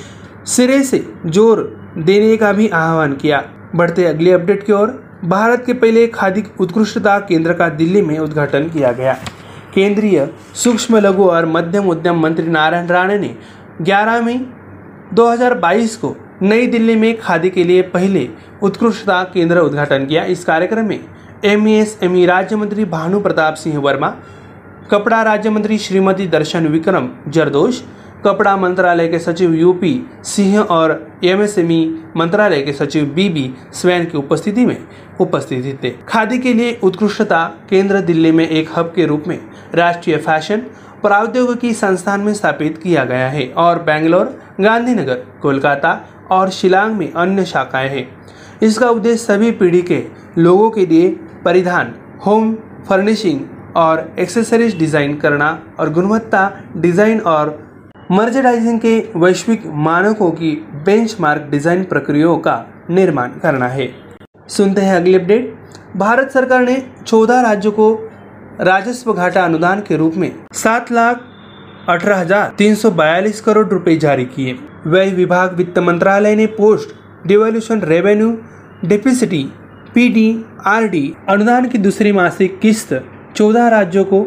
सिरे 0.46 0.82
से 0.82 1.04
ज़ोर 1.26 1.62
देने 1.98 2.36
का 2.36 2.52
भी 2.52 2.68
आह्वान 2.68 3.12
किया। 3.12 3.42
बढ़ते 3.76 4.04
अगले 4.04 4.32
अपडेट 4.32 4.66
की 4.66 4.72
ओर, 4.72 4.88
भारत 5.24 5.62
के 5.66 5.72
पहले 5.74 6.06
खादी 6.06 6.44
उत्कृष्टता 6.60 7.18
केंद्र 7.20 7.52
का 7.52 7.68
दिल्ली 7.70 8.02
में 8.02 8.18
उद्घाटन 8.18 8.68
किया 8.68 8.92
गया। 8.92 9.16
केंद्रीय 9.74 10.28
सूक्ष्म 10.54 10.98
लघु 10.98 11.24
और 11.24 11.46
मध्यम 11.46 11.88
उद्यम 11.88 12.20
मंत्री 12.20 12.48
नारायण 12.48 12.86
राणे 12.86 13.18
ने 13.18 13.36
11 13.82 14.20
मई 14.20 14.40
2022 15.14 15.94
को 15.96 16.14
नई 16.42 16.66
दिल्ली 16.66 16.94
में 16.96 17.18
खादी 17.18 17.50
के 17.50 17.64
लिए 17.64 17.82
पहले 17.82 18.28
उत्कृष्टता 18.62 19.22
केंद्र 19.24 19.58
उद्घाटन 19.58 20.04
किया। 20.06 20.24
इस 20.24 20.44
कार्यक्रम 20.44 20.86
में 20.86 21.00
एम 21.44 21.66
एस 21.68 21.98
एम 22.02 22.14
राज्य 22.24 22.56
मंत्री 22.56 22.84
भानु 22.84 23.20
प्रताप 23.20 23.54
सिंह 23.54 23.78
वर्मा, 23.78 24.08
कपड़ा 24.90 25.22
राज्य 25.22 25.50
मंत्री 25.50 25.78
श्रीमती 25.78 26.26
दर्शन 26.26 26.66
विक्रम 26.66 27.08
जरदोश 27.28 27.82
कपड़ा 28.24 28.56
मंत्रालय 28.56 29.08
के 29.08 29.18
सचिव 29.18 29.54
यूपी 29.54 29.92
सिंह 30.24 30.58
और 30.60 30.90
एमएसएमई 31.24 31.84
मंत्रालय 32.16 32.62
के 32.62 32.72
सचिव 32.72 33.04
बीबी 33.04 33.50
स्वैन 33.72 34.04
की 34.04 34.18
उपस्थिति 34.18 34.66
में 34.66 34.76
उपस्थित 35.20 35.78
थे। 35.84 35.90
खादी 36.08 36.38
के 36.38 36.52
लिए 36.54 36.78
उत्कृष्टता 36.82 37.44
केंद्र 37.70 38.00
दिल्ली 38.00 38.32
में 38.32 38.48
एक 38.48 38.68
हब 38.76 38.92
के 38.96 39.06
रूप 39.06 39.24
में 39.26 39.38
राष्ट्रीय 39.74 40.16
फ़ैशन 40.16 40.62
प्रौद्योगिकी 41.02 41.72
संस्थान 41.74 42.20
में 42.20 42.32
स्थापित 42.34 42.78
किया 42.82 43.04
गया 43.04 43.28
है 43.28 43.46
और 43.56 43.78
बेंगलोर, 43.82 44.26
गांधीनगर, 44.60 45.14
कोलकाता 45.42 45.94
और 46.30 46.50
शिलांग 46.50 46.94
में 46.96 47.12
अन्य 47.12 47.44
शाखाएँ 47.44 47.88
हैं। 47.88 48.06
इसका 48.62 48.88
उद्देश्य 48.88 49.24
सभी 49.24 49.50
पीढ़ी 49.52 49.80
के 49.82 50.02
लोगों 50.38 50.70
के 50.70 50.86
लिए 50.86 51.08
परिधान, 51.44 51.94
होम 52.26 52.54
फर्निशिंग 52.88 53.40
और 53.76 54.04
एक्सेसरीज 54.18 54.78
डिज़ाइन 54.78 55.16
करना 55.16 55.56
और 55.78 55.92
गुणवत्ता 55.92 56.50
डिज़ाइन 56.76 57.20
और 57.20 57.58
मर्चेडाइजिंग 58.10 58.78
के 58.80 58.98
वैश्विक 59.16 59.66
मानकों 59.86 60.30
की 60.30 60.54
बेंचमार्क 60.84 61.48
डिज़ाइन 61.50 61.82
प्रक्रियाओं 61.84 62.38
का 62.38 62.62
निर्माण 62.90 63.38
करना 63.42 63.68
है। 63.68 63.88
सुनते 64.48 64.80
हैं 64.80 64.96
अगली 64.96 65.14
अपडेट। 65.14 65.54
भारत 65.96 66.30
सरकार 66.30 66.60
ने 66.60 66.76
14 67.06 67.40
राज्यों 67.42 67.72
को 67.72 67.94
राजस्व 68.60 69.12
घाटा 69.12 69.44
अनुदान 69.44 69.80
के 69.80 69.96
रूप 69.96 70.14
में 70.14 70.32
सात 70.54 70.90
लाख 70.92 71.20
अठारह 71.88 72.16
हज़ार 72.16 72.52
तीन 72.58 72.74
सौ 72.74 72.90
बयालीस 72.92 73.40
करोड़ 73.40 73.66
रुपए 73.68 73.94
जारी 73.96 74.24
किए। 74.26 74.52
व्यय 74.86 75.10
विभाग 75.10 75.54
वित्त 75.56 75.78
मंत्रालय 75.78 76.34
ने 76.36 76.46
post 76.56 76.94
devolution 77.26 77.80
revenue 77.82 78.30
deficit 78.84 79.42
PDRD 79.94 81.02
अनुदान 81.28 81.68
की 81.68 81.78
दूसरी 81.78 82.12
मासिक 82.12 82.58
किस्त 82.60 82.94
चौदह 83.36 83.68
राज्यों 83.68 84.04
को 84.04 84.24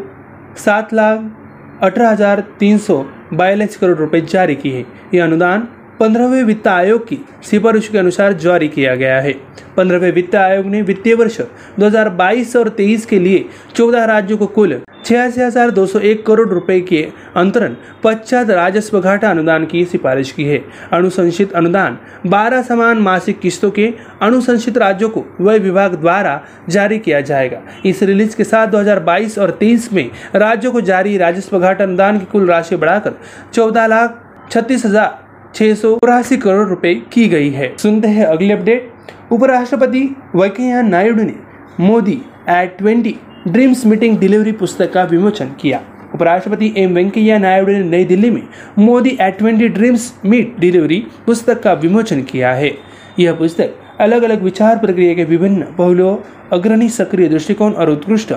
सात 0.58 0.94
लाख 0.94 1.84
अठारह 1.84 2.10
हज़ार 2.10 2.44
तीन 2.60 2.78
सौ 2.80 2.98
बयालीस 3.34 3.78
करोड़ 3.78 3.98
रुपए 3.98 4.22
जारी 4.28 4.56
की 4.56 4.70
है 4.70 4.86
यह 5.14 5.24
अनुदान 5.24 5.68
पंद्रहवें 6.04 6.44
वित्त 6.44 6.68
आयोग 6.68 7.08
की 7.08 7.18
सिफारिश 7.44 7.88
के 7.88 7.98
अनुसार 7.98 8.34
जारी 8.36 8.68
किया 8.68 8.96
गया 8.96 9.20
है। 9.22 9.32
पंद्रहवें 9.78 10.12
वित्त 10.12 10.36
आयोग 10.36 10.66
ने 10.66 10.82
वित्तीय 10.82 11.14
वर्ष 11.16 11.40
2022 11.80 12.56
और 12.56 12.70
23 12.70 13.06
के 13.06 13.20
लिए 13.20 13.46
14 13.76 14.06
राज्यों 14.06 14.38
को 14.38 14.48
कुल 14.48 14.80
छियासी 15.06 15.42
हज़ार 15.42 15.72
दो 15.72 15.86
सौ 15.86 16.00
एक 16.02 16.26
करोड़ 16.26 16.48
रुपए 16.50 16.80
के 16.82 17.02
अंतरण 17.38 17.76
पश्चात 18.04 18.50
राजस्व 18.50 19.00
घाटा 19.00 19.30
अनुदान 19.30 19.66
की 19.66 19.86
सिफारिश 19.86 20.32
की 20.32 20.44
है। 20.44 20.62
अनुशंसित 20.94 21.54
अनुदान 21.54 21.98
12 22.28 22.64
समान 22.64 22.98
मासिक 23.00 23.40
किस्तों 23.40 23.72
के 23.72 23.94
अनुशंसित 24.22 24.78
राज्यों 24.78 25.10
को 25.10 25.26
वह 25.42 25.58
विभाग 25.60 25.96
द्वारा 25.96 26.40
जारी 26.70 27.00
किया 27.00 27.22
जाएगा। 27.24 27.62
इस 27.86 28.04
रिलीज़ 28.04 28.36
के 28.38 28.44
साथ 28.44 28.68
2022 28.70 29.40
और 29.40 29.58
23 29.62 29.92
में 29.94 30.10
राज्यों 30.36 30.72
को 30.72 30.82
जारी 30.84 31.18
राजस्व 31.18 31.60
घाटा 31.60 31.84
अनुदान 31.84 32.20
की 32.20 32.26
कुल 32.32 32.50
राशि 32.50 32.76
बढ़ाकर 32.76 33.20
चौदह 33.54 33.88
लाख 33.88 34.20
छत्तीस 34.52 34.86
हज़ार 34.86 35.22
छह 35.56 35.74
सौ 35.74 35.98
करोड़ 36.44 36.68
रुपए 36.70 36.94
की 37.12 37.28
गई 37.28 37.50
है। 37.50 37.68
सुनते 37.78 38.08
हैं 38.08 38.26
अगली 38.26 38.52
अपडेट। 38.52 38.88
उपराष्ट्रपति 39.32 40.02
वेंकैया 40.36 40.82
नायडू 40.82 41.24
ने 41.24 41.34
Modi 41.80 42.18
at 42.50 42.78
twenty 42.80 43.14
dreams 43.48 43.86
meeting 43.86 44.18
delivery 44.20 44.52
पुस्तक 44.52 44.94
का 44.94 45.04
विमोचन 45.12 45.48
किया। 45.60 45.80
उपराष्ट्रपति 46.14 46.72
एम 46.78 46.94
वेंकैया 46.94 47.38
नायडू 47.40 47.72
ने 47.72 47.84
नई 47.88 48.04
दिल्ली 48.06 48.30
में 48.30 48.42
Modi 48.78 49.16
at 49.20 49.38
twenty 49.40 49.68
dreams 49.68 50.12
meet 50.24 50.60
delivery 50.60 51.00
पुस्तक 51.26 51.64
का 51.64 51.74
विमोचन 51.74 52.22
किया 52.24 52.54
है। 52.54 52.70
यह 53.18 53.34
पुस्तक 53.34 53.80
अलग 54.00 54.24
अलग 54.24 54.44
विचार 54.44 54.78
प्रक्रिया 54.78 55.14
के 55.14 55.24
विभिन्न 55.24 55.64
पहलुओं, 55.78 56.16
अग्रणी 56.52 56.90
सक्रिय 56.90 57.28
दृष्टिकोण 57.28 57.74
और 57.74 57.90
उत्कृष्ट 57.90 58.34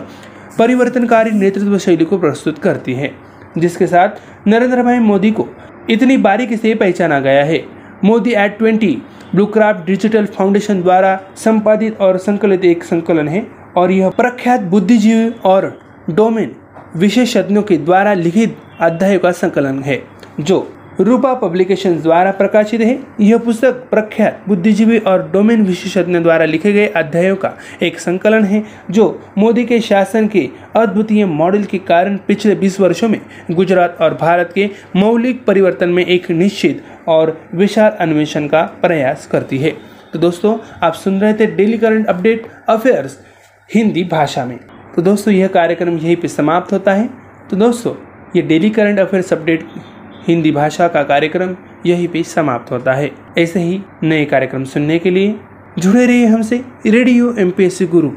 परिवर्तनकारी 0.59 1.31
नेतृत्व 1.31 1.77
शैली 1.81 2.05
को 2.05 2.17
प्रस्तुत 2.17 2.55
करती 2.63 2.93
है, 2.93 3.09
जिसके 3.61 3.87
साथ 3.87 4.09
नरेंद्र 4.47 4.83
भाई 4.83 4.99
मोदी 4.99 5.31
को 5.31 5.43
इतनी 5.91 6.17
बारीकी 6.17 6.57
से 6.57 6.75
पहचाना 6.75 7.19
गया 7.21 7.45
है। 7.45 7.65
Modi 8.05 8.33
at 8.35 8.57
twenty 8.59 8.97
Bluecraft 9.35 9.87
digital 9.87 10.27
foundation 10.27 10.83
द्वारा 10.83 11.19
संपादित 11.37 12.01
और 12.01 12.17
संकलित 12.19 12.65
एक 12.65 12.85
संकलन 12.85 13.29
है 13.29 13.47
और 13.77 13.91
यह 13.91 14.11
प्रख्यात 14.11 14.61
बुद्धिजीवी 14.65 15.31
और 15.45 15.73
डोमेन 16.11 16.55
विशेषज्ञों 16.97 17.63
के 17.63 17.77
द्वारा 17.77 18.13
लिखित 18.15 18.57
अध्यायों 18.81 19.21
का 19.21 19.33
संकलन 19.33 19.83
है, 19.83 20.03
जो 20.41 20.61
रूपा 20.99 21.33
पब्लिकेशन 21.35 21.97
द्वारा 22.01 22.31
प्रकाशित 22.31 22.81
है। 22.81 22.95
यह 23.19 23.37
पुस्तक 23.37 23.75
प्रख्यात 23.91 24.33
बुद्धिजीवी 24.47 24.99
और 25.07 25.21
डोमेन 25.33 25.61
विशेषज्ञ 25.61 26.19
द्वारा 26.19 26.47
लिखे 26.47 26.73
गए 26.73 26.87
अध्यायों 26.95 27.37
का 27.37 27.51
एक 27.81 27.99
संकलन 27.99 28.45
है, 28.45 28.61
जो 28.93 29.13
मोदी 29.37 29.65
के 29.65 29.81
शासन 29.81 30.27
के 30.27 30.47
अद्वितीय 30.75 31.25
मॉडल 31.25 31.63
के 31.63 31.79
कारण 31.79 32.17
पिछले 32.29 32.55
20 32.55 32.81
वर्षों 32.81 33.11
में 33.11 33.55
गुजरात 33.57 33.89
और 34.01 34.13
भारत 34.21 34.45
के 34.45 34.69
मौलिक 34.95 35.43
परिवर्तन 35.43 35.89
में 35.89 36.05
एक 36.07 36.31
निश्चित 36.31 36.75
और 37.07 37.29
विशाल 37.53 37.91
अन्वेषण 37.99 38.47
का 38.47 38.63
प्रयास 38.63 39.27
करती 39.27 39.57
है। 39.57 39.71
तो 40.15 40.19
दोस्तों, 40.19 40.57
आप 40.81 40.95
सुन 40.95 41.19
रहे 41.19 41.33
थे 41.33 41.47
daily 41.47 41.77
current 41.77 42.07
update 42.07 42.43
affairs 42.69 43.17
Hindi 43.75 44.03
भाषा 44.03 44.45
में। 44.45 44.57
तो 44.97 45.03
दोस्तों, 45.03 45.35
यह 45.35 45.47
कार्यक्रम 45.47 45.97
यहीं 46.03 46.17
पर 46.17 46.27
समाप्त 46.27 46.73
होता 46.73 46.93
है। 46.93 47.07
तो 47.51 47.57
दोस्तों, 47.57 47.93
ये 48.35 48.43
daily 48.43 48.69
current 48.69 49.01
affairs 49.01 49.33
update 49.33 49.61
Hindi 50.29 50.51
भाषा 50.51 50.89
का 50.89 51.03
कार्यक्रम 51.03 51.57
यहीं 51.87 52.09
पे 52.09 52.23
समाप्त 52.23 52.73
होता 52.73 52.93
है। 52.93 53.11
ऐसे 53.39 53.61
ही 53.61 53.81
नए 54.03 54.25
कार्यक्रम 54.25 54.65
सुनने 54.65 54.99
के 54.99 55.11
लिए 55.11 55.35
जुड़े 55.79 56.07
रहिए 56.07 56.27
हमसे, 56.27 56.65
रेडियो 56.87 57.35
एम 57.39 57.51
पी 57.51 57.69
गुरु 57.87 58.11